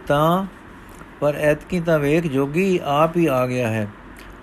ਤਾਂ 0.07 0.45
ਪਰ 1.21 1.35
ਐਤਕੀ 1.35 1.81
ਤਾਂ 1.81 1.99
ਵੇਖ 1.99 2.27
ਜੋਗੀ 2.27 2.81
ਆਪ 2.85 3.17
ਹੀ 3.17 3.27
ਆ 3.27 3.47
ਗਿਆ 3.47 3.69
ਹੈ। 3.69 3.87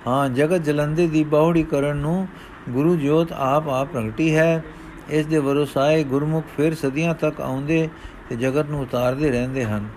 ਹਾਂ, 0.08 0.30
ਜਗਤ 0.30 0.64
ਜਲੰਦੇ 0.64 1.08
ਦੀ 1.08 1.24
ਬਾਹੜੀ 1.24 1.64
ਕਰਨ 1.64 1.98
ਨੂੰ 1.98 2.28
ਗੁਰੂ 2.70 2.96
ਜੋਤ 2.96 3.32
ਆਪ 3.32 3.68
ਆਪ 3.70 3.92
ਪ੍ਰਗਟੀ 3.94 4.36
ਹੈ। 4.36 4.64
ਇਸ 5.10 5.26
ਦੇ 5.26 5.38
ਵਰਸਾਏ 5.38 6.04
ਗੁਰਮੁਖ 6.04 6.46
ਫਿਰ 6.58 6.76
ਸਦੀਆਂ 6.76 7.14
ਤੱਕ 7.14 7.42
ਆਉਂਦੇ 7.42 7.88
ਤੇ 8.30 8.36
ਜਗਤ 8.36 8.70
ਨੂੰ 8.70 8.82
ਉਤਾਰਦੇ 8.82 9.30
ਰਹਿੰਦੇ 9.32 9.66
ਹਨ। 9.66 9.88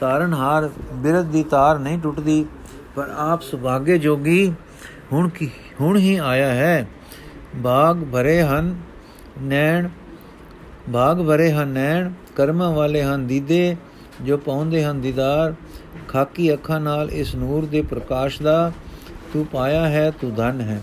ਤਾਰਨਹਾਰ 0.00 0.68
ਬਿਰਧ 0.92 1.26
ਦੀ 1.26 1.42
ਤਾਰ 1.42 1.78
ਨਹੀਂ 1.78 1.98
ਟੁੱਟਦੀ, 1.98 2.44
ਪਰ 2.94 3.10
ਆਪ 3.18 3.42
ਸੁਭਾਗੇ 3.42 3.98
ਜੋਗੀ 3.98 4.52
ਹੁਣ 5.12 5.28
ਕੀ, 5.28 5.50
ਹੁਣ 5.80 5.96
ਹੀ 5.96 6.16
ਆਇਆ 6.16 6.48
ਹੈ। 6.48 6.86
ਬਾਗ 7.56 8.04
ਭਰੇ 8.04 8.42
ਹਨ 8.42 8.74
ਨੈਣ 9.42 9.88
ਬਾਗ 10.88 11.20
ਭਰੇ 11.22 11.50
ਹਨ 11.52 11.68
ਨੈਣ, 11.68 12.10
ਕਰਮਾਂ 12.36 12.70
ਵਾਲੇ 12.72 13.02
ਹਨ 13.02 13.26
ਦੀਦੇ, 13.26 13.76
ਜੋ 14.22 14.36
ਪਾਉਂਦੇ 14.36 14.84
ਹਨ 14.84 15.00
ਦੀਦਾਰ। 15.00 15.54
ਖਾਕੀ 16.08 16.52
ਅੱਖਾਂ 16.52 16.80
ਨਾਲ 16.80 17.10
ਇਸ 17.10 17.34
ਨੂਰ 17.34 17.66
ਦੇ 17.66 17.82
ਪ੍ਰਕਾਸ਼ 17.82 18.42
ਦਾ 18.42 18.72
ਤੂੰ 19.32 19.46
ਪਾਇਆ 19.46 19.88
ਹੈ, 19.88 20.10
ਤੂੰ 20.10 20.34
ਧਨ 20.34 20.60
ਹੈ। 20.60 20.80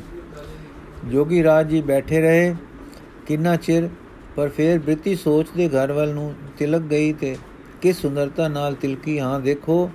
ਜੋਗੀ 1.06 1.44
ਰਾਜ 1.44 1.70
ਜੀ 1.70 1.82
ਬੈਠੇ 1.82 2.22
ਰਹੇ, 2.22 2.56
ਕਿੰਨਾ 3.28 3.56
ਚਿਰ, 3.56 3.90
ਪਰ 4.36 4.50
ਫਿਰ 4.50 4.80
ਬ੍ਰਿਤੀ 4.80 5.16
ਸੋਚ 5.16 5.48
ਦੇ 5.58 5.70
ਘਰ 5.70 5.92
ਵੱਲ 5.92 6.14
ਨੂੰ 6.14 6.34
ਤਿਲਕ 6.58 6.82
ਗਈ 6.82 7.14
ਤੇ 7.14 7.36
ਕਿਸ 7.82 8.02
ਸੁੰਦਰਤਾ 8.02 8.48
ਨਾਲ 8.48 8.76
ਤਿਲਕੀ, 8.76 9.20
ਹਾਂ, 9.20 9.40
ਦੇਖੋ, 9.40 9.90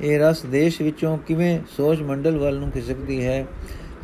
ਇਹ 0.00 0.18
ਰਸ 0.20 0.44
ਦੇਸ਼ 0.46 0.80
ਵਿੱਚੋਂ 0.82 1.16
ਕਿਵੇਂ 1.18 1.58
ਸੋਚ 1.76 2.00
ਮੰਡਲ 2.02 2.38
ਵੱਲ 2.38 2.58
ਨੂੰ 2.58 2.70
ਖਿਸਕਦੀ 2.70 3.24
ਹੈ 3.24 3.46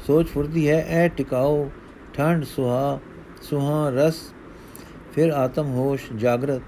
ਸੋਚ 0.07 0.27
ਫੁਰਦੀ 0.27 0.69
ਹੈ 0.71 0.85
ਐ 0.89 1.09
ਟਿਕਾਓ 1.09 1.71
ਠੰਡ 2.15 2.45
ਸੁਹਾ 2.45 2.99
ਸੁਹਾ 3.43 3.89
ਰਸ, 3.91 4.21
ਫਿਰ 5.15 5.31
ਆਤਮ 5.31 5.67
ਹੋਸ਼, 5.67 6.13
ਜਾਗਰਤ, 6.17 6.63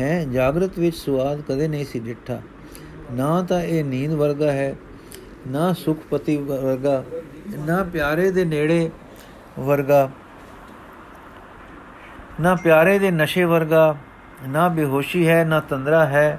ਹੈ, 0.00 0.24
ਜਾਗਰਤ 0.24 0.78
ਵਿੱਚ 0.78 0.96
ਸੁਆਦ 0.96 1.40
ਕਦੇ 1.48 1.68
ਨਹੀਂ 1.68 1.84
ਸੀ 1.84 2.00
ਡਿੱਠਾ। 2.00 2.40
ਨਾ 3.10 3.42
ਤਾਂ 3.42 3.60
ਇਹ 3.60 3.84
ਨੀਂਦ 3.84 4.12
ਵਰਗਾ 4.12 4.52
ਹੈ, 4.52 4.76
ਨਾ 5.48 5.72
ਸੁਖਪਤੀ 5.72 6.36
ਵਰਗਾ, 6.36 7.04
ਨਾ 7.58 7.82
ਪਿਆਰੇ 7.82 8.30
ਦੇ 8.30 8.44
ਨੇੜੇ 8.44 8.90
ਵਰਗਾ, 9.60 10.10
ਨਾ 12.40 12.54
ਪਿਆਰੇ 12.54 12.98
ਦੇ 12.98 13.10
ਨਸ਼ੇ 13.10 13.44
ਵਰਗਾ, 13.44 13.96
ਨਾ 14.48 14.68
ਬੇਹੋਸ਼ੀ 14.68 15.28
ਹੈ, 15.28 15.44
ਨਾ 15.44 15.60
ਤੰਦਰਾ 15.60 16.06
ਹੈ, 16.06 16.38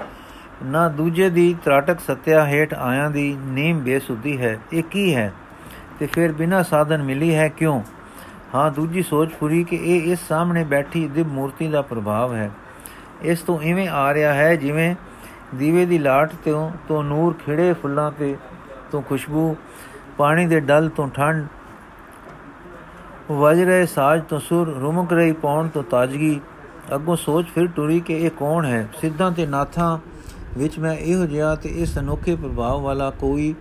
ਨਾ 0.64 0.90
ਦੂਜੇ 0.90 1.30
ਦੀ 1.30 1.56
ਤਰਾਟਕ 1.66 2.00
ਸਤਿਆ 2.00 2.46
ਹੇਠ 2.46 2.74
ਆਇਆਂ 2.74 3.12
ਦੀ 3.12 3.38
ਨੀਮ 3.42 3.80
ਬੇਸੁੱਧੀ 3.80 4.42
ਹੈ। 4.42 4.60
ਇਹ 4.74 4.84
ਕੀ 4.84 5.16
ਹੈ? 5.16 5.34
ਤੇ 6.00 6.06
ਫਿਰ 6.06 6.32
ਬਿਨਾ 6.32 6.64
ਸਾਧਨ 6.64 7.04
ਮਿਲੀ 7.04 7.36
ਹੈ 7.36 7.48
ਕਿਉਂ? 7.48 7.82
ਹਾਂ, 8.56 8.72
ਦੂਜੀ 8.72 9.04
ਸੋਚ 9.04 9.34
ਪੂਰੀ 9.34 9.64
ਕਿ 9.64 9.76
ਇਹ 9.76 10.12
ਇਸ 10.12 10.20
ਸਾਹਮਣੇ 10.28 10.64
ਬੈਠੀ 10.64 11.08
ਦਿਵ 11.08 11.28
ਮੂਰਤੀ 11.28 11.68
ਦਾ 11.68 11.82
ਪ੍ਰਭਾਵ 11.82 12.34
ਹੈ। 12.34 12.52
ਇਸ 13.22 13.40
ਤੋਂ 13.40 13.62
ਇਵੇਂ 13.62 13.90
ਆ 13.90 14.14
ਰਿਹਾ 14.14 14.34
ਹੈ 14.34 14.56
ਜਿਵੇਂ 14.56 14.96
ਦੀਵੇ 15.56 15.86
ਦੀ 15.86 15.98
ਲਾਟ 15.98 16.34
ਤੋਂ 16.46 16.70
ਤੋਂ 16.88 17.04
ਨੂਰ 17.04 17.34
ਖਿੜੇ 17.46 17.74
ਫੁੱਲਾਂ 17.74 18.12
ਤੇ 18.12 18.36
ਤੋਂ 18.92 19.02
ਖੁਸ਼ਬੂ, 19.02 19.56
ਪਾਣੀ 20.18 20.46
ਦੇ 20.48 20.60
ਡਲ 20.60 20.90
ਤੋਂ 20.90 21.08
ਠੰਡ, 21.08 21.48
ਵਜ 23.32 23.60
ਰਹੇ 23.62 23.86
ਸਾਜ 23.86 24.22
ਤੋਂ 24.30 24.40
ਸੁਰ, 24.40 24.68
ਰੁਮਕ 24.80 25.14
ਰਹੀ 25.14 25.32
ਪੌਣ 25.32 25.68
ਤੋਂ 25.68 25.84
ਤਾਜ਼ਗੀ। 25.84 26.40
ਅੱਗੋਂ 26.96 27.16
ਸੋਚ 27.16 27.48
ਫਿਰ 27.56 27.68
ਟੁਰੀ 27.68 28.00
ਕਿ 28.00 28.14
ਇਹ 28.16 28.30
ਕੌਣ 28.30 28.66
ਹੈ? 28.66 28.88
ਸਿੱਧਾਂ 29.02 29.32
ਤੇ 29.32 29.46
ਨਾਥਾਂ 29.46 29.98
ਵਿੱਚ 30.58 30.80
ਮੈਂ 30.80 30.94
ਇਹੋ 30.94 31.26
ਜਿਹਾ 31.26 31.56
ਤੇ 31.56 31.70
ਇਸ 31.76 31.98
ਅਨੋਖੇ 32.00 32.36
ਪ੍ਰਭਾਵ 32.36 32.82
ਵਾਲਾ 32.82 33.10
ਕੋਈ, 33.12 33.54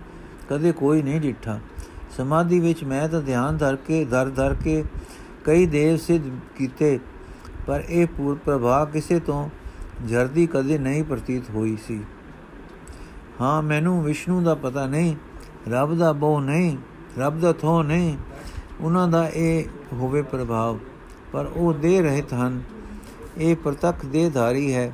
ਕਦੇ 0.49 0.71
ਕੋਈ 0.71 1.01
ਨਹੀਂ 1.01 1.21
ਡਿੱਠਾ। 1.21 1.59
ਸਮਾਧੀ 2.17 2.59
ਵਿੱਚ 2.59 2.83
ਮੈਂ 2.83 3.07
ਤਾਂ 3.09 3.21
ਧਿਆਨ 3.21 3.57
ਧਰ 3.57 3.75
ਕੇ 3.77 4.03
ਦਰ 4.05 4.29
ਦਰ 4.29 4.55
ਕੇ 4.63 4.83
ਕਈ 5.45 5.65
ਦੇਵ 5.65 5.97
ਸਿੱਧ 5.97 6.23
ਕੀਤੇ, 6.57 6.99
ਪਰ 7.67 7.83
ਇਹ 7.89 8.07
ਪੂਰ 8.07 8.37
ਪ੍ਰਭਾਵ 8.45 8.89
ਕਿਸੇ 8.89 9.19
ਤੋਂ 9.19 9.47
ਜਰਦੀ 10.07 10.47
ਕਦੇ 10.47 10.77
ਨਹੀਂ 10.77 11.03
ਪ੍ਰਤੀਤ 11.03 11.49
ਹੋਈ 11.49 11.77
ਸੀ। 11.87 12.03
ਹਾਂ, 13.41 13.61
ਮੈਨੂੰ 13.61 14.03
ਵਿਸ਼ਨੂੰ 14.03 14.43
ਦਾ 14.43 14.55
ਪਤਾ 14.55 14.87
ਨਹੀਂ, 14.87 15.15
ਰੱਬ 15.69 15.97
ਦਾ 15.97 16.13
ਬੋ 16.13 16.39
ਨਹੀਂ, 16.39 16.77
ਰੱਬ 17.19 17.39
ਦਾ 17.39 17.53
ਥੋ 17.53 17.83
ਨਹੀਂ, 17.83 18.17
ਉਹਨਾਂ 18.81 19.07
ਦਾ 19.07 19.29
ਇਹ 19.29 19.65
ਹੋਵੇ 19.93 20.21
ਪ੍ਰਭਾਵ, 20.21 20.79
ਪਰ 21.31 21.51
ਉਹ 21.55 21.73
ਦੇ 21.73 22.01
ਰਹਿਤ 22.01 22.33
ਹਨ। 22.33 22.61
ਇਹ 23.37 23.55
ਪ੍ਰਤੱਖ 23.55 24.05
ਦੇਹਧਾਰੀ 24.05 24.73
ਹੈ। 24.73 24.93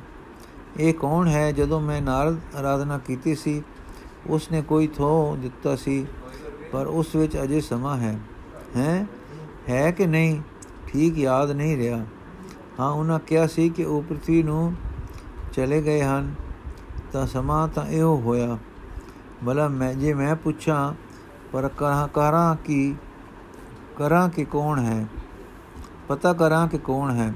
ਇਹ 0.80 0.94
ਕੌਣ 0.94 1.28
ਹੈ 1.28 1.52
ਜਦੋਂ 1.52 1.80
ਮੈਂ 1.80 2.02
ਨਾਰਦ 2.02 2.36
ਆਰਾਧਨਾ 2.56 2.98
ਕੀਤੀ 2.98 3.34
ਸੀ? 3.34 3.62
ਉਸ 4.26 4.52
ਨੇ 4.52 4.62
ਕੋਈ 4.62 4.86
ਥੋ 4.86 5.36
ਦਿੱਤਾ 5.36 5.76
ਸੀ, 5.76 6.06
ਪਰ 6.72 6.86
ਉਸ 6.86 7.16
ਵਿੱਚ 7.16 7.36
ਅਜੇ 7.42 7.60
ਸਮਾਂ 7.60 7.96
ਹੈ। 7.96 8.18
ਹੈ? 8.76 9.06
ਹੈ 9.68 9.90
ਕਿ 9.90 10.06
ਨਹੀਂ? 10.06 10.40
ਠੀਕ 10.86 11.18
ਯਾਦ 11.18 11.50
ਨਹੀਂ 11.50 11.76
ਰਿਹਾ। 11.76 12.06
ਹਾਂ, 12.80 12.90
ਉਹਨਾਂ 12.90 13.18
ਕਿਹਾ 13.18 13.46
ਸੀ 13.46 13.68
ਕਿ 13.68 13.84
ਉਹ 13.84 14.02
ਪ੍ਰithvi 14.02 14.44
ਨੂੰ 14.44 14.74
ਚਲੇ 15.58 15.82
ਗਏ 15.82 16.02
ਹਨ, 16.02 16.34
ਤਾਂ 17.12 17.26
ਸਮਾਂ 17.26 17.68
ਤਾਂ 17.68 17.86
ਇਹੋ 17.86 18.20
ਹੋਇਆ। 18.20 18.58
ਭਲਾ 19.46 19.68
ਮੈਂ 19.68 19.94
ਜੇ 19.94 20.14
ਮੈਂ 20.14 20.36
ਪੁੱਛਾਂ, 20.36 20.94
ਪਰ 21.52 21.68
ਕਹਾਂ 21.68 22.08
ਕਰਾਂ 22.08 22.56
ਕਿ? 22.56 22.94
ਕਰਾਂ 23.96 24.28
ਕਿ 24.28 24.44
ਕੌਣ 24.44 24.78
ਹੈ? 24.78 25.06
ਪਤਾ 26.08 26.32
ਕਰਾਂ 26.32 26.68
ਕਿ 26.68 26.78
ਕੌਣ 26.78 27.10
ਹੈ? 27.10 27.32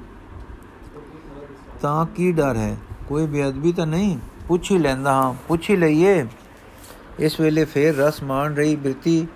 ਤਾਂ 1.81 2.07
ਕੀ 2.07 2.33
ਡਰ 2.33 2.57
ਹੈ? 2.57 2.76
ਕੋਈ 3.09 3.26
ਬੇਅਦਬੀ 3.26 3.73
ਤਾਂ 3.73 3.87
ਨਹੀਂ? 3.87 4.19
ਪੁੱਛ 4.49 4.71
ਹੀ 4.71 4.79
ਲੈਂਦਾ 4.79 5.12
ਹਾਂ, 5.12 5.35
ਪੁੱਛ 5.49 5.71
ਹੀ 5.71 5.76
ਲਈਏ। 5.76 6.26
ਇਸ 7.19 7.41
ਵੇਲੇ 7.41 7.64
ਫੇਰ 7.64 7.97
ਰਸ 7.97 8.23
ਮਾਣ 8.23 8.55
ਰਹੀ 8.55 8.76
ਬਿਰਤੀ 8.76 9.26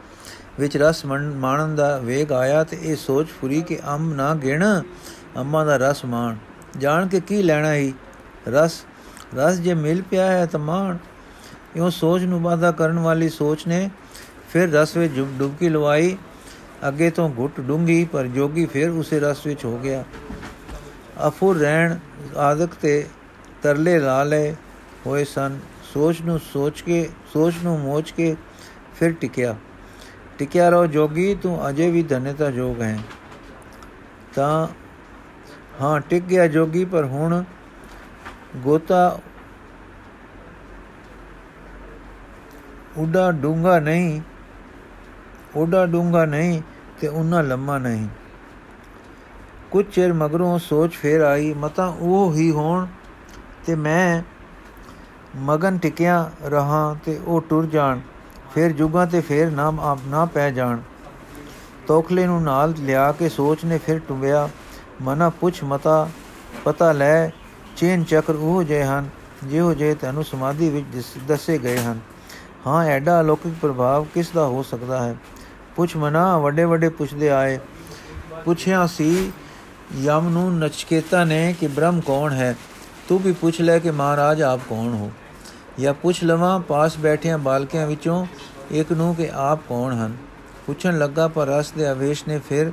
ਵਿੱਚ 0.59 0.77
ਰਸ 0.77 1.05
ਮਾਣਨ 1.35 1.77
ਦਾ 1.77 1.99
ਵੇਗ 1.99 2.33
ਆਇਆ 2.33 2.65
ਤੇ 2.65 2.79
ਇਹ 2.83 2.97
ਸੋਚ 2.97 3.27
ਫੁਰੀ 3.27 3.63
ਕਿ 3.63 3.79
ਅੰਮ 3.89 4.13
ਨਾ 4.13 4.35
ਗਿਣ 4.35 4.65
ਅੰਮਾ 5.37 5.65
ਦਾ 5.65 5.77
ਰਸ 5.77 6.05
ਮਾਣ। 6.05 6.37
ਜਾਣ 6.79 7.07
ਕੇ 7.07 7.21
ਕੀ 7.21 7.43
ਲੈਣਾ 7.43 7.75
ਹੀ 7.75 7.95
ਰਸ 8.53 8.85
ਰਸ 9.37 9.55
ਜੇ 9.55 9.75
ਮਿਲ 9.75 10.03
ਪਿਆ 10.03 10.27
ਹੈ 10.27 10.47
ਤਾਂ 10.47 10.61
ਮਾਣ। 10.61 10.97
ਇਉਂ 11.77 11.91
ਸੋਚ 11.91 12.23
ਨੂੰ 12.23 12.43
ਬਾਧਾ 12.43 12.71
ਕਰਨ 12.71 12.99
ਵਾਲੀ 12.99 13.29
ਸੋਚ 13.29 13.67
ਨੇ 13.67 13.91
ਫਿਰ 14.53 14.73
ਰਸ 14.73 14.97
ਵਿੱਚ 14.97 15.13
ਡੁਬਕੀ 15.39 15.69
ਲਵਾਈ। 15.69 16.17
ਅੱਗੇ 16.89 17.11
ਤੋਂ 17.11 17.31
ਘੁੱਟ 17.39 17.61
ਡੂੰਗੀ 17.61 18.05
ਪਰ 18.05 18.27
ਜੋਗੀ 18.27 18.67
ਫਿਰ 18.67 18.91
ਉਸੇ 18.91 19.21
ਰਸ 19.21 19.47
ਵਿੱਚ 19.47 19.65
ਹੋ 19.65 19.79
ਗਿਆ। 19.79 20.05
ਅਫੁਰ 21.29 21.57
ਰਹਿਣ, 21.57 21.99
ਆਦਕ 22.37 22.69
ਤੇ 22.83 23.07
ਤਰਲੇ 23.63 23.99
ਲਾ 23.99 24.25
ਲਏ 24.25 24.55
ਹੋਏ 25.07 25.25
ਸਨ। 25.25 25.59
ਸੋਚ 25.95 26.21
ਨੂੰ 26.21 26.41
ਸੋਚ 26.53 26.81
ਕੇ, 26.81 27.09
ਸੋਚ 27.33 27.55
ਨੂੰ 27.65 27.81
ਮੋਚ 27.81 28.11
ਕੇ 28.11 28.37
ਫਿਰ 28.99 29.13
ਟਿਕਿਆ। 29.13 29.57
ਟਿਕਿਆ 30.39 30.69
ਰੋ 30.69 30.87
ਜੋਗੀ, 30.87 31.35
ਤੂੰ 31.35 31.69
ਅਜੇ 31.69 31.91
ਵੀ 31.91 32.03
ਧਨਤਾ 32.03 32.51
ਜੋਗ 32.51 32.83
ਹੈ। 32.83 32.99
ਤਾਂ, 34.35 34.69
ਹਾਂ, 35.81 36.01
ਟਿਕ 36.01 36.23
ਗਿਆ 36.23 36.47
ਜੋਗੀ, 36.47 36.85
ਪਰ 36.85 37.05
ਹੁਣ 37.05 37.45
ਗੋਤਾ 38.57 39.19
ਉਡਾ 42.97 43.31
ਡੂੰਗਾ 43.33 43.79
ਨਹੀਂ 43.81 44.21
ਉਡਾ 45.57 45.85
ਡੂੰਗਾ 45.87 46.25
ਨਹੀਂ 46.25 46.61
ਤੇ 47.01 47.09
ਉਹਨਾਂ 47.09 47.43
ਲੰਮਾ 47.43 47.79
ਨਹੀਂ। 47.79 48.09
ਕੁਝ 49.71 49.85
ਚਿਰ 49.87 50.13
ਮਗਰੋਂ 50.13 50.59
ਸੋਚ 50.59 50.95
ਫੇਰ 50.95 51.21
ਆਈ, 51.21 51.53
ਮਤਾ 51.55 51.87
ਉਹ 51.87 52.35
ਹੀ 52.35 52.51
ਹੋਣ 52.51 52.87
ਤੇ 53.67 53.75
ਮੈਂ 53.75 54.23
ਮਗਨ 55.37 55.79
ਟਿਕਿਆ 55.79 56.31
ਰਹਾ 56.45 56.97
ਤੇ 57.05 57.19
ਉਹ 57.27 57.41
ਟੁਰ 57.49 57.67
ਜਾਣ, 57.67 58.01
ਫਿਰ 58.55 58.73
ਜੁਗਾਂ 58.73 59.07
ਤੇ 59.07 59.21
ਫਿਰ 59.21 59.51
ਨਾਮ 59.51 59.81
ਆਪ 59.81 59.99
ਨਾ 60.07 60.25
ਪੈ 60.25 60.51
ਜਾਣ। 60.51 60.81
ਤੋਖਲੇ 61.87 62.27
ਨੂੰ 62.27 62.43
ਨਾਲ 62.43 62.75
ਲਿਆ 62.81 63.11
ਕੇ 63.13 63.29
ਸੋਚ 63.29 63.65
ਨੇ 63.65 63.79
ਫਿਰ 63.79 63.99
ਟੁੰਬਿਆ, 64.09 64.49
ਮਨਾ 65.03 65.29
ਪੁੱਛ 65.31 65.63
ਮਤਾ, 65.65 66.09
ਪਤਾ 66.65 66.93
ਲੈ 66.93 67.29
ਚੇਨ 67.77 68.05
ਚੱਕਰ 68.05 68.35
ਉਹ 68.35 68.63
ਜੇ 68.63 68.85
ਹਨ, 68.85 69.09
ਜਿਹੋ 69.45 69.75
ਜੇ 69.75 69.95
ਤੈਨੂੰ 69.95 70.25
ਸਮਾਧੀ 70.25 70.71
ਵਿੱਚ 70.71 71.05
ਦੱਸੇ 71.29 71.59
ਗਏ 71.59 71.79
ਹਨ। 71.79 72.01
ਹਾਂ, 72.67 72.85
ਐਡਾ 72.85 73.21
ਅਲੌਕਿਕ 73.21 73.55
ਪ੍ਰਭਾਵ 73.63 74.07
ਕਿਸ 74.15 74.31
ਦਾ 74.31 74.47
ਹੋ 74.47 74.63
ਸਕਦਾ 74.63 75.03
ਹੈ? 75.03 75.17
ਪੁੱਛ 75.77 75.97
ਮਨਾ 75.97 76.39
ਵੱਡੇ 76.39 76.65
ਵੱਡੇ 76.65 76.89
ਪੁੱਛਦੇ 76.89 77.31
ਆਏ। 77.31 77.59
ਪੁੱਛਿਆ 78.45 78.87
ਸੀ 78.87 79.33
ਯਮ 79.97 80.29
ਨੂੰ 80.29 80.59
ਨਚਕੇਤਾ 80.59 81.25
ਨੇ 81.25 81.55
ਕਿ 81.61 81.67
ਬ੍ਰਹਮ 81.67 82.01
ਕੌਣ 82.01 82.33
ਹੈ? 82.33 82.57
ਤੂੰ 83.09 83.19
ਵੀ 83.19 83.33
ਪੁੱਛ 83.33 83.61
ਲੈ 83.61 83.79
ਕਿ 83.79 83.91
ਮਹਾਰਾਜ 83.91 84.43
ਆਪ 84.43 84.61
ਕੌਣ 84.69 84.95
ਹੋ? 84.95 85.13
ਜਾਂ 85.81 85.95
ਪੁੱਛ 85.95 86.25
ਲਵਾਂ, 86.25 86.61
ਪਾਸ 86.61 86.99
ਬੈਠਿਆਂ 86.99 87.39
ਬਾਲਕਿਆਂ 87.39 87.87
ਵਿੱਚੋਂ 87.87 88.27
ਇੱਕ 88.71 88.93
ਨੂੰ 88.93 89.15
ਕਿ 89.15 89.31
ਆਪ 89.35 89.61
ਕੌਣ 89.69 89.95
ਹਨ? 89.95 90.17
ਪੁੱਛਣ 90.67 90.99
ਲੱਗਾ, 90.99 91.29
ਪਰ 91.29 91.47
ਰਸ 91.47 91.71
ਦੇ 91.71 91.87
ਆਵੇਸ਼ 91.87 92.25
ਨੇ 92.29 92.41
ਫਿਰ 92.49 92.73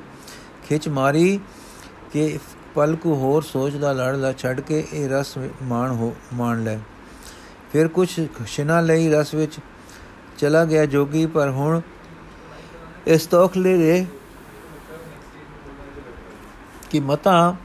ਖਿੱਚ 0.69 0.89
ਮਾਰੀ 0.89 1.39
ਕਿ 2.11 2.39
ਪਲਕ 2.75 3.05
ਹੋਰ 3.05 3.41
ਸੋਚ 3.41 3.75
ਦਾ 3.75 3.91
ਲੜ 3.91 4.15
ਲਾ 4.15 4.31
ਛੱਡ 4.31 4.59
ਕੇ 4.59 4.83
ਇਹ 4.93 5.09
ਰਸ 5.09 5.37
ਮਾਣ 5.63 5.91
ਹੋ, 5.91 6.15
ਮਾਣ 6.33 6.63
ਲੈ। 6.63 6.77
ਫਿਰ 7.73 7.87
ਕੁਛ 7.87 8.19
ਖਿਨਾ 8.47 8.79
ਲਈ 8.81 9.09
ਰਸ 9.09 9.33
ਵਿੱਚ 9.33 9.59
ਚਲਾ 10.37 10.63
ਗਿਆ 10.65 10.85
ਜੋਗੀ, 10.85 11.25
ਪਰ 11.25 11.49
ਹੁਣ 11.49 11.81
ਇਸ 13.07 13.25
ਤੋਖਲੇ 13.25 13.77
ਦੇ 13.77 14.05
ਕਿ 16.89 16.99
ਮਤਾ 16.99 17.55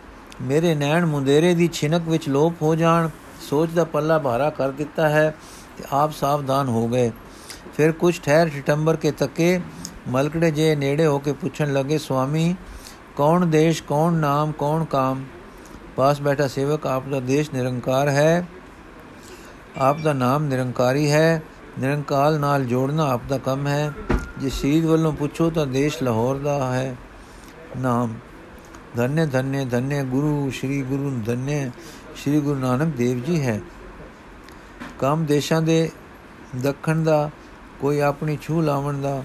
ਮੇਰੇ 0.43 0.75
ਨੈਣ 0.75 1.07
ਮੁੰਦੇਰੇ 1.07 1.55
ਦੀ 1.55 1.69
ਛਿਨਕ 1.73 2.09
ਵਿੱਚ 2.09 2.29
ਲੋਪ 2.29 2.63
ਹੋ 2.63 2.75
ਜਾਣ, 2.75 3.09
ਸੋਚ 3.41 3.71
ਦਾ 3.71 3.85
ਪੱਲਾ 3.85 4.19
ਭਾਰਾ 4.19 4.51
ਕਰ 4.51 4.71
ਦਿੱਤਾ 4.71 5.09
ਹੈ 5.09 5.35
ਤੇ 5.79 5.85
ਆਪ 5.93 6.13
ਸਾਵਧਾਨ 6.13 6.69
ਹੋ 6.69 6.87
ਗਏ। 6.89 7.11
ਫਿਰ 7.77 7.93
ਕੁਝ 7.93 8.19
ਠਹਿਰ 8.21 8.49
ਸਤੰਬਰ 8.51 8.97
ਕੇ 8.97 9.11
ਤੱਕੇ 9.13 9.61
ਮਲਕੜੇ 10.09 10.51
ਜੇ 10.51 10.75
ਨੇੜੇ 10.77 11.07
ਹੋ 11.07 11.19
ਕੇ 11.19 11.33
ਪੁੱਛਣ 11.33 11.73
ਲੱਗੇ, 11.73 11.99
ਸੁਆਮੀ 11.99 12.55
ਕੌਣ 13.19 13.47
ਦੇਸ਼, 13.47 13.83
ਕੌਣ 13.83 14.13
ਨਾਮ, 14.13 14.53
ਕੌਣ 14.53 14.85
ਕਾਮ? 14.85 15.25
ਪਾਸ 15.97 16.21
ਬੈਠਾ 16.21 16.47
ਸੇਵਕ, 16.47 16.87
ਆਪ 16.87 17.09
ਦਾ 17.09 17.21
ਦੇਸ਼ 17.21 17.51
ਨਿਰੰਕਾਰ 17.55 18.09
ਹੈ। 18.09 18.49
ਆਪ 19.79 20.01
ਦਾ 20.01 20.13
ਨਾਮ 20.13 20.45
ਨਿਰੰਕਾਰੀ 20.45 21.11
ਹੈ। 21.11 21.43
ਨਿਰੰਕਾਲ 21.81 22.41
ਨਾਲ 22.41 22.65
ਜੋੜਨਾ 22.65 23.11
ਆਪ 23.11 23.21
ਦਾ 23.29 23.39
ਕੰਮ 23.39 23.67
ਹੈ। 23.67 23.93
ਜੇ 24.39 24.51
ਸ਼ਹੀਦ 24.51 24.85
ਵੱਲੋਂ 24.85 25.13
ਪੁੱਛੋ 25.13 25.51
ਤਾਂ 25.51 25.67
ਦੇਸ਼ 25.67 26.03
ਲਾਹੌਰ 26.03 26.37
ਦਾ 26.37 26.73
ਹੈ। 26.73 26.97
ਨਾਮ, 27.79 28.15
ਧੰਨੇ 28.97 29.27
ਧੰਨੇ 29.27 29.65
ਧੰਨੇ, 29.65 30.05
ਗੁਰੂ, 30.05 30.51
ਸ੍ਰੀ 30.51 30.83
ਗੁਰੂ 30.83 31.23
ਧੰਨੇ, 31.27 31.71
ਸ੍ਰੀ 32.17 32.41
ਗੁਰੂ 32.41 32.61
ਨਾਨਕ 32.61 32.97
ਦੇਵ 32.97 33.23
ਜੀ 33.23 33.43
ਹੈ। 33.43 33.61
ਕੰਮ 34.99 35.25
ਦੇਸ਼ਾਂ 35.25 35.63
ਦੇ 35.63 35.91
ਦੱਖਣ 36.57 37.03
ਦਾ, 37.03 37.31
ਕੋਈ 37.81 38.01
ਆਪਣੀ 38.01 38.39
ਛੂ 38.43 38.61
ਲਾਵਣ 38.61 39.01
ਦਾ, 39.01 39.25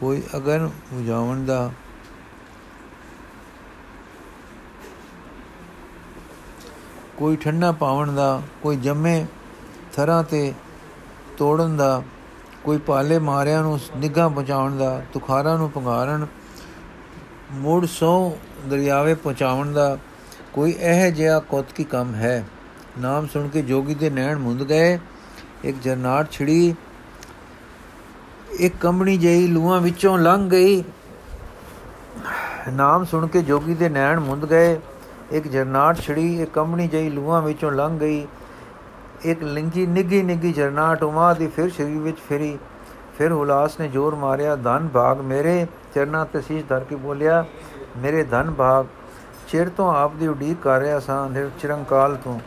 ਕੋਈ 0.00 0.22
ਅਗਨ 0.36 0.70
ਉਜਾਵਣ 0.92 1.44
ਦਾ 1.44 1.72
ਕੋਈ 7.18 7.36
ਠੰਡਾ 7.36 7.72
ਪਾਵਣ 7.72 8.12
ਦਾ, 8.12 8.42
ਕੋਈ 8.62 8.76
ਜੰਮੇ 8.76 9.26
ਥਰਾਂ 9.96 10.22
ਤੇ 10.24 10.54
ਤੋੜਨ 11.36 11.76
ਦਾ, 11.76 12.02
ਕੋਈ 12.64 12.78
ਪਾਲੇ 12.78 13.18
ਮਾਰਿਆਂ 13.18 13.62
ਨੂੰ 13.62 13.80
ਨਿਗਾਹ 13.96 14.30
ਪਹੁੰਚਾਉਣ 14.30 14.76
ਦਾ, 14.76 15.02
ਤੁਖਾਰਾਂ 15.12 15.58
ਨੂੰ 15.58 15.70
ਪੰਗਾਰਨ, 15.70 16.26
ਮੋੜ 17.52 17.86
ਸੋ 17.86 18.38
ਦਰਿਆਵੇ 18.66 19.14
ਪਹੁੰਚਾਉਣ 19.14 19.72
ਦਾ, 19.72 19.98
ਕੋਈ 20.52 20.74
ਇਹ 20.78 21.12
ਜਿਹਾ 21.12 21.40
ਕੋਤਕੀ 21.40 21.84
ਕੰਮ 21.84 22.14
ਹੈ। 22.14 22.44
ਨਾਮ 23.00 23.26
ਸੁਣ 23.26 23.48
ਕੇ 23.48 23.62
ਜੋਗੀ 23.62 23.94
ਦੇ 23.94 24.10
ਨੈਣ 24.10 24.38
ਮੁੰਦ 24.38 24.68
ਗਏ। 24.68 24.98
ਇੱਕ 25.64 25.76
ਜਰਨਾਟ 25.82 26.30
ਛਿੜੀ, 26.30 26.74
ਇੱਕ 28.60 28.76
ਕੰਬਣੀ 28.76 29.16
ਜਈ 29.16 29.46
ਲੂਆਂ 29.46 29.80
ਵਿੱਚੋਂ 29.80 30.18
ਲੰਘ 30.18 30.50
ਗਈ। 30.50 30.84
ਨਾਮ 32.72 33.04
ਸੁਣ 33.04 33.26
ਕੇ 33.26 33.42
ਜੋਗੀ 33.42 33.74
ਦੇ 33.74 33.88
ਨੈਣ 33.88 34.20
ਮੁੰਦ 34.20 34.50
ਗਏ। 34.50 34.80
ਇੱਕ 35.32 35.48
ਜਰਨਾਟ 35.48 35.98
ਛਿੜੀ, 35.98 36.42
ਇੱਕ 36.42 36.50
ਕੰਬਣੀ 36.50 36.86
ਜਈ 36.88 37.08
ਲੂਆਂ 37.10 37.40
ਵਿੱਚੋਂ 37.42 37.70
ਲੰਘ 37.72 37.98
ਗਈ। 37.98 38.26
ਇੱਕ 39.24 39.42
ਲਿੰਗੀ 39.42 39.86
ਨਿੱਗੀ 39.86 40.22
ਨਿੱਗੀ 40.22 40.52
ਜਰਨਾਟ 40.52 41.02
ਉਮਾ 41.02 41.32
ਦੀ 41.34 41.46
ਫਿਰ 41.46 41.70
ਸਰੀਰ 41.70 41.98
ਵਿੱਚ 41.98 42.18
ਫਿਰੀ। 42.28 42.58
ਫਿਰ 43.18 43.32
ਹੁਲਾਸ 43.32 43.78
ਨੇ 43.80 43.88
ਜ਼ੋਰ 43.88 44.14
ਮਾਰਿਆ, 44.14 44.56
ਧਨ 44.56 44.88
ਭਾਗ 44.88 45.20
ਮੇਰੇ 45.20 45.66
ਚਰਨਾ 45.94 46.24
ਤੇ 46.24 46.40
ਸੀਸ 46.40 46.64
ਧਰ 46.68 46.84
ਕੇ 46.84 46.96
ਬੋਲਿਆ, 46.96 47.44
ਮੇਰੇ 47.96 48.22
ਧਨ 48.22 48.50
ਭਾਗ, 48.50 48.86
ਚਿਰ 49.48 49.68
ਤੋਂ 49.68 49.92
ਆਪ 49.94 50.14
ਦੀ 50.14 50.26
ਉਡੀਕ 50.28 50.58
ਕਰ 50.62 50.80
ਰਿਹਾ 50.80 50.98
ਸਾਂ 50.98 51.28
ਨਿਰਚਰੰਕਾਲ 51.30 52.16
ਤੋਂ, 52.16 52.38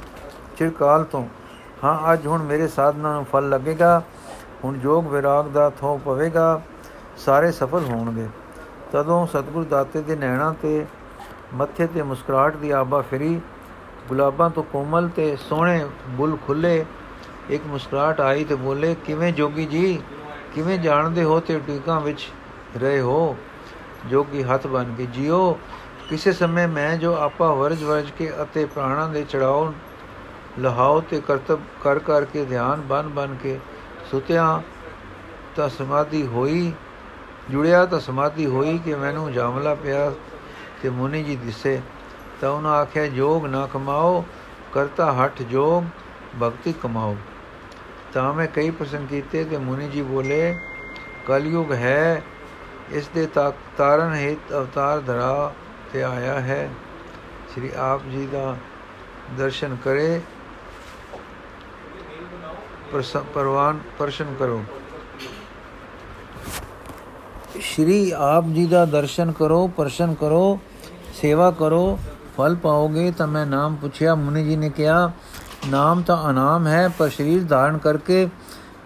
ਚਿਰਕਾਲ 0.58 1.04
ਤੋਂ। 1.04 1.26
ਹਾਂ, 1.84 2.14
ਅੱਜ 2.14 2.28
ਹੁਣ 2.28 2.44
ਮੇਰੇ 2.44 2.68
ਸਾਧਨਾ 2.68 3.14
ਨੂੰ 3.14 3.26
ਫਲ 3.26 3.50
ਲੱਗੇਗਾ, 3.50 4.02
ਹੁਣ 4.64 4.78
ਜੋਗ 4.78 5.08
ਵਿਰਾਗ 5.08 5.46
ਦਾ 5.46 5.70
ਥੋ 5.70 6.00
ਪਵੇਗਾ, 6.06 6.62
ਸਾਰੇ 7.18 7.52
ਸਫਲ 7.52 7.86
ਹੋਣਗੇ। 7.86 8.28
ਤਦੋਂ 8.92 9.26
ਸਤਿਗੁਰ 9.28 9.64
ਦਾਤੇ 9.64 10.02
ਦੇ 10.02 10.16
ਨੈਣਾ 10.16 10.54
ਤੇ 10.62 10.86
ਮੱਥੇ 11.54 11.88
ਤੇ 11.88 12.02
ਮੁਸਕਰਾਹਟ 12.02 12.56
ਦੀ 12.56 12.72
ਆਬਾ 12.72 13.02
ਫਿਰੀ। 13.02 13.42
ਗੁਲਾਬਾਂ 14.08 14.50
ਤੋਂ 14.50 14.64
ਕੋਮਲ 14.64 15.10
ਤੇ 15.10 15.36
ਸੋਹਣੇ 15.36 15.86
ਬੁੱਲ 16.10 16.38
ਖੁੱਲੇ। 16.48 16.86
ਇੱਕ 17.50 17.66
ਮੁਸਕਰਾਹਟ 17.68 18.22
ਆਈ 18.22 18.44
ਤੇ 18.44 18.56
ਬੋਲੇ, 18.56 18.96
ਕਿਵੇਂ 19.06 19.34
ਜੋਗੀ 19.34 19.66
ਜੀ? 19.66 20.02
ਕਿਵੇਂ 20.56 20.80
ਜਾਣਦੇ 20.80 21.24
ਹੋ 21.24 21.40
ਤੇ 21.40 21.60
ਟੀਕਾਂ 21.60 22.02
ਵਿੱਚ 22.02 22.28
ਰਹੇ 22.78 23.00
ਹੋ? 23.00 23.38
ਜੋਗੀ 24.06 24.44
ਹੱਥ 24.44 24.68
ਬਨ 24.68 24.94
ਕੇ, 24.98 25.06
ਜਿਓ, 25.06 25.60
ਕਿਸੇ 26.10 26.32
ਸਮੇਂ 26.32 26.68
ਮੈਂ 26.68 26.98
ਜੋ 26.98 27.16
ਆਪਾ 27.16 27.54
ਵਰਜ 27.54 27.84
ਵਰਜ 27.84 28.10
ਕੇ 28.18 28.32
ਅਤੇ 28.44 28.66
ਪ੍ਰਾਣਾਂ 28.66 29.10
ਦੇ 29.10 29.24
ਚੜਾਉ 29.24 29.72
ਲਹਾਉ 30.60 31.02
ਤੇ 31.02 31.22
ਕਰਤਬ 31.22 31.60
ਕਰ 31.84 32.00
ਕਰ 32.00 32.26
ਕੇ 32.26 32.46
ਧਿਆਨ 32.46 32.82
ਬਨ 32.82 33.10
ਬਨ 33.10 33.36
ਕੇ 33.44 33.60
ਸੁਤਿਆ 34.12 34.62
ਤਾਂ 35.56 35.70
ਸਮਾਧੀ 35.70 36.28
ਹੋਈ, 36.28 36.72
ਜੁੜਿਆ 37.52 37.86
ਤਾਂ 37.86 38.00
ਸਮਾਧੀ 38.00 38.46
ਹੋਈ 38.46 38.78
ਕਿ 38.78 38.96
ਮੈਨੂੰ 38.96 39.32
ਜਾਮਲਾ 39.34 39.76
ਪਿਆ 39.76 40.12
ਤੇ 40.82 40.90
ਮੁਨੀ 40.90 41.24
ਜੀ 41.24 41.36
ਦਿਸੇ, 41.36 41.82
ਤਾਂ 42.42 42.50
ਉਹਨਾਂ 42.50 42.72
ਆਖਿਆ, 42.72 43.06
ਜੋਗ 43.08 43.46
ਨਾ 43.46 43.66
ਕਮਾਓ, 43.74 44.24
ਕਰਤਾ 44.74 45.12
ਹਟ 45.14 45.42
ਜੋਗ, 45.42 45.84
ਭਗਤੀ 46.42 46.74
ਕਮਾਓ। 46.74 47.16
ਤਾਂ 48.14 48.34
ਮੈਂ 48.34 48.48
ਕਈ 48.48 48.70
ਪ੍ਰਸ਼ਨ 48.70 49.06
ਕੀਤੇ 49.06 49.44
ਤੇ 49.44 49.58
ਮੁਨੀ 49.58 49.88
ਜੀ 49.90 50.02
ਬੋਲੇ, 50.02 50.54
ਕਲਯੁਗ 51.28 51.72
ਹੈ, 51.74 52.22
ਇਸ 52.92 53.08
ਦੇ 53.08 53.26
ਤਾਰਨ 53.78 54.14
ਹਿਤ 54.14 54.52
ਅਵਤਾਰ 54.54 55.00
ਧਰਾ 55.00 55.54
ਤੇ 55.94 56.04
ਆਇਆ 56.04 56.40
ਹੈ। 56.40 56.70
ਸ੍ਰੀ 57.54 57.72
ਆਪ 57.80 58.02
ਜੀ 58.12 58.26
ਦਾ 58.32 58.56
ਦਰਸ਼ਨ 59.38 59.76
ਕਰੇ 59.84 60.22
ਪਰਵਾਨ, 63.34 63.80
ਪਰਸ਼ਨ 64.00 64.34
ਕਰੋ। 64.40 64.64
ਸ਼੍ਰੀ 67.62 68.12
ਆਪ 68.18 68.46
ਜੀ 68.46 68.66
ਦਾ 68.68 68.84
ਦਰਸ਼ਨ 68.88 69.32
ਕਰੋ, 69.32 69.68
ਪਰਸ਼ਨ 69.68 70.14
ਕਰੋ 70.14 70.60
ਸੇਵਾ 71.14 71.52
ਕਰੋ, 71.52 72.00
ਫਲ 72.38 72.56
ਪਾਓਗੇ 72.56 73.12
ਤਾਂ 73.12 73.28
ਮੈਂ 73.28 73.46
ਨਾਮ 73.46 73.76
ਪੁੱਛਿਆ, 73.76 74.16
ਮੁਨੀ 74.16 74.44
ਜੀ 74.44 74.56
ਨੇ 74.56 74.70
ਕਿਹਾ, 74.70 75.12
ਨਾਮ 75.70 76.02
ਤਾਂ 76.02 76.30
ਅਨਾਮ 76.30 76.68
ਹੈ, 76.68 76.88
ਪਰ 76.90 77.10
ਸਰੀਰ 77.10 77.44
ਧਾਰਨ 77.44 77.78
ਕਰਕੇ 77.78 78.28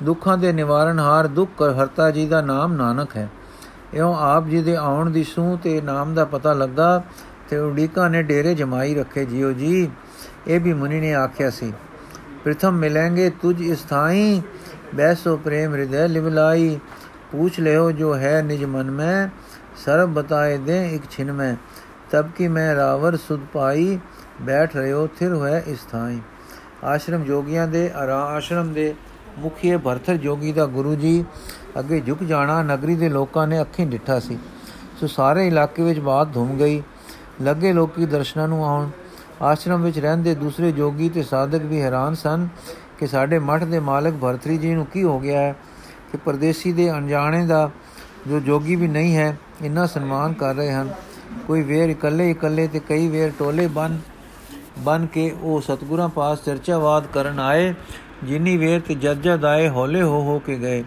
ਦੁੱਖਾਂ 0.03 0.37
ਦੇ 0.37 0.51
ਨਿਵਾਰਨ 0.53 0.99
ਹਾਰ 0.99 1.27
ਦੁੱਖ 1.27 1.61
ਹਰਤਾ 1.61 2.11
ਜੀ 2.11 2.25
ਦਾ 2.25 2.41
ਨਾਮ 2.41 2.73
ਨਾਨਕ 2.73 3.15
ਹੈ। 3.17 3.29
ਇਉਂ 3.93 4.15
ਆਪ 4.15 4.47
ਜੀ 4.47 4.61
ਦੇ 4.61 4.75
ਆਉਣ 4.75 5.09
ਦੀ 5.09 5.23
ਸੂ 5.23 5.57
ਤੇ 5.63 5.81
ਨਾਮ 5.81 6.13
ਦਾ 6.13 6.25
ਪਤਾ 6.25 6.53
ਲੱਗਾ 6.53 7.03
ਤੇ 7.49 7.57
ਉਡੀਕਾਂ 7.57 8.09
ਨੇ 8.09 8.23
ਡੇਰੇ 8.23 8.55
ਜਮਾਈ 8.55 8.95
ਰੱਖੇ, 8.95 9.25
ਜੀਓ 9.25 9.51
ਜੀ, 9.51 9.89
ਇਹ 10.47 10.59
ਵੀ 10.59 10.73
ਮੁਨੀ 10.73 10.99
ਨੇ 10.99 11.13
ਆਖਿਆ 11.13 11.49
ਸੀ। 11.49 11.73
ਪ੍ਰਥਮ 12.43 12.73
ਮਿਲਾਂਗੇ 12.73 13.29
ਤੁਝ 13.29 13.61
ਇਸ 13.61 13.81
ਥਾਈ 13.81 14.41
ਬੈਸੋ 14.95 15.37
ਪ੍ਰੇਮ 15.37 15.75
ਹਿਰਦੈ 15.75 16.07
ਲਿਵਲਾਈ 16.07 16.79
ਪੂਛ 17.31 17.59
ਲਿਓ 17.59 17.91
ਜੋ 17.91 18.15
ਹੈ 18.15 18.41
ਨਿਜ 18.41 18.63
ਮਨ 18.65 18.91
ਮੈਂ, 18.91 19.27
ਸਰਬ 19.85 20.09
ਬਤਾਏ 20.09 20.57
ਦੇ 20.57 20.95
ਇੱਕ 20.95 21.03
ਛਿਨ 21.11 21.31
ਮੈਂ। 21.31 21.55
तब 22.10 22.30
कि 22.32 22.48
मैं 22.48 22.70
रावर 22.76 23.16
सुध 23.20 23.46
पाई 23.52 23.98
ਬੈਠ 24.42 24.76
ਰਹੇ 24.76 24.92
ਹੋ 24.92 25.06
ਥਿਰ 25.18 25.32
ਹੋਇਆ 25.32 25.58
ਇਸ 25.66 25.78
ਥਾਈ 25.90 26.20
ਆਸ਼ਰਮ 26.84 27.24
ਜੋਗੀਆਂ 27.24 27.66
ਦੇ 27.68 27.90
ਆਸ਼ਰਮ 27.94 28.72
ਦੇ 28.72 28.94
ਮੁਖੀਏ 29.38 29.76
ਭਰਥਰ 29.76 30.16
ਜੋਗੀ 30.16 30.52
ਦਾ 30.52 30.66
ਗੁਰੂ 30.66 30.94
ਜੀ 30.94 31.24
ਅੱਗੇ 31.78 32.00
ਝੁਕ 32.00 32.22
ਜਾਣਾ 32.24 32.62
ਨਗਰੀ 32.62 32.94
ਦੇ 32.96 33.08
ਲੋਕਾਂ 33.08 33.46
ਨੇ 33.46 33.60
ਅੱਖੀਂ 33.60 33.86
ਡਿੱਠਾ 33.86 34.18
ਸੀ 34.18 34.38
ਸੋ 35.00 35.06
ਸਾਰੇ 35.06 35.46
ਇਲਾਕੇ 35.46 35.82
ਵਿੱਚ 35.82 36.00
ਬਾਤ 36.00 36.32
ਧੁੰਮ 36.34 36.56
ਗਈ 36.58 36.82
ਲੱਗੇ 37.42 37.72
ਲੋਕੀ 37.72 38.06
ਦਰਸ਼ਨਾਂ 38.06 38.48
ਨੂੰ 38.48 38.64
ਆਉਣ 38.64 38.90
ਆਸ਼ਰਮ 39.42 39.82
ਵਿੱਚ 39.82 39.98
ਰਹਿੰਦੇ 39.98 40.34
ਦੂਸਰੇ 40.34 40.72
ਜੋਗੀ 40.72 41.08
ਤੇ 41.08 41.22
ਸਾਧਕ 41.22 41.62
ਵੀ 41.62 41.80
ਹੈਰਾਨ 41.82 42.14
ਸਨ 42.14 42.48
ਕਿ 42.98 43.06
ਸਾਡੇ 43.06 43.38
ਮਠ 43.40 43.64
ਦੇ 43.64 43.78
ਮਾਲਕ 43.80 44.14
ਭਰਤਰੀ 44.14 44.56
ਜੀ 44.58 44.74
ਨੂੰ 44.74 44.86
ਕੀ 44.86 45.02
ਹੋ 45.04 45.18
ਗਿਆ 45.20 45.40
ਹੈ 45.40 45.54
ਕਿ 46.12 46.18
ਪਰਦੇਸੀ 46.18 46.72
ਦੇ 46.72 46.90
ਅਣਜਾਣੇ 46.90 47.46
ਦਾ 47.46 47.70
ਜੋ 48.28 48.40
ਜੋਗੀ 48.40 48.76
ਵੀ 48.76 48.88
ਨਹੀਂ 48.88 49.16
ਹੈ 49.16 49.36
ਇੰਨਾ 49.62 49.86
ਸਨਮਾਨ 49.86 50.32
ਕਰ 50.32 50.54
ਰਹੇ 50.54 50.72
ਹਨ 50.72 50.92
ਕੋਈ 51.47 51.61
ਵੇਰ 51.61 51.89
ਇਕੱਲੇ 51.89 52.29
ਇਕੱਲੇ 52.31 52.67
ਤੇ 52.67 52.79
ਕਈ 52.79 53.07
ਵੇਰ 53.07 53.31
ਟੋਲੇ 53.39 53.67
ਬਨ 53.67 53.97
ਬਨ 54.79 55.05
ਕੇ 55.05 55.29
ਉਹ 55.41 55.61
ਸਤਗੁਰਾਂ 55.61 56.09
ਪਾਸ 56.09 56.43
ਚਰਚਾਵਾਦ 56.45 57.07
ਕਰਨ 57.13 57.39
ਆਏ, 57.39 57.73
ਜਿਨੀ 58.23 58.57
ਵੇਰ 58.57 58.79
ਤੇ 58.79 58.95
ਜਦ 58.95 59.21
ਜਦ 59.21 59.45
ਆਏ 59.45 59.69
ਹੌਲੇ 59.69 60.01
ਹੋ 60.01 60.21
ਹੋ 60.21 60.39
ਕੇ 60.39 60.57
ਗਏ। 60.59 60.83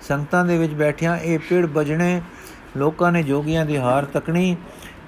ਸੰਗਤਾਂ 0.00 0.44
ਦੇ 0.44 0.58
ਵਿੱਚ 0.58 0.74
ਬੈਠਿਆਂ 0.74 1.16
ਇਹ 1.16 1.38
ਪੇੜ 1.38 1.66
ਬਜਣੇ 1.66 2.20
ਲੋਕਾਂ 2.76 3.12
ਨੇ 3.12 3.22
ਜੋਗੀਆਂ 3.22 3.66
ਦੀ 3.66 3.76
ਹਾਰ 3.76 4.04
ਤਕਣੀ। 4.04 4.56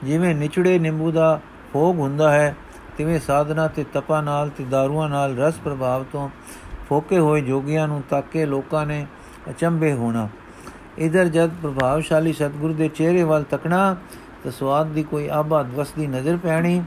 ਜਿਵੇਂ 0.05 0.35
ਨਿਚੜੇ 0.35 0.79
ਨਿੰਬੂ 0.79 1.11
ਦਾ 1.11 1.41
ਭੋਗ 1.73 1.99
ਹੁੰਦਾ 1.99 2.31
ਹੈ, 2.33 2.55
ਤਿਵੇਂ 2.97 3.21
ਸਾਧਨਾ 3.21 3.67
ਤੇ 3.69 3.85
ਤਪਾ 3.93 4.21
ਨਾਲ 4.21 4.49
ਤੇ 4.49 4.65
ਦਾਰੂਆਂ 4.65 5.09
ਨਾਲ 5.09 5.37
ਰਸ 5.37 5.55
ਪ੍ਰਭਾਵ 5.55 6.05
ਤੋਂ 6.13 6.29
ਫੋਕੇ 6.89 7.19
ਹੋਏ 7.19 7.41
ਜੋਗੀਆਂ 7.41 7.89
ਨੂੰ 7.89 8.03
ਤੱਕ 8.11 8.27
ਕੇ 8.33 8.47
ਲੋਕਾਂ 8.47 8.87
ਨੇ 8.87 9.07
ਅਚੰਬੇ 9.51 9.93
ਹੋਣਾ। 9.93 10.29
ਇਧਰ 10.99 11.29
ਜਦ 11.29 11.51
ਪ੍ਰਭਾਵਸ਼ਾਲੀ 11.63 12.33
ਸਤਗੁਰੂ 12.33 12.75
ਦੇ 12.75 12.89
ਚਿਹਰੇ 12.89 13.23
ਵੱਲ 13.23 13.43
ਤੱਕਣਾ 13.43 13.97
ਤਾਂ 14.45 14.53
ਸਵਾਦ 14.53 14.87
ਦੀ 14.87 15.03
ਕੋਈ 15.03 15.29
ਆਬਾਦ 15.29 15.75
ਵਸਦੀ 15.75 16.07
ਨਜ਼ਰ 16.07 16.37
ਪੈਣੀ। 16.37 16.83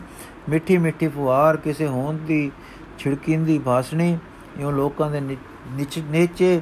ਮਿੱਠੀ 0.49 0.77
ਮਿੱਠੀ 0.77 1.07
ਫੁਹਾਰ, 1.07 1.57
ਕਿਸੇ 1.57 1.87
ਹੋਂਦ 1.87 2.17
ਦੀ 2.17 2.51
ਛਿੜਕਿੰਦੀ 2.99 3.57
ਭਾਸਣੀ। 3.59 4.17
ਇਉਂ 4.59 4.71
ਲੋਕਾਂ 4.71 5.09
ਦੇ 5.11 5.19
ਨਿਚ, 5.19 5.99
ਨੇਚੇ 5.99 6.61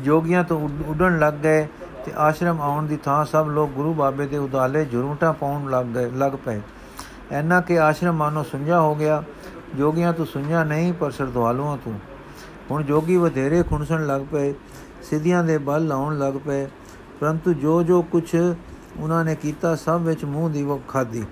ਜੋਗੀਆਂ 0.00 0.44
ਤੋਂ 0.44 0.68
ਉੱਡਣ 0.86 1.18
ਲੱਗ 1.18 1.34
ਗਏ 1.34 1.66
ਤੇ 2.04 2.12
ਆਸ਼ਰਮ 2.16 2.60
ਆਉਣ 2.60 2.86
ਦੀ 2.86 2.96
ਥਾਂ 2.96 3.24
ਸਭ 3.24 3.46
ਲੋਕ 3.50 3.70
ਗੁਰੂ 3.70 3.92
ਬਾਬੇ 3.94 4.26
ਦੇ 4.26 4.38
ਉਦਾਲੇ 4.38 4.84
ਜੁਰੂਟਾ 4.84 5.32
ਪਾਉਣ 5.32 5.70
ਲੱਗ 5.70 5.86
ਗਏ, 5.86 6.10
ਲੱਗ 6.10 6.32
ਪਏ। 6.44 6.60
ਐਨਾ 7.32 7.60
ਕਿ 7.60 7.78
ਆਸ਼ਰਮ 7.80 8.14
ਮਾਨੋ 8.14 8.42
ਸੁੰਝਾ 8.42 8.80
ਹੋ 8.80 8.94
ਗਿਆ। 8.94 9.22
ਜੋਗੀਆਂ 9.76 10.12
ਤੋਂ 10.12 10.26
ਸੁੰਝਾ 10.26 10.64
ਨਹੀਂ, 10.64 10.92
ਪਰ 10.92 11.10
ਸਰਦਵਾਲੂਆਂ 11.10 11.76
ਤੋਂ। 11.76 11.92
ਹੁਣ 12.70 12.82
ਜੋਗੀ 12.82 13.16
ਵਧੇਰੇ 13.16 13.62
ਖੁਣਸਣ 13.62 14.06
ਲੱਗ 14.06 14.22
ਪਏ, 14.32 14.54
ਸਿੱਧੀਆਂ 15.02 15.44
ਦੇ 15.44 15.58
ਬਲ 15.58 15.86
ਲਾਉਣ 15.86 16.18
ਲੱਗ 16.18 16.34
ਪਏ। 16.44 16.66
ਪਰੰਤੂ 17.20 17.52
ਜੋ 17.52 17.82
ਜੋ 17.82 18.02
ਕੁਝ 18.02 18.34
ਉਹਨਾਂ 18.98 19.24
ਨੇ 19.24 19.34
ਕੀਤਾ 19.34 19.74
ਸਭ 19.76 20.00
ਵਿੱਚ 20.04 20.24
ਮੂੰਹ 20.24 20.50
ਦੀ 20.50 20.62
ਵਕ 20.62 20.80
ਖਾਦੀ 20.88 21.24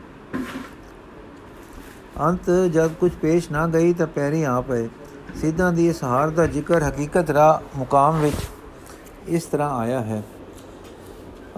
ਅੰਤ 2.21 2.51
ਜਦ 2.73 2.93
ਕੁਝ 2.93 3.13
ਪੇਸ਼ 3.13 3.53
ਨਾ 3.53 3.67
ਗਈ 3.67 3.93
ਤਾਂ 3.93 4.07
ਪੈਰੀ 4.07 4.43
ਆ 4.43 4.61
ਪਏ। 4.61 4.89
ਸਿੱਧਾਂ 5.35 5.73
ਦੀ 5.73 5.89
ਇਸ 5.89 6.05
ਹਾਰ 6.05 6.31
ਦਾ 6.31 6.47
ਜ਼ਿਕਰ 6.47 6.83
ਹਕੀਕਤ 6.83 7.31
ਰਾ 7.31 7.63
ਮੁਕਾਮ 7.77 8.21
ਵਿੱਚ 8.21 8.37
ਇਸ 9.29 9.45
ਤਰ੍ਹਾਂ 9.45 9.79
ਆਇਆ 9.79 10.01
ਹੈ। 10.01 10.23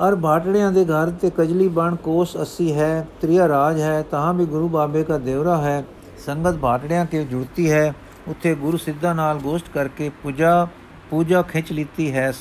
ਅਰ 0.09 0.15
ਬਾਟੜਿਆਂ 0.15 0.73
ਦੇ 0.73 0.85
ਘਰ 0.85 1.11
ਤੇ 1.11 1.31
ਕਜਲੀ 1.39 1.69
ਬਣ 1.69 1.97
ਕੋਸ 1.97 2.37
80 2.37 2.73
ਹੈ, 2.73 3.09
ਤ੍ਰਿਆ 3.21 3.49
ਰਾਜ 3.49 3.81
ਹੈ, 3.81 4.03
ਤਾਂ 4.03 4.35
ਵੀ 4.35 4.47
ਗੁਰੂ 4.47 4.69
ਬਾਬੇ 4.69 5.05
ਦਾ 5.05 5.19
ਦੇਵਰਾ 5.19 5.57
ਹੈ। 5.57 5.85
ਸੰਗਤ 6.27 6.55
ਬਾਟੜਿਆਂ 6.55 7.07
ਕੇ 7.07 7.25
ਜੁੜਤੀ 7.25 7.71
ਹੈ, 7.71 7.95
ਉੱਥੇ 8.29 8.55
ਗੁਰੂ 8.55 8.77
ਸਿੱਧਾ 8.77 9.13
ਨਾਲ 9.13 9.39
ਗੋਸ਼ਟ 9.39 9.69
ਕਰਕੇ 9.69 10.11
ਪੂਜਾ 10.23 10.67
ਪੂਜਾ 11.11 11.43
ਖਿੱਚ 11.43 11.73
ਲੀਤੀ 11.73 12.13
ਹੈ। 12.13 12.33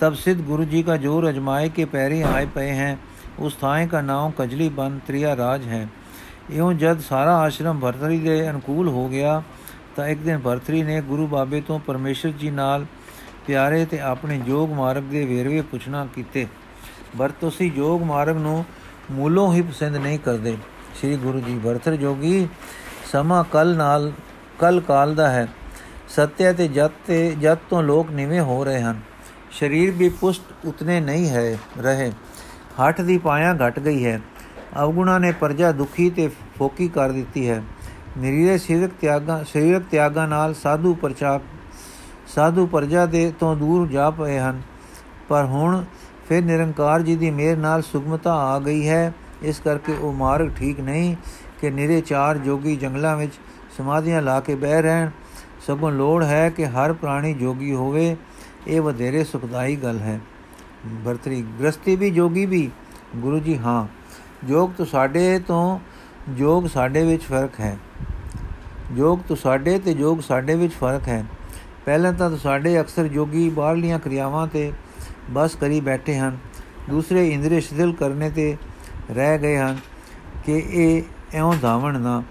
तब 0.00 0.14
सिद्ध 0.14 0.40
गुरु 0.46 0.66
जी 0.66 0.82
का 0.82 0.96
जोर 0.96 1.24
अजमाए 1.24 1.68
के 1.68 1.84
पैरे 1.86 2.22
आए 2.24 2.46
पए 2.54 2.68
हैं 2.72 2.92
उस 3.40 3.56
थाए 3.62 3.86
का 3.86 4.02
नाम 4.02 4.36
कजली 4.38 4.68
बन 4.74 5.00
त्रिया 5.06 5.32
राज 5.36 5.66
है 5.68 5.86
ਇਉਂ 6.50 6.72
ਜਦ 6.72 7.00
ਸਾਰਾ 7.00 7.36
ਆਸ਼ਰਮ 7.36 7.80
ਭਰਤਰੀ 7.80 8.18
ਦੇ 8.18 8.50
ਅਨੁਕੂਲ 8.50 8.88
ਹੋ 8.88 9.08
ਗਿਆ 9.08 9.42
ਤਾਂ 9.96 10.06
ਇੱਕ 10.08 10.20
ਦਿਨ 10.20 10.38
ਭਰਤਰੀ 10.38 10.82
ਨੇ 10.82 11.00
ਗੁਰੂ 11.00 11.26
ਬਾਬੇ 11.26 11.60
ਤੋਂ 11.60 11.78
ਪਰਮੇਸ਼ਰ 11.78 12.30
ਜੀ 12.30 12.50
ਨਾਲ 12.50 12.86
ਪਿਆਰੇ 13.46 13.84
ਤੇ 13.84 14.00
ਆਪਣੇ 14.00 14.40
ਯੋਗ 14.46 14.72
ਮਾਰਗ 14.72 15.02
ਦੇ 15.02 15.24
ਵੇਰਵੇ 15.24 15.60
ਪੁੱਛਣਾ 15.62 16.06
ਕੀਤੇ 16.14 16.46
ਪਰ 17.18 17.32
ਤੁਸੀਂ 17.40 17.70
ਯੋਗ 17.76 18.02
ਮਾਰਗ 18.02 18.36
ਨੂੰ 18.36 18.64
ਮੂਲੋਂ 19.10 19.52
ਹੀ 19.52 19.62
ਪਸੰਦ 19.62 19.96
ਨਹੀਂ 19.96 20.18
ਕਰਦੇ 20.18 20.56
ਸ੍ਰੀ 21.00 21.16
ਗੁਰੂ 21.16 21.40
ਜੀ 21.40 21.58
ਭਰਤਰ 21.58 21.96
ਜੋਗੀ 21.96 22.48
ਸਮਾਂ 23.12 23.44
ਕੱਲ 23.44 23.76
ਨਾਲ 23.76 24.12
ਕੱਲ 24.58 24.80
ਕਾਲ 24.80 25.14
ਦਾ 25.14 25.28
ਹੈ 25.30 25.46
ਸਤਿਆ 26.08 26.52
ਤੇ 26.52 26.68
ਜਤ 26.68 26.92
ਤੇ 27.06 27.36
ਜਤ 27.40 27.58
ਤੋਂ 27.70 27.82
ਲੋਕ 27.82 28.10
ਨਿਵੇਂ 28.10 28.40
ਹੋ 28.40 28.64
ਰਹੇ 28.64 28.82
ਹਨ 28.82 29.00
ਸਰੀਰ 29.59 29.91
ਵੀ 29.91 30.09
ਪੁਸ਼ਟ 30.09 30.43
ਉਤਨੇ 30.65 30.99
ਨਹੀਂ 30.99 31.29
ਹੈ, 31.29 31.57
ਰਹੇ। 31.77 32.11
ਹੱਠ 32.79 33.01
ਦੀ 33.01 33.17
ਪਾਇਆ 33.17 33.53
ਘਟ 33.53 33.79
ਗਈ 33.79 34.05
ਹੈ। 34.05 34.21
ਅਵਗੁਣਾ 34.83 35.17
ਨੇ 35.17 35.31
ਪਰਜਾ 35.31 35.71
ਦੁਖੀ 35.71 36.09
ਤੇ 36.09 36.27
ਫੋਕੀ 36.59 36.87
ਕਰ 36.87 37.11
ਦਿੱਤੀ 37.11 37.49
ਹੈ। 37.49 37.63
ਨਿਰੀਰੇ 38.17 38.57
ਸਰੀਰਕ 38.57 38.91
ਤਿਆਗਾਂ 39.01 39.43
ਸਰੀਰਕ 39.43 39.83
ਤਿਆਗਾਂ 39.91 40.27
ਨਾਲ 40.27 40.53
ਸਾਧੂ 40.53 40.93
ਪ੍ਰਚਾਰ 40.93 41.39
ਸਾਧੂ 42.35 42.65
ਪਰਜਾ 42.67 43.05
ਦੇ 43.05 43.33
ਤੋਂ 43.39 43.55
ਦੂਰ 43.55 43.87
ਜਾ 43.87 44.09
ਪਏ 44.09 44.39
ਹਨ। 44.39 44.61
ਪਰ 45.29 45.45
ਹੁਣ 45.45 45.83
ਫਿਰ 46.29 46.43
ਨਿਰੰਕਾਰ 46.43 47.01
ਜੀ 47.01 47.15
ਦੀ 47.15 47.31
ਮਿਹਰ 47.31 47.57
ਨਾਲ 47.57 47.81
ਸੁਗਮਤਾ 47.81 48.33
ਆ 48.33 48.59
ਗਈ 48.59 48.87
ਹੈ। 48.87 49.13
ਇਸ 49.41 49.59
ਕਰਕੇ 49.59 49.93
ਉਹ 49.93 50.13
ਮਾਰਗ 50.13 50.49
ਠੀਕ 50.55 50.79
ਨਹੀਂ 50.79 51.15
ਕਿ 51.61 51.71
ਨਿਰੇ 51.71 52.01
ਚਾਰ 52.01 52.37
ਜੋਗੀ 52.37 52.75
ਜੰਗਲਾਂ 52.75 53.17
ਵਿੱਚ 53.17 53.33
ਸਮਾਧੀਆਂ 53.77 54.21
ਲਾ 54.21 54.39
ਕੇ 54.39 54.55
ਬਹਿ 54.55 54.81
ਰਹਿਣ। 54.81 55.09
ਸਗੋਂ 55.67 55.91
ਲੋੜ 55.91 56.23
ਹੈ 56.23 56.49
ਕਿ 56.49 56.65
ਹਰ 56.65 56.93
ਪ੍ਰਾਣੀ 56.93 57.33
ਜੋਗੀ 57.33 57.73
ਹੋਵੇ। 57.73 58.17
ਇਹ 58.67 58.81
ਵਧੇਰੇ 58.81 59.23
ਸੁਖਦਾਈ 59.23 59.75
ਗੱਲ 59.75 59.99
ਹੈ। 59.99 60.19
ਵਰਤਰੀ 60.85 61.45
ਗ੍ਰਸਤੀ 61.61 61.95
ਵੀ, 61.95 62.09
ਜੋਗੀ 62.09 62.45
ਵੀ, 62.45 62.71
ਗੁਰੂ 63.15 63.39
ਜੀ 63.39 63.57
ਹਾਂ, 63.57 63.87
ਜੋਗ 64.47 64.69
ਤੋਂ 64.77 64.85
ਸਾਡੇ 64.85 65.39
ਤੋਂ, 65.39 65.79
ਜੋਗ 66.29 66.65
ਸਾਡੇ 66.65 67.03
ਵਿੱਚ 67.03 67.23
ਫ਼ਰਕ 67.23 67.59
ਹੈ। 67.59 67.77
ਜੋਗ 68.91 69.19
ਤੋਂ 69.27 69.35
ਸਾਡੇ 69.35 69.79
ਤੇ, 69.79 69.93
ਜੋਗ 69.93 70.19
ਸਾਡੇ 70.19 70.55
ਵਿੱਚ 70.55 70.73
ਫ਼ਰਕ 70.73 71.07
ਹੈ। 71.07 71.25
ਪਹਿਲਾਂ 71.85 72.13
ਤਾਂ 72.13 72.37
ਸਾਡੇ 72.37 72.81
ਅਕਸਰ 72.81 73.07
ਜੋਗੀ 73.07 73.49
ਬਾਹਰਲੀਆਂ 73.49 73.99
ਕਿਰਿਆਵਾਂ 73.99 74.47
ਤੇ 74.47 74.73
ਬਸ 75.29 75.55
ਕਰੀ 75.55 75.81
ਬੈਠੇ 75.81 76.17
ਹਨ। 76.17 76.37
ਦੂਸਰੇ 76.89 77.29
ਇੰਦਰੀ 77.29 77.61
ਸ਼ਿਥਿਲ 77.61 77.93
ਕਰਨੇ 77.93 78.29
ਤੇ 78.29 78.57
ਰਹਿ 79.11 79.37
ਗਏ 79.37 79.57
ਹਨ 79.57 79.77
ਕਿ 80.45 80.63
ਇਹ 80.69 81.03
ਐਉਂ 81.33 81.53
ਧਾਵਣ 81.61 81.99
ਨਾ। 81.99 82.23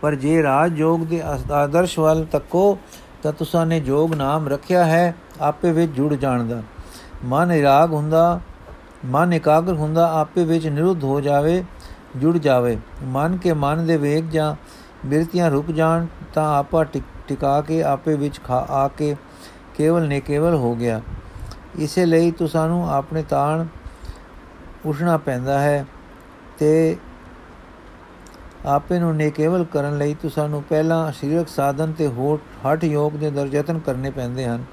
ਪਰ 0.00 0.14
ਜੇ 0.14 0.42
ਰਾਜ 0.42 0.72
ਜੋਗ 0.72 1.00
ਦੇ 1.00 1.22
ਆਦਰਸ਼ 1.52 1.98
ਵੱਲ 1.98 2.24
ਤੱਕੋ, 2.24 2.78
ਤਾਂ 3.22 3.32
ਤੁਸਾਂ 3.32 3.66
ਨੇ 3.66 3.80
ਜੋਗ 3.80 4.14
ਨਾਮ 4.14 4.48
ਰੱਖਿਆ 4.48 4.84
ਹੈ। 4.84 5.14
ਆਪੇ 5.40 5.72
ਵਿੱਚ 5.72 5.92
ਜੁੜ 5.92 6.14
ਜਾਣ 6.14 6.44
ਦਾ 6.44 6.62
ਮਨ 7.24 7.52
ਇਰਾਗ 7.52 7.92
ਹੁੰਦਾ, 7.92 8.40
ਮਨ 9.04 9.32
ਇਕਾਗਰ 9.32 9.74
ਹੁੰਦਾ, 9.74 10.10
ਆਪੇ 10.12 10.44
ਵਿੱਚ 10.44 10.66
ਨਿਰੁੱਧ 10.66 11.04
ਹੋ 11.04 11.20
ਜਾਵੇ, 11.20 11.64
ਜੁੜ 12.16 12.36
ਜਾਵੇ। 12.38 12.78
ਮਨ 13.04 13.36
ਕੇ 13.36 13.52
ਮਨ 13.52 13.86
ਦੇ 13.86 13.96
ਵੇਗ 13.96 14.30
ਜਾਂ 14.30 14.54
ਬਿਰਤੀਆਂ 15.06 15.50
ਰੁਕ 15.50 15.70
ਜਾਣ, 15.70 16.06
ਤਾਂ 16.34 16.58
ਆਪਾ 16.58 16.84
ਟਿਕਾ 16.84 17.60
ਕੇ 17.60 17.82
ਆਪੇ 17.82 18.14
ਵਿੱਚ 18.14 18.40
ਖਾ, 18.44 18.66
ਆ 18.70 18.88
ਕੇ 18.88 19.16
ਕੇਵਲ 19.76 20.06
ਨੇ 20.08 20.20
ਕੇਵਲ 20.20 20.54
ਹੋ 20.54 20.74
ਗਿਆ। 20.74 21.00
ਇਸੇ 21.78 22.06
ਲਈ 22.06 22.30
ਤੁਸਾਂ 22.30 22.68
ਨੂੰ 22.68 22.88
ਆਪਣੇ 22.90 23.22
ਤਾਣ 23.22 23.66
ਉਠਣਾ 24.86 25.16
ਪੈਂਦਾ 25.16 25.58
ਹੈ 25.58 25.84
ਤੇ 26.58 26.96
ਆਪੇ 28.66 28.98
ਨੂੰ 28.98 29.14
ਨੇਕੇਵਲ 29.16 29.64
ਕਰਨ 29.64 29.98
ਲਈ 29.98 30.14
ਤੁਸਾਂ 30.14 30.48
ਨੂੰ 30.48 30.62
ਪਹਿਲਾਂ 30.62 31.12
ਸਰੀਰਕ 31.12 31.48
ਸਾਧਨ 31.48 31.92
ਤੇ 31.92 32.06
ਹੋਠ 32.06 32.40
ਹਟ 32.64 32.84
ਯੋਗ 32.84 33.12
ਦੇ 33.12 33.30
ਦਰ 33.30 33.48
ਯਤਨ 33.52 33.78
ਕਰਨੇ 33.78 34.10
ਪੈਂਦੇ 34.10 34.46
ਹਨ। 34.46 34.64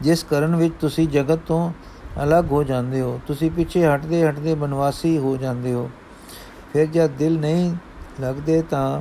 ਜਿਸ 0.00 0.22
ਕਰਨ 0.24 0.56
ਵਿੱਚ 0.56 0.74
ਤੁਸੀਂ 0.80 1.06
ਜਗਤ 1.08 1.38
ਤੋਂ 1.46 1.70
ਅਲੱਗ 2.22 2.50
ਹੋ 2.52 2.62
ਜਾਂਦੇ 2.64 3.00
ਹੋ। 3.00 3.20
ਤੁਸੀਂ 3.26 3.50
ਪਿੱਛੇ 3.50 3.86
ਹਟਦੇ 3.86 4.28
ਹਟਦੇ 4.28 4.54
ਬਨਵਾਸੀ 4.54 5.16
ਹੋ 5.18 5.36
ਜਾਂਦੇ 5.36 5.72
ਹੋ। 5.72 5.88
ਫਿਰ 6.72 6.86
ਜਦ 6.86 7.10
ਦਿਲ 7.18 7.38
ਨਹੀਂ 7.40 7.74
ਲੱਗਦੇ 8.20 8.60
ਤਾਂ 8.62 9.00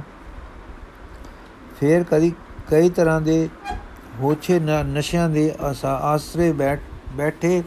ਫਿਰ 1.80 2.04
ਕਦੀ 2.04 2.32
ਕਈ 2.70 2.90
ਤਰ੍ਹਾਂ 2.90 3.20
ਦੇ 3.22 3.48
ਹੋਛੇ 4.20 4.60
ਨਸ਼ਿਆਂ 4.60 5.30
ਦੇ 5.30 5.54
ਆਸਰੇ 5.86 6.52
ਬੈਠ, 6.54 6.80
ਬੈਠੇ 7.16 7.64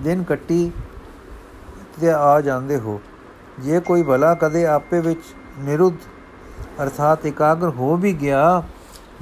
ਦਿਨ 0.00 0.22
ਕੱਟੀ 0.22 0.70
ਤੇ 2.00 2.10
ਆ 2.10 2.40
ਜਾਂਦੇ 2.40 2.78
ਹੋ। 2.78 3.00
ਜੇ 3.60 3.80
ਕੋਈ 3.80 4.02
ਭਲਾ 4.02 4.34
ਕਦੇ 4.34 4.66
ਆਪੇ 4.66 5.00
ਵਿੱਚ 5.00 5.20
ਨਿਰੁੱਧ 5.58 5.96
ਅਰਥਾਤ 6.82 7.26
ਇਕਾਗਰ 7.26 7.68
ਹੋ 7.68 7.96
ਵੀ 7.96 8.12
ਗਿਆ 8.12 8.62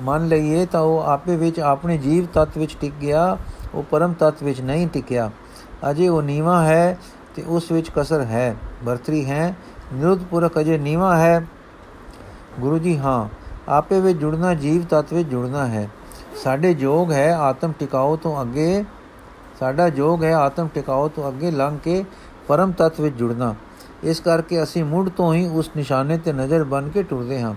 ਮੰਨ 0.01 0.29
ਲਈਏ 0.29 0.67
ਤਾਂ 0.67 0.81
ਉਹ 0.81 1.01
ਆਪੇ 1.01 1.37
ਵਿੱਚ 1.37 1.61
ਆਪਣੇ 1.61 1.99
ਜੀਵ 1.99 2.27
ਤਤ 2.35 2.59
ਵਿੱਚ 2.59 2.77
ਟਿਕ 2.81 2.93
ਗਿਆ, 3.03 3.39
ਉਹ 3.75 3.83
ਪਰਮ 3.83 4.13
ਤਤ 4.13 4.43
ਵਿੱਚ 4.43 4.61
ਨਹੀਂ 4.61 4.89
ਟਿਕਿਆ। 4.89 5.31
ਅਜੇ 5.91 6.09
ਉਹ 6.09 6.23
ਨੀਵਾ 6.23 6.65
ਹੈ 6.65 6.99
ਤੇ 7.35 7.43
ਉਸ 7.47 7.73
ਵਿੱਚ 7.73 7.91
ਕਸਰ 7.97 8.21
ਹੈ। 8.21 8.57
ਵਰਤਰੀ 8.85 9.25
ਹੈ, 9.25 9.57
ਨਿਰੁੱਧ 9.95 10.25
ਪੁਰਖ 10.25 10.59
ਅਜੇ 10.61 10.79
ਨੀਵਾ 10.79 11.17
ਹੈ। 11.17 11.47
ਗੁਰੂ 12.61 12.79
ਜੀ 12.79 12.99
ਹਾਂ, 12.99 13.29
ਆਪੇ 13.69 14.01
ਵਿੱਚ 14.01 14.19
ਜੁੜਨਾ 14.19 14.55
ਜੀਵ 14.55 14.85
ਤਤ 14.91 15.13
ਵਿੱਚ 15.13 15.29
ਜੁੜਨਾ 15.29 15.67
ਹੈ। 15.67 15.89
ਸਾਡੇ 16.45 16.75
ਜੋਗ 16.75 17.13
ਹੈ 17.13 17.35
ਆਤਮ 17.35 17.73
ਟਿਕਾਓ 17.79 18.17
ਤੋਂ 18.17 18.43
ਅੱਗੇ, 18.43 18.85
ਸਾਡਾ 19.61 19.89
ਜੋਗ 19.89 20.25
ਹੈ 20.25 20.35
ਆਤਮ 20.35 20.69
ਟਿਕਾਓ 20.75 21.09
ਤੋਂ 21.09 21.29
ਅੱਗੇ 21.29 21.51
ਲੰਘ 21.51 21.79
ਕੇ 21.79 22.05
ਪਰਮ 22.49 22.73
ਤਤ 22.73 23.01
ਵਿੱਚ 23.01 23.17
ਜੁੜਨਾ। 23.17 23.55
ਇਸ 24.03 24.21
ਕਰਕੇ 24.21 24.63
ਅਸੀਂ 24.63 24.85
ਮੁੱਢ 24.85 25.09
ਤੋਂ 25.09 25.35
ਹੀ 25.35 25.49
ਉਸ 25.49 25.71
ਨਿਸ਼ਾਨੇ 25.77 26.19
ਤੇ 26.19 26.33
ਨਜ਼ਰ 26.33 26.65
ਬਨ 26.65 26.89
ਕੇ 26.89 27.03
ਟੁਰਦੇ 27.03 27.43
ਹਾਂ। 27.43 27.55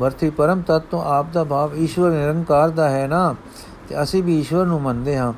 ਵਰਤੀ 0.00 0.30
ਪਰਮ 0.30 0.62
ਤਤ 0.62 0.78
ਤੋਂ 0.78 1.02
ਆਪ 1.02 1.26
ਦਾ 1.32 1.44
ਭਾਵ 1.44 1.74
ਈਸ਼ਵਰ 1.74 2.10
ਨਿਰੰਕਾਰ 2.10 2.68
ਦਾ 2.68 2.90
ਹੈ 2.90 3.06
ਨਾ? 3.06 3.34
ਤੇ 3.88 4.02
ਅਸੀਂ 4.02 4.22
ਵੀ 4.22 4.38
ਈਸ਼ਵਰ 4.38 4.66
ਨੂੰ 4.66 4.82
ਮੰਨਦੇ 4.82 5.18
ਹਾਂ। 5.18 5.32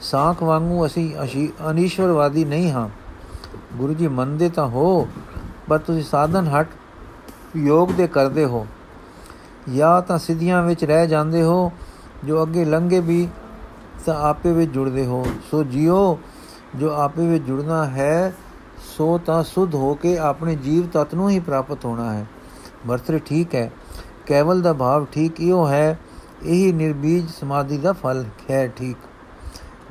ਸਾਖ 0.00 0.42
ਵਾਂਗੂ 0.42 0.86
ਅਸੀਂ 0.86 1.48
ਅਨੀਸ਼ਵਰਵਾਦੀ 1.70 2.44
ਨਹੀਂ 2.44 2.72
ਹਾਂ। 2.72 2.88
ਗੁਰੂ 3.76 3.94
ਜੀ 3.94 4.08
ਮੰਨਦੇ 4.08 4.48
ਤਾਂ 4.48 4.68
ਹੋ, 4.68 5.08
ਪਰ 5.68 5.78
ਤੁਸੀਂ 5.78 6.02
ਸਾਧਨ 6.02 6.48
ਹਟ 6.48 6.68
ਯੋਗ 7.56 7.88
ਦੇ 7.88 8.06
ਕਰਦੇ 8.06 8.44
ਹੋ। 8.44 8.66
ਜਾਂ 9.76 10.02
ਤਾਂ 10.02 10.18
ਸਿੱਧੀਆਂ 10.18 10.62
ਵਿੱਚ 10.62 10.84
ਰਹਿ 10.84 11.06
ਜਾਂਦੇ 11.06 11.42
ਹੋ, 11.42 11.72
ਜੋ 12.24 12.42
ਅੱਗੇ 12.42 12.64
ਲੰਘੇ 12.64 13.00
ਵੀ 13.00 13.28
ਤਾਂ 14.06 14.14
ਆਪੇ 14.14 14.52
ਵਿੱਚ 14.52 14.72
ਜੁੜਦੇ 14.72 15.06
ਹੋ। 15.06 15.26
ਸੋ 15.50 15.64
ਜਿਉ 15.64 16.18
ਜੋ 16.76 16.92
ਆਪੇ 16.92 17.26
ਵਿੱਚ 17.26 17.44
ਜੁੜਨਾ 17.44 17.86
ਹੈ, 17.86 18.34
ਸੋ 18.96 19.18
ਤਾਂ 19.18 19.42
ਸੁਧ 19.42 19.74
ਹੋ 19.74 19.94
ਕੇ 19.94 20.18
ਆਪਣੇ 20.18 20.56
ਜੀਵ 20.56 20.86
ਤਤ 20.86 21.14
ਨੂੰ 21.14 21.30
ਹੀ 21.30 21.40
ਪ੍ਰਾਪਤ 21.40 21.84
ਹੋਣਾ 21.84 22.14
ਹੈ। 22.14 22.26
ਵਰਤਰੇ 22.86 23.18
ਠੀਕ 23.18 23.54
ਹੈ। 23.54 23.72
ਕੇਵਲ 24.32 24.60
ਦਾ 24.62 24.72
ਭਾਵ 24.72 25.04
ਠੀਕ 25.12 25.40
ਇਹੋ 25.40 25.66
ਹੈ, 25.68 25.98
ਇਹੀ 26.42 26.72
ਨਿਰਬੀਜ 26.72 27.28
ਸਮਾਧੀ 27.30 27.76
ਦਾ 27.78 27.92
ਫਲ 27.92 28.24
ਹੈ 28.50 28.66
ਠੀਕ। 28.76 28.96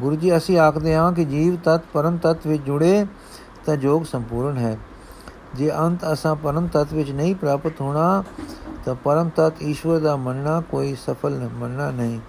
ਗੁਰੂ 0.01 0.15
ਜੀ, 0.15 0.35
ਅਸੀਂ 0.37 0.57
ਆਖਦੇ 0.59 0.95
ਹਾਂ 0.95 1.11
ਕਿ 1.13 1.25
ਜੀਵ 1.25 1.55
ਤਤ 1.55 1.81
ਪਰਮ 1.93 2.17
ਤਤ 2.17 2.47
ਵਿੱਚ 2.47 2.61
ਜੁੜੇ 2.63 3.05
ਤਾਂ 3.65 3.75
ਜੋਗ 3.77 4.03
ਸੰਪੂਰਨ 4.03 4.57
ਹੈ। 4.57 4.77
ਜੇ 5.55 5.69
ਅੰਤ 5.71 6.05
ਅਸਾਂ 6.13 6.35
ਪਰਮ 6.35 6.67
ਤਤ 6.67 6.93
ਵਿੱਚ 6.93 7.11
ਨਹੀਂ 7.11 7.35
ਪ੍ਰਾਪਤ 7.35 7.81
ਹੋਣਾ, 7.81 8.23
ਤਾਂ 8.85 8.95
ਪਰਮ 8.95 9.29
ਤਤ 9.29 9.61
ਈਸ਼ਵਰ 9.61 9.99
ਦਾ 9.99 10.15
ਮੰਨਣਾ 10.15 10.59
ਕੋਈ 10.71 10.95
ਸਫਲ 10.95 11.39
ਮੰਨਣਾ 11.53 11.89
ਨਹੀਂ। 11.91 12.19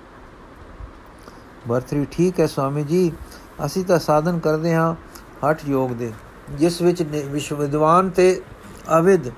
ਵਰਤਰੀ 1.68 2.06
ਠੀਕ 2.10 2.40
ਹੈ 2.40 2.46
ਸਵਾਮੀ 2.46 2.82
ਜੀ, 2.84 3.12
ਅਸੀਂ 3.66 3.84
ਤਾਂ 3.84 3.98
ਸਾਧਨ 3.98 4.38
ਕਰਦੇ 4.38 4.74
ਹਾਂ 4.74 4.94
ਹਠ 5.44 5.64
ਯੋਗ 5.66 5.90
ਦੇ, 5.92 6.12
ਜਿਸ 6.58 6.80
ਵਿੱਚ 6.82 7.02
ਵਿਸ਼ਵ, 7.02 7.56
ਵਿਦਵਾਨ 7.56 8.10
ਤੇ 8.10 8.40
ਅਵਿਦ 8.98 9.30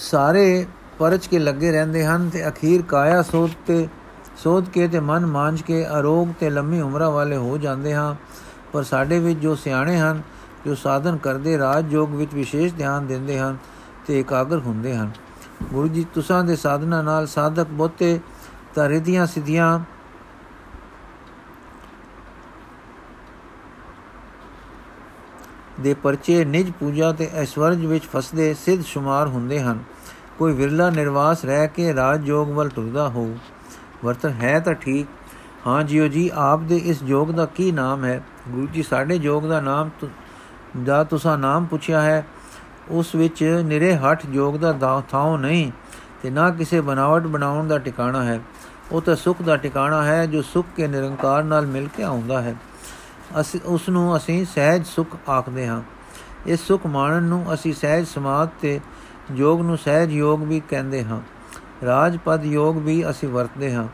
ਸਾਰੇ 0.00 0.66
ਪਰਚ 0.98 1.26
ਕੇ 1.26 1.38
ਲੱਗੇ 1.38 1.72
ਰਹਿੰਦੇ 1.72 2.04
ਹਨ 2.04 2.30
ਤੇ 2.30 2.48
ਅਖੀਰ 2.48 2.82
ਕਾਇਆ 2.82 3.22
ਸੋਧ 3.22 3.50
ਤੇ 3.66 3.88
ਸੋਧ 4.36 4.68
ਕੇ 4.68 4.88
ਤੇ 4.88 5.00
ਮਨ 5.00 5.26
ਮਾਂਝ 5.26 5.62
ਕੇ 5.62 5.86
ਅਰੋਗ 5.86 6.28
ਤੇ 6.40 6.50
ਲੰਮੀ 6.50 6.80
ਉਮਰਾਂ 6.80 7.10
ਵਾਲੇ 7.10 7.36
ਹੋ 7.36 7.58
ਜਾਂਦੇ 7.58 7.94
ਹਾਂ। 7.94 8.14
ਪਰ 8.72 8.82
ਸਾਡੇ 8.82 9.18
ਵਿੱਚ 9.18 9.38
ਜੋ 9.38 9.54
ਸਿਆਣੇ 9.54 9.98
ਹਨ, 9.98 10.22
ਜੋ 10.66 10.74
ਸਾਧਨ 10.74 11.16
ਕਰਦੇ 11.16 11.58
ਰਾਜ 11.58 11.92
ਯੋਗ 11.92 12.14
ਵਿੱਚ 12.14 12.34
ਵਿਸ਼ੇਸ਼ 12.34 12.74
ਧਿਆਨ 12.74 13.06
ਦਿੰਦੇ 13.06 13.38
ਹਨ 13.38 13.56
ਤੇ 14.06 14.20
ਇਕਾਗਰ 14.20 14.58
ਹੁੰਦੇ 14.58 14.96
ਹਨ। 14.96 15.10
ਗੁਰੂ 15.72 15.88
ਜੀ, 15.88 16.06
ਤੁਸਾਂ 16.14 16.44
ਦੇ 16.44 16.56
ਸਾਧਨਾ 16.56 17.02
ਨਾਲ 17.02 17.26
ਸਾਧਕ 17.26 17.66
ਬਹੁਤੇ 17.66 18.20
ਤਾਂ 18.74 18.88
ਰਿਧੀਆਂ 18.88 19.26
ਸਿੱਧੀਆਂ 19.26 19.80
ਦੇ 25.80 25.94
ਪਰਚੇ 25.94 26.44
ਨਿਜ 26.44 26.70
ਪੂਜਾ 26.70 27.12
ਤੇ 27.12 27.30
ਐਸ਼ਵਰਜ 27.34 27.84
ਵਿੱਚ 27.84 28.04
ਫਸਦੇ 28.04 28.54
ਸਿੱਧ 28.54 28.82
ਸ਼ੁਮਾਰ 28.82 29.28
ਹੁੰਦੇ 29.28 29.60
ਹਨ। 29.60 29.78
ਕੋਈ 30.38 30.52
ਵਿਰਲਾ 30.52 30.90
ਨਿਰਵਾਸ 30.90 31.44
ਰਹਿ 31.44 31.68
ਕੇ 31.68 31.94
ਰਾਜ 31.94 32.28
ਯੋਗ 32.28 32.50
ਵੱਲ 32.50 32.68
ਟੁਰਦਾ 32.68 33.08
ਹੋ। 33.08 33.36
ਵਰਤਨ 34.04 34.28
ਹੈ 34.28 34.60
ਤਾਂ 34.60 34.74
ਠੀਕ। 34.74 35.06
ਹਾਂ 35.66 35.82
ਜੀਓ 35.82 36.08
ਜੀ, 36.08 36.30
ਆਪ 36.34 36.60
ਦੇ 36.60 36.76
ਇਸ 36.76 37.02
ਯੋਗ 37.02 37.28
ਦਾ 37.28 37.46
ਕੀ 37.46 37.72
ਨਾਮ 37.72 38.04
ਹੈ? 38.04 38.22
ਗੁਰੂ 38.48 38.66
ਜੀ, 38.66 38.82
ਸਾਡੇ 38.82 39.14
ਯੋਗ 39.14 39.42
ਦਾ 39.42 39.60
ਨਾਮ 39.60 39.90
ਦਾ 40.84 41.04
ਤੁਸਾਂ 41.04 41.38
ਨਾਮ 41.38 41.64
ਪੁੱਛਿਆ 41.64 42.00
ਹੈ। 42.00 42.26
ਉਸ 42.90 43.14
ਵਿੱਚ 43.14 43.62
ਨਿਰੇ 43.64 43.96
ਹੱਠ 43.96 44.26
ਯੋਗ 44.30 44.54
ਦਾ 44.54 45.02
ਥਾਂ 45.10 45.38
ਨਹੀਂ 45.38 45.72
ਤੇ 46.22 46.30
ਨਾ 46.30 46.50
ਕਿਸੇ 46.50 46.80
ਬਨਾਵਟ 46.80 47.22
ਬਣਾਉਣ 47.22 47.68
ਦਾ 47.68 47.78
ਟਿਕਾਣਾ 47.78 48.24
ਹੈ। 48.24 48.40
ਉਹ 48.92 49.02
ਤਾਂ 49.02 49.16
ਸੁਖ 49.16 49.42
ਦਾ 49.42 49.56
ਟਿਕਾਣਾ 49.56 50.04
ਹੈ 50.04 50.26
ਜੋ 50.26 50.42
ਸੁਖ 50.42 50.66
ਕੇ 50.76 50.88
ਨਿਰੰਕਾਰ 50.88 51.42
ਨਾਲ 51.42 51.66
ਮਿਲ 51.66 51.88
ਕੇ 51.96 52.02
ਆਉਂਦਾ 52.02 52.42
ਹੈ। 52.42 52.56
ਅਸੀਂ 53.40 53.60
ਉਸ 53.64 53.88
ਨੂੰ 53.88 54.16
ਅਸੀਂ 54.16 54.46
ਸਹਿਜ 54.46 54.86
ਸੁਖ 54.86 55.16
ਆਖਦੇ 55.30 55.68
ਹਾਂ। 55.68 55.82
ਇਸ 56.46 56.60
ਸੁਖ 56.60 56.86
ਮਾਣਨ 56.86 57.22
ਨੂੰ 57.22 57.54
ਅਸੀਂ 57.54 57.74
ਸਹਿਜ 57.74 58.06
ਸਮਾਧ 58.06 58.48
ਤੇ 58.60 58.80
ਯੋਗ 59.34 59.60
ਨੂੰ 59.60 59.78
ਸਹਿਜ 59.78 60.12
ਯੋਗ 60.12 60.42
ਵੀ 60.42 60.60
ਕਹਿੰਦੇ 60.60 61.04
ਹਾਂ। 61.04 61.20
ਰਾਜ 61.86 62.18
ਪਦ 62.24 62.44
ਯੋਗ 62.44 62.76
ਵੀ 62.76 63.10
ਅਸੀਂ 63.10 63.28
ਵਰਤਦੇ 63.28 63.74
ਹਾਂ। 63.74 63.88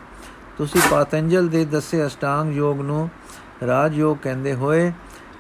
ਤੁਸੀਂ 0.58 0.80
ਪਾਤੰਜਲ 0.90 1.48
ਦੇ 1.48 1.64
ਦੱਸੇ 1.64 2.06
ਅਸ਼ਟਾਂਗ 2.06 2.52
ਯੋਗ 2.52 2.80
ਨੂੰ 2.80 3.10
ਰਾਜ 3.66 3.98
ਯੋਗ 3.98 4.16
ਕਹਿੰਦੇ 4.22 4.54
ਹੋਏ, 4.54 4.92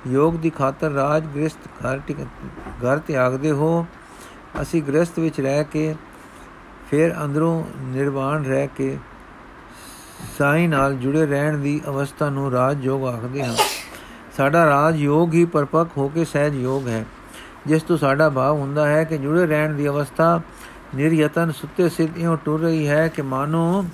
ਯੋਗ 0.08 0.34
ਦੀ 0.34 0.50
ਖਾਤਰ 0.50 0.90
ਰਾਜ 0.90 1.24
ਗ੍ਰਸਤ 1.26 1.68
ਘਰ 1.68 2.00
ਘਰ 2.84 2.98
ਤਿਆਗਦੇ 2.98 3.50
ਹੋ। 3.50 3.86
ਅਸੀਂ 4.62 4.82
ਗ੍ਰਸਤ 4.82 5.18
ਵਿੱਚ 5.18 5.40
ਰਹਿ 5.40 5.64
ਕੇ 5.64 5.94
ਫਿਰ 6.90 7.14
ਅੰਦਰੋਂ 7.24 7.64
ਨਿਰਵਾਣ 7.80 8.44
ਰਹਿ 8.44 8.68
ਕੇ 8.76 8.98
ਸਾਈ 10.38 10.66
ਨਾਲ 10.66 10.94
ਜੁੜੇ 10.94 11.26
ਰਹਿਣ 11.26 11.58
ਦੀ 11.58 11.80
ਅਵਸਥਾ 11.86 12.30
ਨੂੰ 12.30 12.52
ਰਾਜ 12.52 12.84
ਯੋਗ 12.86 13.04
ਆਖਦੇ 13.04 13.44
ਹਾਂ। 13.44 13.54
ਸਾਡਾ 14.36 14.66
ਰਾਜ 14.66 14.96
ਯੋਗ 14.96 15.34
ਹੀ 15.34 15.44
ਪਰਪੱਕ 15.44 15.90
ਹੋ 15.96 16.08
ਕੇ 16.08 16.24
ਸਹਿਜ 16.24 16.54
ਯੋਗ 16.54 16.88
ਹੈ। 16.88 17.04
ਜਿਸ 17.66 17.82
ਤੋਂ 17.82 17.96
ਸਾਡਾ 17.98 18.28
ਭਾਵ 18.30 18.56
ਹੁੰਦਾ 18.56 18.86
ਹੈ 18.88 19.02
ਕਿ 19.04 19.18
ਜੁੜੇ 19.18 19.46
ਰਹਿਣ 19.46 19.74
ਦੀ 19.74 19.88
ਅਵਸਥਾ 19.88 20.40
ਨਿਰਯਤਨ 20.94 21.52
ਸੁੱਤੇ 21.52 21.88
ਸਿੱਧ 21.88 22.18
ਇਉਂ 22.18 22.36
ਟੁਰ 22.44 22.60
ਰਹੀ 22.60 22.86
ਹੈ 22.88 23.06
ਕਿ 23.08 23.22
ਮਾਨੋ 23.22 23.84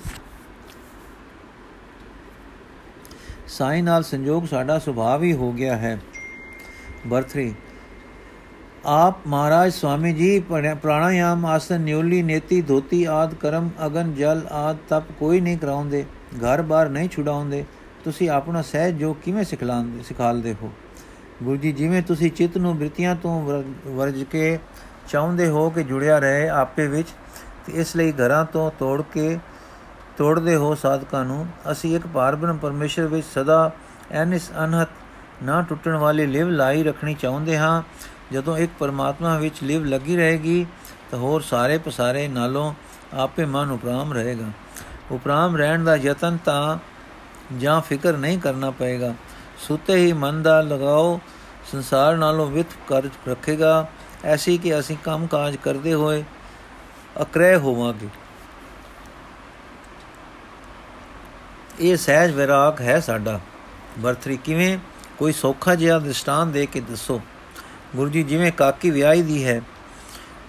ਸਾਈ 3.47 3.81
ਨਾਲ 3.81 4.03
ਸੰਜੋਗ 4.03 4.45
ਸਾਡਾ 4.45 4.77
ਸੁਭਾਅ 4.79 5.21
ਹੀ 5.21 5.33
ਹੋ 5.33 5.51
ਗਿਆ 5.51 5.77
ਹੈ। 5.77 5.99
ਬਰਥਰੀ, 7.07 7.53
ਆਪ 8.85 9.27
ਮਹਾਰਾਜ 9.27 9.71
ਸਵਾਮੀ 9.73 10.13
ਜੀ 10.13 10.39
ਪ੍ਰਾਣਾਯਾਮ, 10.39 11.45
ਆਸਨ, 11.45 11.81
ਨਿਉਲੀ, 11.81 12.21
ਨੇਤੀ, 12.23 12.61
ਧੋਤੀ, 12.61 13.03
ਆਦ, 13.05 13.33
ਕਰਮ, 13.33 13.69
ਅਗਨ, 13.85 14.13
ਜਲ 14.13 14.45
ਆਦ 14.51 14.77
ਤਪ 14.89 15.11
ਕੋਈ 15.19 15.39
ਨਹੀਂ 15.41 15.57
ਕਰਾਉਂਦੇ 15.57 16.05
ਘਰ-ਬਾਰ 16.37 16.89
ਨਹੀਂ 16.89 17.09
ਛੁਡਾਉਂਦੇ। 17.09 17.63
ਤੁਸੀਂ 18.03 18.29
ਆਪਣਾ 18.29 18.61
ਸਹਿਜ 18.61 18.95
ਜੋ 18.95 19.13
ਕਿਵੇਂ 19.13 19.43
ਸਿਖਲਾਉਂਦੇ 19.43 20.03
ਸਿਖਾਲਦੇ 20.03 20.55
ਹੋ? 20.61 20.71
ਗੁਰੂ 21.43 21.57
ਜੀ, 21.57 21.71
ਜਿਵੇਂ 21.71 22.01
ਤੁਸੀਂ 22.01 22.31
ਚਿੱਤ 22.31 22.57
ਨੂੰ 22.57 22.77
ਬ੍ਰਿਤੀਆਂ 22.77 23.15
ਤੋਂ 23.15 23.61
ਵਰਜ 23.87 24.23
ਕੇ 24.23 24.59
ਚਾਹੁੰਦੇ 25.09 25.47
ਹੋ 25.47 25.69
ਕਿ 25.69 25.83
ਜੁੜਿਆ 25.83 26.19
ਰਹੇ 26.19 26.49
ਆਪੇ 26.49 26.87
ਵਿੱਚ, 26.87 27.07
ਤੇ 27.65 27.73
ਇਸ 27.73 27.95
ਲਈ 27.95 28.11
ਘਰਾਂ 28.11 28.45
ਤੋਂ 28.45 28.71
ਤੋੜ 28.79 29.01
ਕੇ 29.13 29.39
ਤੋੜਦੇ 30.17 30.55
ਹੋ 30.55 30.75
ਸਾਧਕਾਂ 30.75 31.25
ਨੂੰ, 31.25 31.47
ਅਸੀਂ 31.71 31.95
ਇੱਕ 31.95 32.07
ਭਾਰਬ੍ਰਹਮ 32.07 32.57
ਪਰਮੇਸ਼ਰ 32.57 33.07
ਵਿੱਚ 33.07 33.25
ਸਦਾ 33.35 33.71
ਐਨਿਸ 34.11 34.49
ਅਨਹਤ 34.63 34.89
ਨਾ 35.43 35.61
ਟੁੱਟਣ 35.61 35.95
ਵਾਲੀ 35.95 36.25
ਲਿਵ 36.25 36.49
ਲਾਈ 36.49 36.83
ਰੱਖਣੀ 36.83 37.13
ਚਾਹੁੰਦੇ 37.13 37.57
ਹਾਂ। 37.57 37.81
ਜਦੋਂ 38.31 38.57
ਇੱਕ 38.57 38.71
ਪਰਮਾਤਮਾ 38.79 39.37
ਵਿੱਚ 39.37 39.63
ਲਿਵ 39.63 39.85
ਲੱਗੀ 39.85 40.15
ਰਹੇਗੀ, 40.15 40.65
ਤਾਂ 41.11 41.19
ਹੋਰ 41.19 41.41
ਸਾਰੇ 41.41 41.77
ਪਸਾਰੇ 41.77 42.27
ਨਾਲੋਂ 42.27 42.73
ਆਪੇ 43.13 43.45
ਮਨ 43.45 43.71
ਉਪਰਾਮ 43.71 44.13
ਰਹੇਗਾ। 44.13 44.47
ਉਪਰਾਮ 45.11 45.55
ਰਹਿਣ 45.57 45.83
ਦਾ 45.83 45.95
ਯਤਨ 45.95 46.37
ਤਾਂ 46.45 46.77
ਜਾਂ 47.57 47.81
ਫਿਕਰ 47.81 48.17
ਨਹੀਂ 48.17 48.39
ਕਰਨਾ 48.39 48.71
ਪਏਗਾ। 48.71 49.13
ਸੁਤੇ 49.67 49.95
ਹੀ 49.95 50.13
ਮਨ 50.13 50.43
ਦਾ 50.43 50.61
ਲਗਾਓ, 50.61 51.19
ਸੰਸਾਰ 51.71 52.17
ਨਾਲੋਂ 52.17 52.47
ਵਿਤ 52.47 52.67
ਕਰ 52.87 53.03
ਰੱਖੇਗਾ। 53.27 53.87
ਐਸੀ 54.25 54.57
ਕਿ 54.57 54.79
ਅਸੀਂ 54.79 54.97
ਕੰਮ 55.03 55.27
ਕਾਜ 55.27 55.55
ਕਰਦੇ 55.55 55.93
ਹੋਏ 55.93 56.23
ਅਕਰੇ 57.21 57.55
ਹੋਵਾਂਗੇ। 57.55 58.07
ਇਹ 61.79 61.97
ਸਹਿਜ 61.97 62.31
ਵਿਰਾਗ 62.31 62.81
ਹੈ 62.81 62.99
ਸਾਡਾ। 62.99 63.39
ਵਰਤਰੀ 63.99 64.37
ਕਿਵੇਂ? 64.37 64.77
ਕੋਈ 65.17 65.31
ਸੌਖਾ 65.31 65.75
ਜਿਹਾ 65.75 65.99
ਦ੍ਰਿਸ਼ਟਾਨ 65.99 66.51
ਦੇ 66.51 66.65
ਕੇ 66.65 66.79
ਦੱਸੋ। 66.79 67.21
ਗੁਰੂ 67.95 68.09
ਜੀ, 68.09 68.23
ਜਿਵੇਂ 68.23 68.51
ਕਾਕੀ 68.51 68.89
ਵਿਆਹੀ 68.89 69.21
ਦੀ 69.21 69.45
ਹੈ 69.45 69.61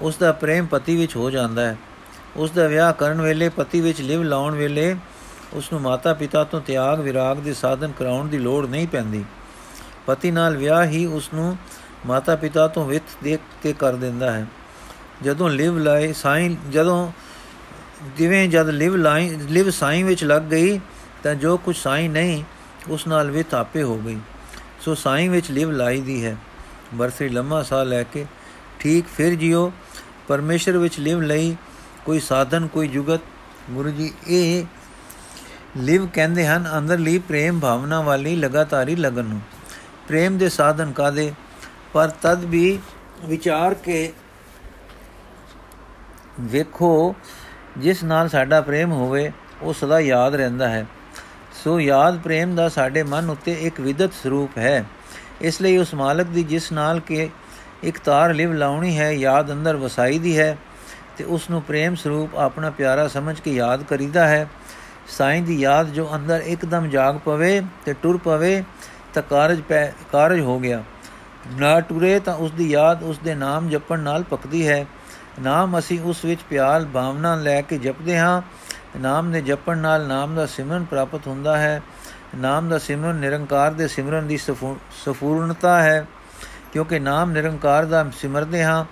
ਉਸ 0.01 0.17
ਦਾ 0.17 0.33
ਪ੍ਰੇਮ 0.33 0.67
ਪਤੀ 0.67 0.97
ਵਿੱਚ 0.97 1.17
ਹੋ 1.17 1.31
ਜਾਂਦਾ 1.31 1.67
ਹੈ। 1.67 1.77
ਉਸ 2.37 2.51
ਦਾ 2.51 2.67
ਵਿਆਹ 2.67 2.93
ਕਰਨ 2.93 3.21
ਵੇਲੇ 3.21 3.49
ਪਤੀ 3.49 3.81
ਵਿੱਚ 3.81 4.01
ਲਿਵ 4.01 4.23
ਲਾਉਣ 4.23 4.55
ਵੇਲੇ 4.55 4.97
ਉਸ 5.53 5.73
ਨੂੰ 5.73 5.83
ਮਾਤਾ 5.83 6.15
ਪਿਤਾ 6.15 6.45
ਤੋਂ 6.45 6.61
ਤਿਆਗ 6.61 7.01
ਵਿਰਾਗ 7.01 7.37
ਦੇ 7.37 7.55
ਸਾਧਨ 7.55 7.93
ਕਰਾਉਣ 7.99 8.29
ਦੀ 8.29 8.39
ਲੋੜ 8.39 8.67
ਨਹੀਂ 8.67 8.87
ਪੈਂਦੀ। 8.87 9.25
ਪਤੀ 10.07 10.31
ਨਾਲ 10.31 10.57
ਵਿਆਹ 10.57 10.85
ਹੀ 10.87 11.07
ਉਸ 11.07 11.31
ਨੂੰ 11.35 11.57
ਮਾਤਾ 12.07 12.37
ਪਿਤਾ 12.37 12.69
ਤੋਂ 12.69 12.87
ਵਿਤ 12.87 13.03
ਦੇਖ 13.23 13.41
ਕੇ 13.63 13.73
ਕਰ 13.73 13.97
ਦਿੰਦਾ 13.97 14.33
ਹੈ। 14.33 14.47
ਜਦੋਂ 15.23 15.51
ਲਿਵ 15.51 15.79
ਲਾਈ 15.79 16.13
ਸਾਈਂ, 16.13 16.71
ਜਦੋਂ 16.71 17.13
ਜਿਵੇਂ 18.17 18.49
ਜਦ 18.49 18.69
ਲਿਵ 18.69 18.97
ਲਾਈ, 18.97 19.29
ਲਿਵ 19.29 19.71
ਸਾਈਂ 19.71 20.05
ਵਿੱਚ 20.05 20.25
ਲੱਗ 20.25 20.43
ਗਈ, 20.43 20.81
ਤਾਂ 21.23 21.35
ਜੋ 21.35 21.57
ਕੁਝ 21.57 21.77
ਸਾਈਂ 21.77 22.11
ਨਹੀਂ, 22.11 22.45
ਉਸ 22.89 23.07
ਨਾਲ 23.07 23.31
ਵਿਤ 23.31 23.55
ਆਪੇ 23.55 23.83
ਹੋ 23.83 23.99
ਗਈ। 23.99 24.19
ਸੋ 24.81 24.95
ਸਾਈਂ 24.95 25.31
ਵਿੱਚ 25.31 25.51
ਲਿਵ 25.51 25.71
ਲਾਈ 25.71 26.01
ਦੀ 26.01 26.25
ਹੈ। 26.25 26.37
ਬਰਸੀ 26.95 27.29
ਲੰਮਾ 27.29 27.63
ਸਾਹ 27.63 27.85
ਲੈ 27.85 28.03
ਕੇ 28.03 28.27
ਠੀਕ 28.79 29.05
ਫਿਰ 29.17 29.35
ਜਿਓ, 29.35 29.73
ਪਰਮੇਸ਼ਰ 30.29 30.79
ਵਿੱਚ 30.79 31.01
ਲਿਵ 31.01 31.21
ਲਈ 31.21 31.57
ਕੋਈ 32.05 32.21
ਸਾਧਨ, 32.21 32.67
ਕੋਈ 32.67 32.89
ਜੁਗਤ। 32.89 33.21
ਗੁਰੂ 33.71 33.89
ਜੀ, 33.89 34.15
ਇਹ 34.29 34.65
ਲਿਵ 35.77 36.07
ਕਹਿੰਦੇ 36.07 36.47
ਹਨ 36.47 36.71
ਅੰਦਰਲੀ 36.79 37.19
ਪ੍ਰੇਮ 37.19 37.61
ਭਾਵਨਾ 37.61 38.01
ਵਾਲੀ 38.01 38.37
ਲਗਾਤਾਰੀ 38.37 38.97
ਲਗਨ 38.97 39.25
ਨੂੰ। 39.25 39.41
ਪ੍ਰੇਮ 40.09 40.39
ਦੇ 40.39 40.49
ਸਾਧਨ 40.49 40.93
ਕਾਦੇ 40.93 41.33
ਪਰ 41.93 42.09
ਤਦ 42.09 42.45
ਵੀ 42.45 42.79
ਵਿਚਾਰ 43.25 43.75
ਕੇ 43.75 44.13
ਵੇਖੋ, 46.41 47.15
ਜਿਸ 47.79 48.05
ਨਾਲ 48.05 48.29
ਸਾਡਾ 48.29 48.61
ਪ੍ਰੇਮ 48.61 48.93
ਹੋਵੇ, 48.93 49.33
ਉਹ 49.63 49.73
ਸਦਾ 49.73 50.01
ਯਾਦ 50.01 50.35
ਰਹਿੰਦਾ 50.35 50.69
ਹੈ। 50.69 50.87
ਸੋ 51.65 51.81
ਯਾਦ 51.81 52.19
ਪ੍ਰੇਮ 52.19 52.55
ਦਾ 52.55 52.69
ਸਾਡੇ 52.69 53.03
ਮਨ 53.03 53.31
ਉੱਤੇ 53.31 53.53
ਇੱਕ 53.53 53.81
ਵਿਦਤ 53.81 54.13
ਸਰੂਪ 54.23 54.59
ਹੈ। 54.59 54.85
ਇਸ 55.41 55.61
ਲਈ 55.63 55.77
ਉਸ 55.77 55.95
ਮਾਲਕ 55.95 56.27
ਦੀ 56.27 56.43
ਜਿਸ 56.43 56.73
ਨਾਲ 56.73 57.01
ਕਿ 57.01 57.29
ਇੱਕ 57.83 57.99
ਤਾਰ 57.99 58.35
ਲਿਵ 58.35 58.53
ਲਾਉਣੀ 58.53 58.99
ਹੈ, 58.99 59.13
ਯਾਦ 59.13 59.53
ਅੰਦਰ 59.53 59.77
ਵਸਾਈ 59.77 60.19
ਦੀ 60.19 60.39
ਹੈ, 60.39 60.59
ਤੇ 61.19 61.25
ਉਸ 61.25 61.51
ਨੂੰ 61.51 61.63
ਪ੍ਰੇਮ 61.63 61.95
ਸਰੂਪ 61.95 62.37
ਆਪਣਾ 62.37 62.71
ਪਿਆਰਾ 62.71 63.09
ਸਮਝ 63.09 63.41
ਕੇ 63.41 63.53
ਯਾਦ 63.53 63.83
ਕਰੀਦਾ 63.83 64.29
ਹੈ। 64.29 64.49
ਸਾਈਂ 65.09 65.43
ਦੀ 65.43 65.61
ਯਾਦ 65.61 65.89
ਜੋ 65.89 66.09
ਅੰਦਰ 66.15 66.41
ਇੱਕਦਮ 66.41 66.89
ਜਾਗ 66.89 67.19
ਪਵੇ 67.19 67.63
ਤੇ 67.85 67.93
ਟੁਰ 67.93 68.17
ਪਵੇ 68.17 68.65
ਤਾਂ 69.15 69.23
ਕਾਰਜ 69.23 69.63
ਕਾਰਜ 70.13 70.41
ਹੋ 70.41 70.59
ਗਿਆ। 70.61 70.85
ਨਾ 71.61 71.81
ਟੁਰੇ 71.81 72.21
ਤਾਂ 72.21 72.35
ਉਸ 72.35 72.51
ਦੀ 72.51 72.71
ਯਾਦ 72.71 73.03
ਉਸ 73.03 73.19
ਦੇ 73.19 73.35
ਨਾਮ 73.35 73.69
ਜਪਣ 73.69 73.99
ਨਾਲ 73.99 74.23
ਪੱਕਦੀ 74.23 74.69
ਹੈ। 74.69 74.87
ਨਾਮ 75.43 75.79
ਅਸੀਂ 75.79 76.01
ਉਸ 76.01 76.25
ਵਿੱਚ 76.25 76.41
ਪਿਆਰ, 76.51 76.85
ਭਾਵਨਾ 76.85 77.35
ਲੈ 77.35 77.61
ਕੇ 77.61 77.79
ਜਪਦੇ 77.79 78.19
ਹਾਂ। 78.19 78.43
ਨਾਮ 79.01 79.33
ਦੇ 79.33 79.41
ਜਪਣ 79.41 79.79
ਨਾਲ 79.79 80.07
ਨਾਮ 80.07 80.35
ਦਾ 80.35 80.47
ਸਿਮਰਨ 80.47 80.85
ਪ੍ਰਾਪਤ 80.85 81.27
ਹੁੰਦਾ 81.27 81.57
ਹੈ। 81.59 81.83
ਨਾਮ 82.37 82.69
ਦਾ 82.69 82.79
ਸਿਮਰਨ 82.79 83.15
ਨਿਰੰਕਾਰ 83.15 83.73
ਦੇ 83.73 83.89
ਸਿਮਰਨ 83.89 84.27
ਦੀ 84.27 84.37
ਸਫੂਰਨਤਾ 84.37 85.83
ਹੈ। 85.83 86.07
ਕਿਉਂਕਿ 86.73 86.99
ਨਾਮ 86.99 87.31
ਨਿਰੰਕਾਰ 87.31 87.85
ਦਾ 87.85 88.11
ਸਿਮਰਦੇ 88.21 88.65
ਹਾਂ, 88.65 88.85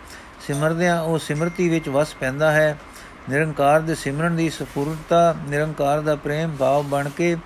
ਸਿਮਰਦਿਆਂ 0.47 1.03
ਉਹ 1.03 1.19
ਸਿਮਰਤੀ 1.19 1.69
ਵਿੱਚ 1.69 1.89
ਵਸ 1.89 2.15
ਪੈਂਦਾ 2.15 2.53
ਹੈ। 2.53 2.79
ਨਿਰੰਕਾਰ 3.29 3.81
ਦੇ 3.81 3.95
ਸਿਮਰਨ 3.95 4.37
ਦੀ 4.37 4.51
ਸਫੂਰਨਤਾ 4.51 5.35
ਨਿਰੰਕਾਰ 5.49 6.01
ਦਾ 6.01 6.17
ਪ੍ਰੇਮ 6.17 6.57
ਭਾਵ 6.57 6.85
ਬਣ 6.85 7.09
ਕੇ 7.09 7.37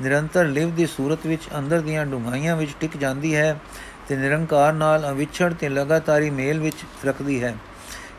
ਨਿਰੰਤਰ 0.00 0.44
ਲਿਵ 0.44 0.74
ਦੀ 0.74 0.86
ਸੂਰਤ 0.86 1.26
ਵਿੱਚ 1.26 1.42
ਅੰਦਰ 1.58 1.80
ਦੀਆਂ 1.80 2.06
ਡੁੰਗਾਈਆਂ 2.06 2.56
ਵਿੱਚ 2.56 2.70
ਟਿਕ 2.80 2.96
ਜਾਂਦੀ 2.96 3.36
ਹੈ 3.36 3.60
ਤੇ 4.08 4.16
ਨਿਰੰਕਾਰ 4.16 4.72
ਨਾਲ 4.72 5.10
ਅਵਿਛੜ 5.10 5.54
ਤੇ 5.54 5.68
ਲਗਾਤਾਰੀ 5.68 6.30
ਮੇਲ 6.30 6.60
ਵਿੱਚ 6.60 6.76
ਰੱਖਦੀ 7.06 7.42
ਹੈ। 7.42 7.56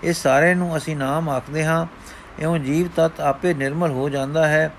ਇਹ 0.03 0.13
ਸਾਰੇ 0.13 0.55
ਨੂੰ 0.55 0.77
ਅਸੀਂ 0.77 0.97
ਨਾਮ 0.97 1.29
ਆਖਦੇ 1.29 1.65
ਹਾਂ। 1.65 1.85
ਇਉਂ 2.39 2.57
ਜੀਵ 2.57 2.87
ਤਤ 2.95 3.21
ਆਪੇ 3.21 3.53
ਨਿਰਮਲ 3.53 3.91
ਹੋ 3.91 4.09
ਜਾਂਦਾ 4.09 4.47
ਹੈ 4.47 4.73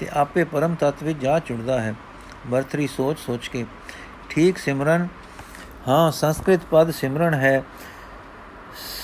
ਤੇ 0.00 0.08
ਆਪੇ 0.12 0.44
ਪਰਮ 0.44 0.74
ਤਤ 0.74 1.02
ਵਿੱਚ 1.02 1.18
ਜਾ 1.18 1.38
ਚੁੜਦਾ 1.38 1.80
ਹੈ। 1.80 1.94
ਵਰਤਰੀ 2.46 2.86
ਸੋਚ 2.86 3.18
ਸੋਚ 3.18 3.48
ਕੇ। 3.48 3.66
ਠੀਕ 4.28 4.58
ਸਿਮਰਨ। 4.58 5.08
ਹਾਂ, 5.88 6.12
ਸੰਸਕ੍ਰਿਤ 6.12 6.60
ਪਦ 6.70 6.90
ਸਿਮਰਨ 6.90 7.34
ਹੈ। 7.34 7.62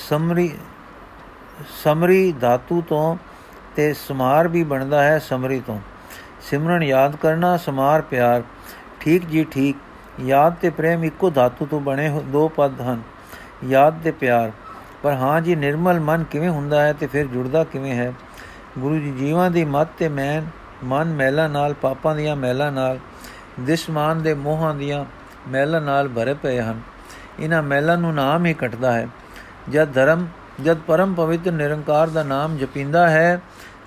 ਸਮਰੀ 0.09 0.59
ਸਮਰੀ 1.85 2.33
ਧਾਤੂ 2.33 2.83
ਤੋਂ 2.88 3.16
ਤੇ 3.77 3.92
ਸਮਾਰ 3.92 4.49
ਵੀ 4.49 4.64
ਬਣਦਾ 4.64 5.05
ਹੈ 5.05 5.18
ਸਮਰੀ 5.18 5.61
ਤੋਂ। 5.61 5.81
ਸਿਮਰਨ 6.40 6.83
ਯਾਦ 6.83 7.16
ਕਰਨਾ, 7.16 7.57
ਸਮਾਰ 7.57 8.03
ਪਿਆਰ। 8.03 8.42
ਠੀਕ 9.01 9.27
ਜੀ 9.27 9.44
ਠੀਕ, 9.44 9.77
ਯਾਦ 10.20 10.55
ਤੇ 10.55 10.70
ਪ੍ਰੇਮ 10.70 11.05
ਇੱਕੋ 11.05 11.31
ਧਾਤੂ 11.31 11.66
ਤੋਂ 11.66 11.81
ਬਣੇ 11.81 12.20
ਦੋ 12.25 12.49
ਪਦ 12.49 12.81
ਹਨ। 12.81 13.03
ਯਾਦ 13.68 13.94
ਤੇ 14.05 14.11
ਪਿਆਰ। 14.11 14.53
ਪਰ 15.03 15.12
ਹਾਂ 15.12 15.40
ਜੀ, 15.40 15.55
ਨਿਰਮਲ 15.55 16.01
ਮਨ 16.01 16.25
ਕਿਵੇਂ 16.25 16.49
ਹੁੰਦਾ 16.49 16.83
ਹੈ 16.83 16.92
ਤੇ 16.92 17.07
ਫਿਰ 17.07 17.27
ਜੁੜਦਾ 17.27 17.64
ਕਿਵੇਂ 17.64 17.94
ਹੈ? 17.94 18.12
ਗੁਰੂ 18.79 18.99
ਜੀ, 18.99 19.11
ਜੀਵਾਂ 19.11 19.51
ਦੀ 19.51 19.64
ਮਤ 19.64 19.88
ਤੇ 19.99 20.09
ਮੈਂ 20.09 20.42
ਮਨ 20.85 21.05
ਮੈਲਾ 21.05 21.49
ਨਾਲ, 21.49 21.75
ਪਾਪਾਂ 21.75 22.16
ਦੀਆਂ 22.16 22.37
ਮੈਲਾ 22.37 22.70
ਨਾਲ, 22.70 22.99
ਦਿਸ਼ਮਾਨ 23.61 24.23
ਦੇ 24.23 24.35
ਮੋਹਾਂ 24.35 24.75
ਦੀਆਂ 24.75 25.05
ਮੈਲਾ 25.49 25.81
ਨਾਲ 25.81 26.09
ਭਰੇ 26.09 26.35
ਪਏ 26.35 26.61
ਹਨ। 26.61 26.81
ਇਹਨਾਂ 27.40 27.62
ਮੈਲਾਂ 27.62 27.99
ਨੂੰ 27.99 28.14
ਨਾਮ 28.14 28.46
ਹੀ 28.46 28.55
ਕਟਦਾ 28.55 28.92
ਹੈ। 28.92 29.09
ਜਦ 29.68 29.92
ਧਰਮ 29.92 30.27
ਜਦ 30.64 30.77
ਪਰਮ 30.77 31.14
ਪਵਿੱਤਰ 31.14 31.53
ਨਿਰੰਕਾਰ 31.53 32.09
ਦਾ 32.09 32.23
ਨਾਮ 32.23 32.57
ਜਪਿੰਦਾ 32.57 33.11
ਹੈ, 33.11 33.40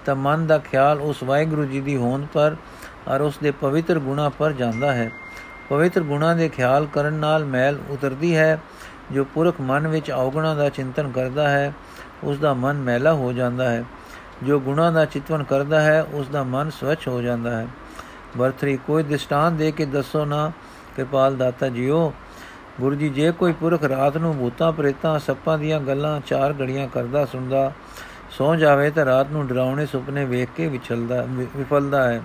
ਤਾਂ 0.06 0.16
ਮਨ 0.16 0.48
ਦਾ 0.48 0.58
ਖਿਆਲ 0.58 1.02
ਉਸ 1.02 1.24
ਵਾਹਿਗੁਰੂ 1.24 1.66
ਜੀ 1.66 1.82
ਦੀ 1.82 1.98
ਹੋਂਦ 1.98 2.26
ਪਰ 2.34 2.56
ਔਰ 3.08 3.22
ਉਸ 3.22 3.38
ਦੇ 3.44 3.52
ਪਵਿੱਤਰ 3.52 4.00
ਗੁਣਾ 4.00 4.30
ਪਰ 4.30 4.52
ਜਾਂਦਾ 4.52 4.94
ਹੈ। 4.94 5.12
ਪਵਿੱਤਰ 5.70 6.02
ਗੁਣਾ 6.02 6.34
ਦੇ 6.34 6.50
ਖਿਆਲ 6.50 6.86
ਕਰਨ 6.86 7.14
ਨਾਲ 7.14 7.46
ਮੈਲ 7.46 7.80
ਉਤਰਦੀ 7.90 8.36
ਹੈ, 8.36 8.60
ਜੋ 9.12 9.24
ਪੁਰਖ 9.24 9.56
ਮਨ 9.62 9.88
ਵਿੱਚ 9.88 10.12
ਔਗਣਾ 10.12 10.56
ਦਾ 10.56 10.70
ਚਿੰਤਨ 10.70 11.12
ਕਰਦਾ 11.12 11.50
ਹੈ, 11.50 11.74
ਉਸ 12.24 12.38
ਦਾ 12.38 12.54
ਮਨ 12.54 12.78
ਮੈਲਾ 12.78 13.14
ਹੋ 13.14 13.34
ਜਾਂਦਾ 13.34 13.70
ਹੈ। 13.70 13.84
ਜੋ 14.44 14.60
ਗੁਣਾ 14.60 14.92
ਦਾ 14.92 15.06
ਚਿਤਵਨ 15.06 15.44
ਕਰਦਾ 15.44 15.82
ਹੈ, 15.82 16.04
ਉਸ 16.04 16.28
ਦਾ 16.28 16.44
ਮਨ 16.44 16.70
ਸਵਚ 16.70 17.08
ਹੋ 17.08 17.22
ਜਾਂਦਾ 17.22 17.58
ਹੈ। 17.58 17.68
ਵਰਤਰੀ, 18.38 18.78
ਕੋਈ 18.78 19.04
ਦਿਸ਼ਟਾਨ 19.04 19.58
ਦੇ 19.58 19.72
ਕੇ 19.72 19.86
ਦੱਸੋ 19.86 20.26
ਨਾ, 20.26 20.52
ਕਿਰਪਾਲ 20.96 21.36
ਦਾਤਾ 21.36 21.70
ਜੀਓ 21.70 22.14
ਗੁਰੂ 22.82 22.96
ਜੀ, 22.96 23.10
ਜੇ 23.10 23.32
ਕੋਈ 23.32 23.52
ਪੁਰਖ 23.52 23.84
ਰਾਤ 23.84 24.18
ਨੂੰ 24.18 24.36
ਭੂਤਾਂ, 24.38 24.72
ਪ੍ਰੇਤਾਂ, 24.72 25.20
ਸੱਪਾਂ 25.20 25.58
ਦੀਆਂ 25.58 25.80
ਗੱਲਾਂ 25.80 26.22
ਚਾਰ 26.22 26.54
ਘੜੀਆਂ 26.62 26.88
ਕਰਦਾ, 26.88 27.26
ਸੁਣਦਾ, 27.26 27.72
ਸੌ 28.32 28.56
ਜਾਵੇ 28.56 28.90
ਤਾਂ 28.92 29.06
ਰਾਤ 29.06 29.28
ਨੂੰ 29.32 29.48
ਡਰਾਉਣੇ 29.48 29.86
ਸੁਪਨੇ 29.86 30.26
ਵੇਖ 30.26 30.50
ਕੇ 30.56 30.68
ਵਿਚਲਦਾ 30.68 31.26
ਵਿਫਲਦਾ 31.30 32.04
ਹੈ। 32.10 32.22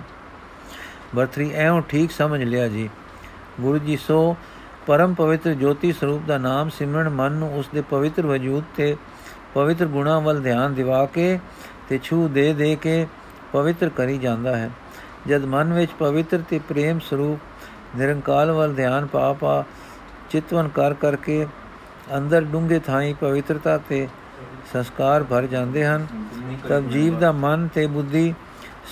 ਵਰਤਰੀ 1.15 1.51
ਐਉਂ 1.53 1.81
ਠੀਕ 1.81 2.11
ਸਮਝ 2.11 2.43
ਲਿਆ 2.43 2.67
ਜੀ। 2.67 2.89
ਗੁਰੂ 3.61 3.77
ਜੀ, 3.77 3.97
ਸੋ 3.97 4.35
ਪਰਮ 4.87 5.13
ਪਵਿੱਤਰ 5.13 5.53
ਜੋਤੀ 5.53 5.91
ਸਰੂਪ 5.91 6.21
ਦਾ 6.27 6.37
ਨਾਮ 6.37 6.69
ਸਿਮਰਨ 6.69 7.09
ਮਨ 7.09 7.31
ਨੂੰ 7.31 7.53
ਉਸ 7.59 7.69
ਦੇ 7.73 7.81
ਪਵਿੱਤਰ 7.81 8.27
ਵਜੂਦ 8.27 8.63
ਤੇ 8.75 8.95
ਪਵਿੱਤਰ 9.53 9.85
ਗੁਣਾ 9.85 10.19
ਵੱਲ 10.19 10.41
ਧਿਆਨ 10.41 10.73
ਦਿਵਾ 10.73 11.05
ਕੇ 11.05 11.39
ਤੇ 11.89 11.99
ਛੂ 12.03 12.27
ਦੇ 12.27 12.53
ਦੇ 12.53 12.75
ਕੇ 12.75 13.07
ਪਵਿੱਤਰ 13.53 13.89
ਕਰੀ 13.89 14.17
ਜਾਂਦਾ 14.17 14.55
ਹੈ। 14.55 14.69
ਜਦ 15.27 15.45
ਮਨ 15.45 15.73
ਵਿੱਚ 15.73 15.91
ਪਵਿੱਤਰ 15.99 16.41
ਤੇ 16.49 16.59
ਪ੍ਰੇਮ 16.59 16.99
ਸਰੂਪ 16.99 17.39
ਨਿਰੰਕਾਲ 17.97 18.51
ਵੱਲ 18.51 18.73
ਧਿਆਨ 18.73 19.05
ਪਾ 19.05 19.33
ਪਾ 19.33 19.63
ਚਿਤਵਨ 20.29 20.67
ਕਰ 20.67 20.93
ਕਰਕੇ 20.93 21.47
ਅੰਦਰ 22.17 22.41
ਡੂੰਘੇ 22.41 22.79
ਥਾਈ 22.79 23.13
ਪਵਿੱਤਰਤਾ 23.13 23.77
ਤੇ 23.77 24.07
ਸੰਸਕਾਰ 24.73 25.23
ਭਰ 25.23 25.45
ਜਾਂਦੇ 25.45 25.85
ਹਨ। 25.85 26.07
ਤਬ 26.69 26.89
ਜੀਵ 26.89 27.19
ਦਾ 27.19 27.31
ਮਨ 27.31 27.67
ਤੇ 27.67 27.87
ਬੁੱਧੀ 27.87 28.33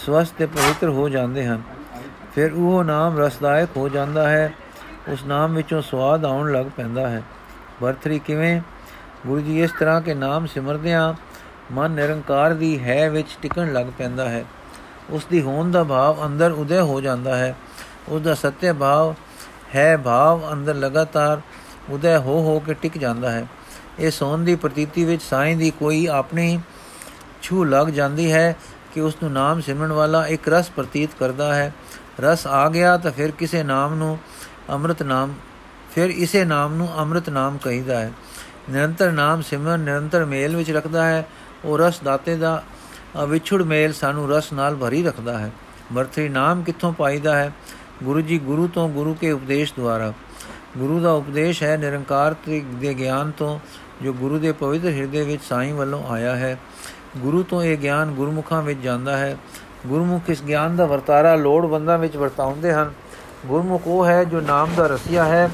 ਸਵਸਥ 0.06 0.34
ਤੇ 0.38 0.45
ਪਵਿੱਤਰ 0.45 0.89
ਹੋ 0.89 1.10
ਜਾਂਦੇ 1.10 1.47
ਹਨ। 1.47 1.62
ਫਿਰ 2.36 2.52
ਉਹ 2.54 2.84
ਨਾਮ 2.84 3.19
ਰਸਦਾਇਕ 3.19 3.69
ਹੋ 3.78 3.89
ਜਾਂਦਾ 3.89 4.30
ਹੈ। 4.30 4.54
ਉਸ 5.08 5.23
ਨਾਮ 5.23 5.56
ਵਿੱਚੋਂ 5.56 5.82
ਸਵਾਦ 5.82 6.26
ਆਉਣ 6.26 6.52
ਲੱਗ 6.52 6.65
ਪੈਂਦਾ 6.78 7.10
ਹੈ। 7.10 7.23
ਵਰਤਰੀ 7.82 8.19
ਕਿਵੇਂ? 8.19 8.62
ਗੁਰੂ 9.28 9.41
ਜੀ 9.41 9.63
ਇਸ 9.63 9.71
ਤਰ੍ਹਾਂ 9.80 10.02
ਕੇ 10.02 10.13
ਨਾਮ 10.13 10.45
ਸਿਮਰਦਿਆਂ 10.45 11.13
ਮਨ 11.71 11.91
ਨਿਰੰਕਾਰ 11.91 12.54
ਦੀ 12.54 12.84
ਹੈ 12.84 13.10
ਵਿੱਚ 13.10 13.28
ਟਿਕਣ 13.41 13.73
ਲੱਗ 13.73 13.86
ਪੈਂਦਾ 13.97 14.30
ਹੈ। 14.30 14.45
ਉਸ 15.10 15.26
ਦੀ 15.26 15.41
ਹੋਂਦ 15.41 15.71
ਦਾ 15.71 15.84
ਭਾਵ 15.84 16.26
ਅੰਦਰ 16.26 16.52
ਉਦੈ 16.52 16.82
ਹੋ 16.82 17.02
ਜਾਂਦਾ 17.02 17.38
ਹੈ। 17.38 17.56
ਉਸ 18.10 18.21
ਦਾ 18.21 18.34
ਸੱਤੇ 18.34 18.73
ਭਾਵ 18.73 19.15
ਹੈ 19.76 19.98
ਭਾਵ 19.98 20.52
ਅੰਦਰ 20.52 20.76
ਲਗਾਤਾਰ 20.76 21.42
ਉਦੈ 21.90 22.18
ਹੋ 22.18 22.42
ਹੋ 22.44 22.60
ਕੇ 22.60 22.74
ਟਿਕ 22.74 22.98
ਜਾਂਦਾ 22.98 23.32
ਹੈ। 23.32 23.46
ਇਹ 24.00 24.12
ਸੋਨ 24.12 24.44
ਦੀ 24.46 24.56
ਪ੍ਰਤੀਤੀ 24.56 25.06
ਵਿੱਚ 25.06 25.22
ਸਾਈਂ 25.24 25.56
ਦੀ 25.58 25.70
ਕੋਈ 25.70 26.06
ਆਪਣੀ 26.08 26.60
ਛੂ 27.42 27.64
ਲੱਗ 27.64 27.88
ਜਾਂਦੀ 27.88 28.32
ਹੈ 28.32 28.56
ਕਿ 28.94 29.02
ਉਸ 29.02 29.16
ਨੂੰ 29.24 29.32
ਨਾਮ 29.32 29.62
ਸਿਮਰਨ 29.62 29.92
ਵਾਲਾ 29.92 30.26
ਇੱਕ 30.28 30.50
ਰਸ 30.50 30.70
ਪ੍ਰਤੀਤ 30.70 31.10
ਕਰਦਾ 31.20 31.54
ਹੈ। 31.56 31.74
ਰਸ 32.20 32.48
ਆ 32.48 32.70
ਗਿਆ 32.70 32.98
ਤਾਂ 32.98 33.12
ਫਿਰ 33.12 33.32
ਕਿਸੇ 33.32 33.64
ਨਾਮ 33.64 33.96
ਨੂੰ 33.96 34.18
ਅੰਮ੍ਰਿਤ 34.70 35.04
ਨਾਮ, 35.04 35.34
ਫਿਰ 35.96 36.10
ਇਸੇ 36.10 36.44
ਨਾਮ 36.46 36.76
ਨੂੰ 36.76 36.90
ਅੰਮ੍ਰਿਤ 36.98 37.30
ਨਾਮ 37.30 37.58
ਕਹੀਦਾ 37.58 38.00
ਹੈ। 38.00 38.12
ਨਿਰੰਤਰ 38.70 39.12
ਨਾਮ 39.12 39.42
ਸਿਮਰਨ 39.42 39.80
ਨਿਰੰਤਰ 39.80 40.26
ਮੇਲ 40.26 40.56
ਵਿੱਚ 40.56 40.72
ਰੱਖਦਾ 40.72 41.06
ਹੈ। 41.06 41.28
ਉਹ 41.66 41.78
ਰਸ 41.78 42.00
ਦਾਤੇ 42.04 42.36
ਦਾ 42.36 42.64
ਵਿਛੜ 43.28 43.62
ਮੇਲ 43.64 43.94
ਸਾਨੂੰ 43.94 44.30
ਰਸ 44.30 44.52
ਨਾਲ 44.54 44.76
ਭਰੀ 44.76 45.04
ਰੱਖਦਾ 45.04 45.38
ਹੈ। 45.38 45.52
ਮਰਥੀ 45.92 46.28
ਨਾਮ 46.30 46.64
ਕਿੱਥੋਂ 46.64 46.94
ਪਾਈਦਾ 46.94 47.36
ਹੈ? 47.36 47.52
ਗੁਰੂ 48.04 48.22
ਜੀ 48.22 48.40
ਗੁਰੂ 48.40 48.68
ਤੋਂ 48.68 48.90
ਗੁਰੂ 48.90 49.14
ਕੇ 49.14 49.32
ਉਪਦੇਸ਼ 49.32 49.74
ਦੁਆਰਾ। 49.78 50.14
ਗੁਰੂ 50.78 51.00
ਦਾ 51.00 51.12
ਉਪਦੇਸ਼ 51.12 51.64
ਹੈ 51.64 51.78
ਨਿਰੰਕਾਰ 51.78 52.36
ਦੇ 52.64 52.94
ਗਿਆਨ 52.94 53.32
ਤੋਂ, 53.32 53.60
ਜੋ 54.04 54.14
ਗੁਰੂ 54.14 54.40
ਦੇ 54.40 54.52
ਪਵਿੱਤਰ 54.52 54.88
ਹਿਰਦੇ 54.88 55.24
ਵਿੱਚ 55.24 55.44
ਸਾਈਂ 55.44 55.74
ਵੱਲੋਂ 55.74 56.04
ਆਇਆ 56.08 56.36
ਹੈ। 56.36 56.60
ਗੁਰੂ 57.18 57.44
ਤੋਂ 57.44 57.64
ਇਹ 57.64 57.78
ਗਿਆਨ 57.78 58.12
ਗੁਰਮੁਖਾਂ 58.12 58.62
ਵਿੱਚ 58.62 58.80
ਜਾਂਦਾ 58.80 59.18
ਹੈ। 59.18 59.38
ਗੁਰਮੁਖ 59.88 60.30
ਇਸ 60.30 60.44
ਗਿਆਨ 60.44 60.76
ਦਾ 60.76 60.86
ਵਰਤਾਰਾ 60.86 61.36
ਲੋੜਵੰਦਾਂ 61.36 61.98
ਵਿੱਚ 61.98 62.18
ਵਰਤਾਉਂਦੇ 62.18 62.74
ਹਨ। 62.74 62.92
ਗੁਰਮੁਖ 63.46 63.82
ਉਹ 63.86 64.06
ਹੈ 64.06 64.24
ਜੋ 64.24 64.42
ਨਾਮ 64.42 64.70
ਦਾ 64.78 64.88
ਰਸੀਆ 64.88 65.26
ਹੈ, 65.26 65.50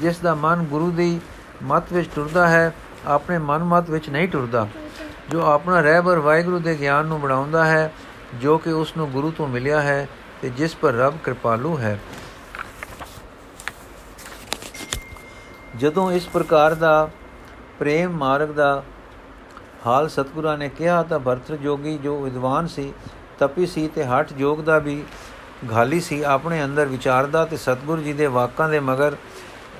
ਜਿਸ 0.00 0.18
ਦਾ 0.18 0.34
ਮਨ 0.34 0.64
ਗੁਰੂ 0.64 0.90
ਦੀ 0.90 1.20
ਮਤ 1.62 1.92
ਵਿੱਚ 1.92 2.10
ਟੁਰਦਾ 2.14 2.48
ਹੈ, 2.48 2.74
ਆਪਣੇ 3.06 3.38
ਮਨ 3.38 3.64
ਮਤ 3.64 3.90
ਵਿੱਚ 3.90 4.10
ਨਹੀਂ 4.10 4.28
ਟੁਰਦਾ। 4.28 4.68
ਜੋ 5.30 5.42
ਆਪਣਾ 5.42 5.80
ਰਹਿਬਰ 5.80 6.18
ਵਾਹਿਗੁਰੂ 6.18 6.58
ਦੇ 6.58 6.78
ਗਿਆਨ 6.80 7.06
ਨੂੰ 7.06 7.20
ਬਣਾਉਂਦਾ 7.20 7.64
ਹੈ, 7.64 7.92
ਜੋ 8.40 8.58
ਕਿ 8.58 8.70
ਉਸ 8.70 8.96
ਨੂੰ 8.96 9.10
ਗੁਰੂ 9.10 9.30
ਤੋਂ 9.30 9.48
ਮਿਲਿਆ 9.48 9.80
ਹੈ 9.80 10.08
ਤੇ 10.42 10.48
ਜਿਸ 10.48 10.74
ਪਰ 10.74 10.92
ਰੱਬ 10.92 11.18
ਕਿਰਪਾਲੂ 11.24 11.76
ਹੈ। 11.78 11.98
ਜਦੋਂ 15.76 16.10
ਇਸ 16.12 16.26
ਪ੍ਰਕਾਰ 16.28 16.74
ਦਾ 16.74 17.08
ਪ੍ਰੇਮ 17.78 18.10
ਮਾਰਗ 18.10 18.48
ਦਾ 18.48 18.82
ਹਾਲ 19.86 20.08
ਸਤਗੁਰਾਂ 20.08 20.56
ਨੇ 20.58 20.68
ਕਿਹਾ, 20.68 21.02
ਤਾਂ 21.02 21.18
ਭਰਤਰ 21.18 21.56
ਜੋਗੀ 21.56 21.96
ਜੋ 21.98 22.20
ਵਿਦਵਾਨ 22.20 22.66
ਸੀ, 22.66 22.92
ਤਪੀ 23.38 23.66
ਸੀ 23.66 23.86
ਤੇ 23.88 24.04
ਹਟ 24.04 24.32
ਜੋਗ 24.32 24.58
ਦਾ 24.58 24.78
ਵੀ 24.78 25.02
ਘਾਲੀ 25.72 26.00
ਸੀ, 26.00 26.22
ਆਪਣੇ 26.22 26.64
ਅੰਦਰ 26.64 26.86
ਵਿਚਾਰਦਾ 26.86 27.44
ਤੇ 27.44 27.56
ਸਤਗੁਰ 27.56 28.00
ਜੀ 28.00 28.12
ਦੇ 28.12 28.26
ਵਾਕਾਂ 28.26 28.68
ਦੇ 28.68 28.80
ਮਗਰ 28.80 29.16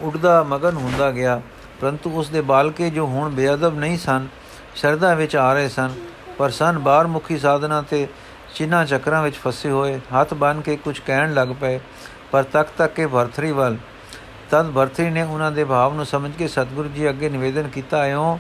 ਉੱਡਦਾ 0.01 0.43
ਮਗਨ 0.43 0.77
ਹੁੰਦਾ 0.77 1.11
ਗਿਆ। 1.11 1.41
ਪਰੰਤੂ 1.81 2.11
ਉਸ 2.11 2.29
ਦੇ 2.29 2.41
ਬਾਲਕੇ 2.41 2.91
ਜੋ 2.91 3.07
ਹੁਣ 3.07 3.31
ਬੇਅਦਬ 3.31 3.79
ਨਹੀਂ 3.79 3.99
ਸਨ, 3.99 4.27
ਸ਼ਰਧਾ 4.75 5.15
ਵਿੱਚ 5.15 5.37
ਆ 5.37 5.53
ਰਹੇ 5.55 5.69
ਸਨ, 5.69 5.95
ਪਰ 6.39 6.51
ਸਨ 6.51 6.79
ਬਾਹਰ 6.79 7.07
ਮੁਖੀ 7.07 7.39
ਸਾਧਨਾ 7.39 7.83
ਤੇ 7.83 8.07
ਚਿੰਨਾ 8.55 8.85
ਚੱਕਰਾਂ 8.85 9.23
ਵਿੱਚ 9.23 9.37
ਫਸੇ 9.37 9.71
ਹੋਏ, 9.71 10.01
ਹੱਥ 10.21 10.35
ਬੰਨ 10.35 10.61
ਕੇ 10.61 10.77
ਕੁਝ 10.77 10.99
ਕਹਿਣ 10.99 11.35
ਲੱਗ 11.35 11.49
ਪਏ, 11.61 11.81
ਪਰ 12.31 12.43
ਤੱਕ 12.43 12.69
ਤੱਕ 12.79 12.95
ਕੇ 12.95 13.07
ਭਰਥਰੀ 13.07 13.51
ਵੱਲ। 13.53 13.77
ਤਦ 14.51 14.71
ਭਰਥਰੀ 14.71 15.11
ਨੇ 15.11 15.23
ਉਹਨਾਂ 15.23 15.53
ਦੇ 15.53 15.65
ਭਾਵ 15.65 15.95
ਨੂੰ 15.95 16.07
ਸਮਝ 16.07 16.33
ਕੇ 16.39 16.49
ਸਤਗੁਰੂ 16.49 16.89
ਜੀ 16.89 17.09
ਅੱਗੇ 17.09 17.29
ਨਿਵੇਦਨ 17.29 17.69
ਕੀਤਾ 17.69 17.99
ਆਇਓ 17.99 18.39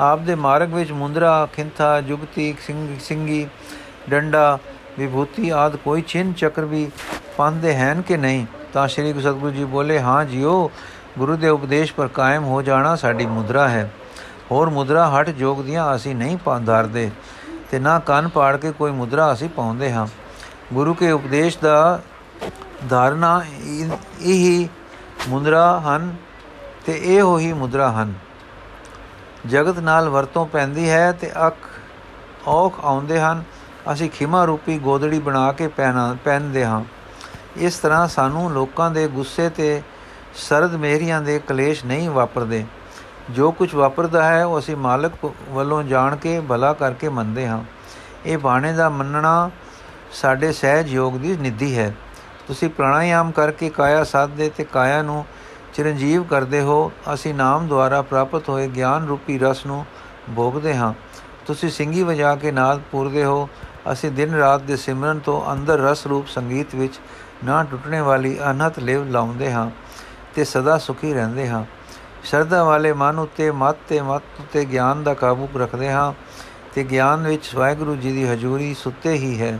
ਆਪ 0.00 0.18
ਦੇ 0.18 0.34
ਮਾਰਗ 0.34 0.74
ਵਿੱਚ 0.74 0.92
ਮੁੰਦਰਾ, 0.92 1.48
ਖਿੰਥਾ, 1.56 2.00
ਜੁਗਤੀ 2.00 2.54
ਸਿੰਘ 2.60 2.98
ਸਿੰਘੀ 3.00 3.46
ਡੰਡਾ, 4.10 4.58
ਵਿਭੂਤੀ 4.98 5.50
ਆਦ 5.50 5.76
ਕੋਈ 5.76 6.02
ਚਿੰਨ 6.02 6.32
ਚੱਕਰ 6.32 6.64
ਵੀ 6.64 6.90
ਪਾਉਂਦੇ 7.36 7.76
ਹਨ 7.76 8.02
ਕਿ 8.02 8.16
ਨਹੀਂ? 8.16 8.46
ਤਾਂ 8.72 8.88
ਸ੍ਰੀ 8.88 9.12
ਗੁਰੂ 9.12 9.20
ਸਤਗੁਰੂ 9.20 9.50
ਜੀ 9.50 9.64
ਬੋਲੇ, 9.64 10.00
ਹਾਂ 10.00 10.24
ਜੀਓ, 10.24 10.70
ਗੁਰੂ 11.18 11.36
ਦੇ 11.36 11.48
ਉਪਦੇਸ਼ 11.48 11.94
ਪਰ 11.94 12.08
ਕਾਇਮ 12.08 12.44
ਹੋ 12.44 12.62
ਜਾਣਾ 12.62 12.96
ਸਾਡੀ 12.96 13.26
ਮੁਦਰਾ 13.26 13.68
ਹੈ। 13.68 13.90
ਹੋਰ 14.50 14.70
ਮੁਦਰਾ 14.70 15.10
ਹਟ 15.10 15.30
ਜੋਗ 15.30 15.62
ਦੀਆਂ 15.62 15.96
ਅਸੀਂ 15.96 16.16
ਨਹੀਂ 16.16 16.36
ਪਾਉਂਦਾਰਦੇ 16.36 17.10
ਤੇ 17.70 17.78
ਨਾ 17.78 17.98
ਕੰਨ 17.98 18.28
ਪਾੜ 18.28 18.56
ਕੇ 18.56 18.72
ਕੋਈ 18.72 18.92
ਮੁਦਰਾ 18.92 19.32
ਅਸੀਂ 19.32 19.48
ਪਾਉਂਦੇ 19.48 19.92
ਹਾਂ। 19.92 20.06
ਗੁਰੂ 20.72 20.94
ਕੇ 20.94 21.10
ਉਪਦੇਸ਼ 21.10 21.58
ਦਾ 21.58 22.00
ਧਾਰਨਾ 22.88 23.42
ਇਹੀ 24.20 24.68
ਮੁਦਰਾ 25.28 25.80
ਹਨ 25.80 26.16
ਤੇ 26.86 27.00
ਇਹ 27.04 27.22
ਹੋਈ 27.22 27.52
ਮੁਦਰਾ 27.52 27.90
ਹਨ। 27.92 28.14
ਜਗਤ 29.46 29.78
ਨਾਲ 29.78 30.08
ਵਰਤੋਂ 30.08 30.46
ਪੈਂਦੀ 30.46 30.90
ਹੈ 30.90 31.12
ਤੇ 31.12 31.30
ਅੱਖ 31.46 31.68
ਔਖ 32.46 32.84
ਆਉਂਦੇ 32.84 33.20
ਹਨ। 33.20 33.42
ਅਸੀਂ 33.92 34.10
ਖਿਮਾ 34.10 34.44
ਰੂਪੀ 34.44 34.78
ਗੋਦੜੀ 34.78 35.18
ਬਣਾ 35.18 35.52
ਕੇ 35.52 35.68
ਪਹਿਨਾ, 35.68 36.16
ਪਹਿਨਦੇ 36.24 36.64
ਹਾਂ। 36.64 36.84
ਇਸ 37.56 37.76
ਤਰ੍ਹਾਂ 37.76 38.08
ਸਾਨੂੰ 38.08 38.50
ਲੋਕਾਂ 38.50 38.90
ਦੇ 38.90 39.06
ਗੁੱਸੇ 39.08 39.48
ਤੇ 39.48 39.82
ਸਰਦ 40.34 40.74
ਮਹਿਰੀਆਂ 40.74 41.22
ਦੇ 41.22 41.38
ਕਲੇਸ਼ 41.38 41.84
ਨਹੀਂ 41.84 42.10
ਵਾਪਰਦੇ। 42.10 42.64
ਜੋ 43.34 43.50
ਕੁਝ 43.50 43.74
ਵਾਪਰਦਾ 43.74 44.22
ਹੈ, 44.24 44.44
ਉਹ 44.44 44.58
ਅਸੀਂ 44.58 44.76
ਮਾਲਕ 44.76 45.12
ਵੱਲੋਂ 45.48 45.82
ਜਾਣ 45.82 46.16
ਕੇ 46.16 46.40
ਭਲਾ 46.40 46.72
ਕਰਕੇ 46.72 47.08
ਮੰਨਦੇ 47.08 47.48
ਹਾਂ। 47.48 47.64
ਇਹ 48.26 48.38
ਬਾਣੇ 48.38 48.72
ਦਾ 48.72 48.88
ਮੰਨਣਾ 48.88 49.50
ਸਾਡੇ 50.12 50.52
ਸਹਿਜ 50.52 50.92
ਯੋਗ 50.94 51.14
ਦੀ 51.14 51.36
ਨਿਧੀ 51.36 51.78
ਹੈ। 51.78 51.94
ਤੁਸੀਂ 52.48 52.70
ਪ੍ਰਾਣਾਯਾਮ 52.70 53.30
ਕਰਕੇ 53.30 53.70
ਕਾਇਆ 53.70 54.04
ਸਾਧਦੇ 54.04 54.50
ਤੇ 54.56 54.64
ਕਾਇਆ 54.64 55.02
ਨੂੰ 55.02 55.24
ਚਿਰੰਜੀਵ 55.74 56.22
ਕਰਦੇ 56.24 56.60
ਹੋ। 56.60 56.92
ਅਸੀਂ 57.14 57.34
ਨਾਮ 57.34 57.68
ਦੁਆਰਾ 57.68 58.02
ਪ੍ਰਾਪਤ 58.02 58.48
ਹੋਏ 58.48 58.68
ਗਿਆਨ 58.68 59.06
ਰੂਪੀ 59.06 59.38
ਰਸ 59.38 59.66
ਨੂੰ 59.66 59.84
ਭੋਗਦੇ 60.36 60.76
ਹਾਂ। 60.76 60.92
ਤੁਸੀਂ 61.46 61.70
ਸਿੰਗੀ 61.70 62.02
ਵਜਾ 62.02 62.34
ਕੇ 62.36 62.52
ਨਾਦ 62.52 62.80
ਪੂਰਦੇ 62.90 63.24
ਹੋ। 63.24 63.48
ਅਸੀਂ 63.92 64.10
ਦਿਨ 64.10 64.34
ਰਾਤ 64.34 64.60
ਦੇ 64.60 64.76
ਸਿਮਰਨ 64.76 65.18
ਤੋਂ 65.18 65.52
ਅੰਦਰ 65.52 65.78
ਰਸ 65.78 66.06
ਰੂਪ 66.06 66.26
ਸੰਗੀਤ 66.26 66.74
ਵਿੱਚ 66.74 67.00
ਨਾ 67.44 67.62
ਟੁੱਟਣੇ 67.62 68.00
ਵਾਲੀ 68.00 68.38
ਅਨਹਤ 68.50 68.78
ਲਿਵ 68.78 69.08
ਲਾਉਂਦੇ 69.08 69.52
ਹਾਂ 69.52 69.70
ਤੇ 70.34 70.44
ਸਦਾ 70.44 70.78
ਸੁਖੀ 70.78 71.14
ਰਹਿੰਦੇ 71.14 71.48
ਹਾਂ। 71.48 71.64
ਸ਼ਰਧਾ 72.24 72.64
ਵਾਲੇ 72.64 72.92
ਮਨ 72.92 73.18
ਉਤੇ, 73.18 73.50
ਮਤ 73.50 73.76
ਤੇ 73.88 74.00
ਮਤ 74.00 74.22
ਉਤੇ 74.40 74.64
ਗਿਆਨ 74.64 75.02
ਦਾ 75.02 75.14
ਕਾਬੂ 75.14 75.48
ਰੱਖਦੇ 75.56 75.92
ਹਾਂ 75.92 76.12
ਤੇ 76.74 76.84
ਗਿਆਨ 76.84 77.26
ਵਿੱਚ 77.26 77.54
ਵਾਹਿਗੁਰੂ 77.54 77.96
ਜੀ 77.96 78.12
ਦੀ 78.12 78.24
ਹਜ਼ੂਰੀ 78.24 78.74
ਸੁੱਤੇ 78.74 79.12
ਹੀ 79.12 79.40
ਹੈ। 79.40 79.58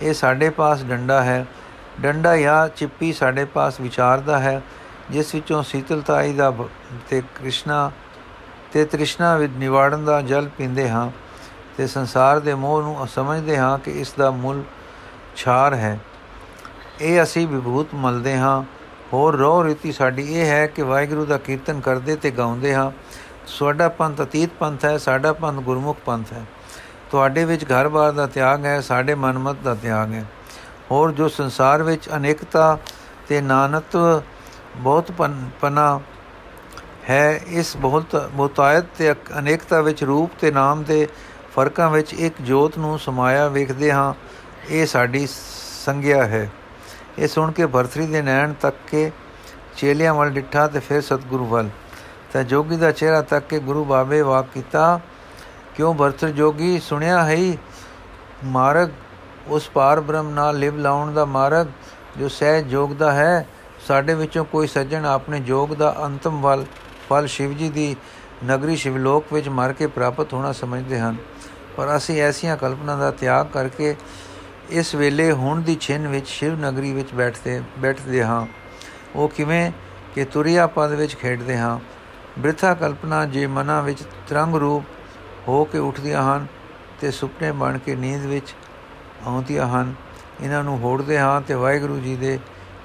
ਇਹ 0.00 0.14
ਸਾਡੇ 0.14 0.50
ਪਾਸ 0.50 0.84
ਡੰਡਾ 0.84 1.22
ਹੈ। 1.22 1.46
ਡੰਡਾ 2.00 2.36
ਜਾਂ 2.36 2.68
ਚਿੱਪੀ 2.68 3.12
ਸਾਡੇ 3.12 3.44
ਪਾਸ 3.44 3.80
ਵਿਚਾਰ 3.80 4.18
ਦਾ 4.18 4.38
ਹੈ, 4.38 4.62
ਜਿਸ 5.10 5.34
ਵਿੱਚੋਂ 5.34 5.62
ਸੀਤਲਤਾਈ 5.62 6.32
ਦਾ 6.32 6.54
ਤੇ 7.08 7.20
ਕ੍ਰਿਸ਼ਨਾ, 7.20 7.90
ਤੇ 8.72 8.84
ਤ੍ਰਿਸ਼ਨਾ 8.84 9.36
ਵਿੱਚ 9.36 9.52
ਨਿਵਾੜਨ 9.56 10.04
ਦਾ 10.04 10.20
ਜਲ 10.22 10.48
ਪੀਂਦੇ 10.48 10.90
ਹਾਂ 10.90 11.10
ਤੇ 11.76 11.86
ਸੰਸਾਰ 11.86 12.40
ਦੇ 12.40 12.54
ਮੋਹ 12.54 12.82
ਨੂੰ 12.82 13.08
ਸਮਝਦੇ 13.08 13.58
ਹਾਂ 13.58 13.78
ਕਿ 13.78 13.90
ਇਸ 13.90 14.14
ਦਾ 14.18 14.30
ਮੁੱਲ 14.30 14.62
ਛਾਰ 15.36 15.74
ਹੈ। 15.74 15.98
ਇਹ 17.00 17.22
ਅਸੀਂ 17.22 17.48
ਵਿਭੂਤ 17.48 17.86
ਮਲਦੇ 17.94 18.38
ਹਾਂ। 18.38 18.62
ਹੋਰ 19.14 19.36
ਰੋ 19.36 19.64
ਰੀਤੀ 19.64 19.90
ਸਾਡੀ 19.92 20.22
ਇਹ 20.34 20.46
ਹੈ 20.46 20.66
ਕਿ 20.66 20.82
ਵਾਹਿਗੁਰੂ 20.82 21.24
ਦਾ 21.24 21.36
ਕੀਰਤਨ 21.38 21.80
ਕਰਦੇ 21.80 22.14
ਤੇ 22.16 22.30
ਗਾਉਂਦੇ 22.30 22.74
ਹਾਂ। 22.74 22.90
ਸਾਡਾ 23.46 23.88
ਪੰਥ 23.88 24.22
ਅਤੀਤ 24.22 24.50
ਪੰਥ 24.60 24.84
ਹੈ, 24.84 24.96
ਸਾਡਾ 24.98 25.32
ਪੰਥ 25.32 25.60
ਗੁਰਮੁਖ 25.60 25.98
ਪੰਥ 26.06 26.32
ਹੈ। 26.32 26.42
ਤੁਹਾਡੇ 27.10 27.44
ਵਿੱਚ 27.44 27.64
ਘਰ-ਬਾਰ 27.64 28.12
ਦਾ 28.12 28.26
ਤਿਆਗ 28.26 28.64
ਹੈ, 28.64 28.80
ਸਾਡੇ 28.80 29.14
ਮਨਮਤ 29.14 29.56
ਦਾ 29.64 29.74
ਤਿਆਗ 29.74 30.14
ਹੈ। 30.14 30.24
ਹੋਰ 30.90 31.12
ਜੋ 31.12 31.28
ਸੰਸਾਰ 31.28 31.82
ਵਿੱਚ 31.82 32.08
ਅਨੇਕਤਾ 32.16 32.78
ਤੇ 33.28 33.40
ਨਾਨਤ 33.40 33.96
ਬਹੁਤ 34.76 35.12
ਪਨਾ 35.60 36.00
ਹੈ, 37.10 37.40
ਇਸ 37.46 37.76
ਬਹੁਤ 37.76 38.30
ਮੁਤਾਇਤ 38.34 38.84
ਤੇ 38.98 39.12
ਅਨੇਕਤਾ 39.38 39.80
ਵਿੱਚ 39.80 40.04
ਰੂਪ 40.04 40.30
ਤੇ 40.40 40.50
ਨਾਮ 40.50 40.82
ਦੇ 40.82 41.06
ਫਰਕਾਂ 41.54 41.90
ਵਿੱਚ 41.90 42.14
ਇੱਕ 42.14 42.42
ਜੋਤ 42.42 42.78
ਨੂੰ 42.78 42.98
ਸਮਾਇਆ 42.98 43.48
ਵੇਖਦੇ 43.48 43.92
ਹਾਂ, 43.92 44.12
ਇਹ 44.70 44.86
ਸਾਡੀ 44.86 45.26
ਸੰਗਿਆ 45.86 46.26
ਹੈ। 46.26 46.50
ਇਹ 47.18 47.28
ਸੁਣ 47.28 47.50
ਕੇ 47.52 47.66
ਭਰਤਰੀ 47.66 48.06
ਦੇ 48.06 48.22
ਨੈਣ 48.22 48.52
ਤੱਕ 48.52 48.76
ਕੇ 48.90 49.10
ਚੇਲਿਆਂ 49.76 50.14
ਵੱਲ 50.14 50.30
ਡਿੱਠਾ 50.30 50.66
ਤੇ 50.66 50.80
ਫਿਰ 50.80 51.00
ਸਤਗੁਰੂ 51.00 51.46
ਵੱਲ। 51.46 51.68
ਤਾਂ 52.32 52.42
ਜੋਗੀ 52.44 52.76
ਦਾ 52.76 52.90
ਚਿਹਰਾ 52.92 53.20
ਤੱਕ 53.22 53.46
ਕੇ 53.48 53.58
ਗੁਰੂ 53.58 53.84
ਬਾਬੇ 53.84 54.20
ਵਾਕ 54.22 54.46
ਕੀਤਾ, 54.54 55.00
ਕਿਉਂ 55.76 55.94
ਭਰਤਰ 55.94 56.30
ਜੋਗੀ, 56.30 56.78
ਸੁਣਿਆ 56.78 57.24
ਹੈ 57.24 57.36
ਮਾਰਗ, 58.44 58.88
ਉਸ 59.48 59.68
ਪਾਰ 59.68 60.00
ਬ੍ਰਹਮ 60.00 60.30
ਨਾਲ 60.30 60.58
ਲਿਵ 60.58 60.76
ਲਾਉਣ 60.76 61.12
ਦਾ 61.12 61.24
ਮਾਰਗ, 61.24 61.66
ਜੋ 62.18 62.28
ਸਹਿਜ 62.28 62.66
ਜੋਗ 62.66 62.90
ਦਾ 62.90 63.12
ਹੈ, 63.12 63.46
ਸਾਡੇ 63.86 64.14
ਵਿੱਚੋਂ 64.14 64.44
ਕੋਈ 64.44 64.66
ਸੱਜਣ 64.66 65.06
ਆਪਣੇ 65.06 65.40
ਜੋਗ 65.40 65.68
ਦਾ 65.68 65.94
ਅੰਤਮ 66.04 66.40
ਵੱਲ, 66.40 66.64
ਫਲ 67.08 67.26
ਸ਼ਿਵ 67.26 67.52
ਜੀ 67.52 67.68
ਦੀ 67.70 67.96
ਨਗਰੀ 68.44 68.76
ਸ਼ਿਵਲੋਕ 68.76 69.32
ਵਿੱਚ 69.32 69.48
ਮਰ 69.48 69.72
ਕੇ 69.72 69.86
ਪ੍ਰਾਪਤ 69.86 70.32
ਹੋਣਾ 70.34 70.52
ਸਮਝਦੇ 70.52 71.00
ਹਨ। 71.00 71.16
ਪਰ 71.76 71.96
ਅਸੀਂ 71.96 72.22
ਐਸੀਆਂ 72.22 72.56
ਕਲਪਨਾ 72.56 72.96
ਦਾ 72.96 73.10
ਤਿਆਗ 73.10 73.46
ਕਰਕੇ 73.46 73.94
ਇਸ 74.70 74.94
ਵੇਲੇ 74.94 75.32
ਹੁਣ 75.32 75.60
ਦੀ 75.60 75.76
ਛਿਨ 75.80 76.08
ਵਿੱਚ 76.08 76.28
ਸ਼ਿਵ 76.28 76.58
ਨਗਰੀ 76.60 76.92
ਵਿੱਚ 76.92 77.14
ਬੈਠਦੇ 77.14 77.62
ਬੈਠਦੇ 77.78 78.24
ਹਾਂ। 78.24 78.46
ਉਹ 79.16 79.28
ਕਿਵੇਂ 79.28 79.72
ਕਿ 80.14 80.24
ਤੁਰਿਆ 80.24 80.66
ਪਦ 80.66 80.92
ਵਿੱਚ 80.92 81.16
ਖੇਡਦੇ 81.16 81.58
ਹਾਂ। 81.58 81.78
ਬ੍ਰਿਥਾ 82.38 82.74
ਕਲਪਨਾ 82.74 83.26
ਜੇ 83.26 83.46
ਮਨਾਂ 83.46 83.82
ਵਿੱਚ 83.82 84.02
ਤਰੰਗ 84.28 84.54
ਰੂਪ 84.54 84.84
ਹੋ 85.48 85.64
ਕੇ 85.64 85.78
ਉੱਠਦੀਆਂ 85.78 86.22
ਹਨ 86.22 86.46
ਤੇ 87.00 87.10
ਸੁਪਨੇ 87.10 87.52
ਬਣ 87.52 87.78
ਕੇ 87.78 87.96
ਨੀਂਦ 87.96 88.26
ਵਿੱਚ 88.26 88.54
ਆਉਂਦੀਆਂ 89.26 89.66
ਹਨ। 89.68 89.94
ਇਹਨਾਂ 90.40 90.64
ਨੂੰ 90.64 90.78
ਹੋੜਦੇ 90.78 91.18
ਹਾਂ 91.18 91.40
ਤੇ 91.40 91.54
ਵਾਹਿਗੁਰੂ 91.54 91.98
ਜੀ 91.98 92.16
ਦੇ 92.16 92.38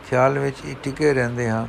ਖਿਆਲ 0.09 0.39
ਵਿੱਚ 0.39 0.57
ਟਿਕੇ 0.83 1.13
ਰਹਿੰਦੇ 1.13 1.49
ਹਾਂ। 1.49 1.67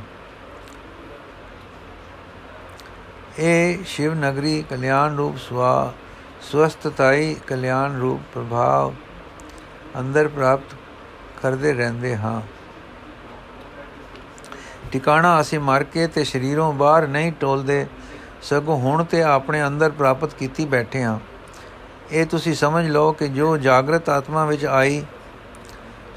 ਇਹ 3.39 3.83
ਸ਼ਿਵ 3.85 4.13
ਨਗਰੀ 4.13 4.63
ਕਲਿਆਣ 4.69 5.15
ਰੂਪ 5.15 5.37
ਸਵਾ, 5.37 5.93
ਸਵਸਥਤਾਈ 6.41 7.35
ਕਲਿਆਣ 7.47 7.99
ਰੂਪ 7.99 8.21
ਪ੍ਰਭਾਵ 8.33 8.93
ਅੰਦਰ 9.99 10.27
ਪ੍ਰਾਪਤ 10.27 10.75
ਕਰਦੇ 11.41 11.73
ਰਹਿੰਦੇ 11.73 12.15
ਹਾਂ। 12.17 12.41
ਟਿਕਾਣਾ 14.91 15.39
ਅਸੀਂ 15.41 15.59
ਮਰ 15.59 15.83
ਕੇ 15.83 16.07
ਤੇ 16.07 16.23
ਸਰੀਰੋਂ 16.23 16.73
ਬਾਹਰ 16.73 17.07
ਨਹੀਂ 17.07 17.31
ਟੋਲਦੇ, 17.31 17.85
ਸਗੋਂ 18.41 18.77
ਹੁਣ 18.77 19.03
ਤੇ 19.03 19.21
ਆਪਣੇ 19.23 19.67
ਅੰਦਰ 19.67 19.89
ਪ੍ਰਾਪਤ 19.89 20.33
ਕੀਤੀ 20.33 20.65
ਬੈਠੇ 20.65 21.03
ਹਾਂ। 21.03 21.19
ਇਹ 22.11 22.25
ਤੁਸੀਂ 22.25 22.53
ਸਮਝ 22.55 22.85
ਲਓ 22.87 23.11
ਕਿ 23.11 23.27
ਜੋ 23.27 23.57
ਜਾਗਰਤ 23.57 24.09
ਆਤਮਾ 24.09 24.45
ਵਿੱਚ 24.45 24.65
ਆਈ, 24.65 25.03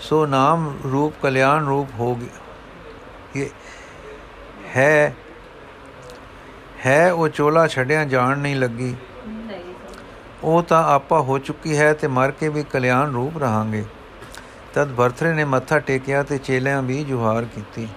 ਸੋ 0.01 0.27
ਨਾਮ 0.27 0.79
ਰੂਪ 0.85 1.15
ਕਲਿਆਣ 1.23 1.67
ਰੂਪ 1.67 1.89
ਹੋ 2.01 2.15
ਗਿਆ। 2.15 3.47
ਹੈ 4.77 5.15
ਹੈ 6.87 7.13
ਉਹ 7.13 7.29
ਚੋਲਾ 7.29 7.67
ਛੜਿਆ 7.67 8.05
ਜਾਣ 8.05 8.39
ਨਹੀਂ 8.39 8.57
ਲੱਗੀ। 8.57 8.95
ਉਹ 10.45 10.63
ਤਾਂ 10.63 10.83
ਆਪਾ 10.85 11.21
ਹੋ 11.21 11.39
ਚੁੱਕੀ 11.39 11.77
ਹੈ 11.77 11.93
ਤੇ 11.93 12.07
ਮਰ 12.07 12.31
ਕੇ 12.31 12.49
ਵੀ 12.49 12.63
ਕਲਿਆਣ 12.63 13.13
ਰੂਪ 13.13 13.39
ਰਹਾਂਗੇ। 13.39 13.85
ਤਦ 14.75 14.95
ਭਰਤਰੇ 14.95 15.33
ਨੇ 15.33 15.45
ਮੱਥਾ 15.45 15.79
ਟੇਕਿਆ 15.79 16.23
ਤੇ 16.23 16.39
ਚੇਲਿਆਂ 16.39 16.83
ਵੀ 16.83 17.05
ਜੁਹਾਰ 17.05 17.45
ਕੀਤੀ। 17.45 17.89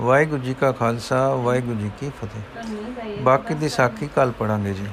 ਵਾਹਿਗੁਰੂ 0.00 0.42
ਜੀ 0.42 0.54
ਕਾ 0.54 0.72
ਖਾਲਸਾ 0.72 1.28
ਵਾਹਿਗੁਰੂ 1.34 1.74
ਜੀ 1.74 1.90
ਕੀ 2.00 2.10
ਫਤਿਹ। 2.20 3.22
ਬਾਕੀ 3.22 3.54
ਦੀ 3.54 3.68
ਸਾਖੀ 3.68 4.08
ਕੱਲ 4.14 4.30
ਪੜਾਂਗੇ 4.30 4.72
ਜੀ। 4.72 4.86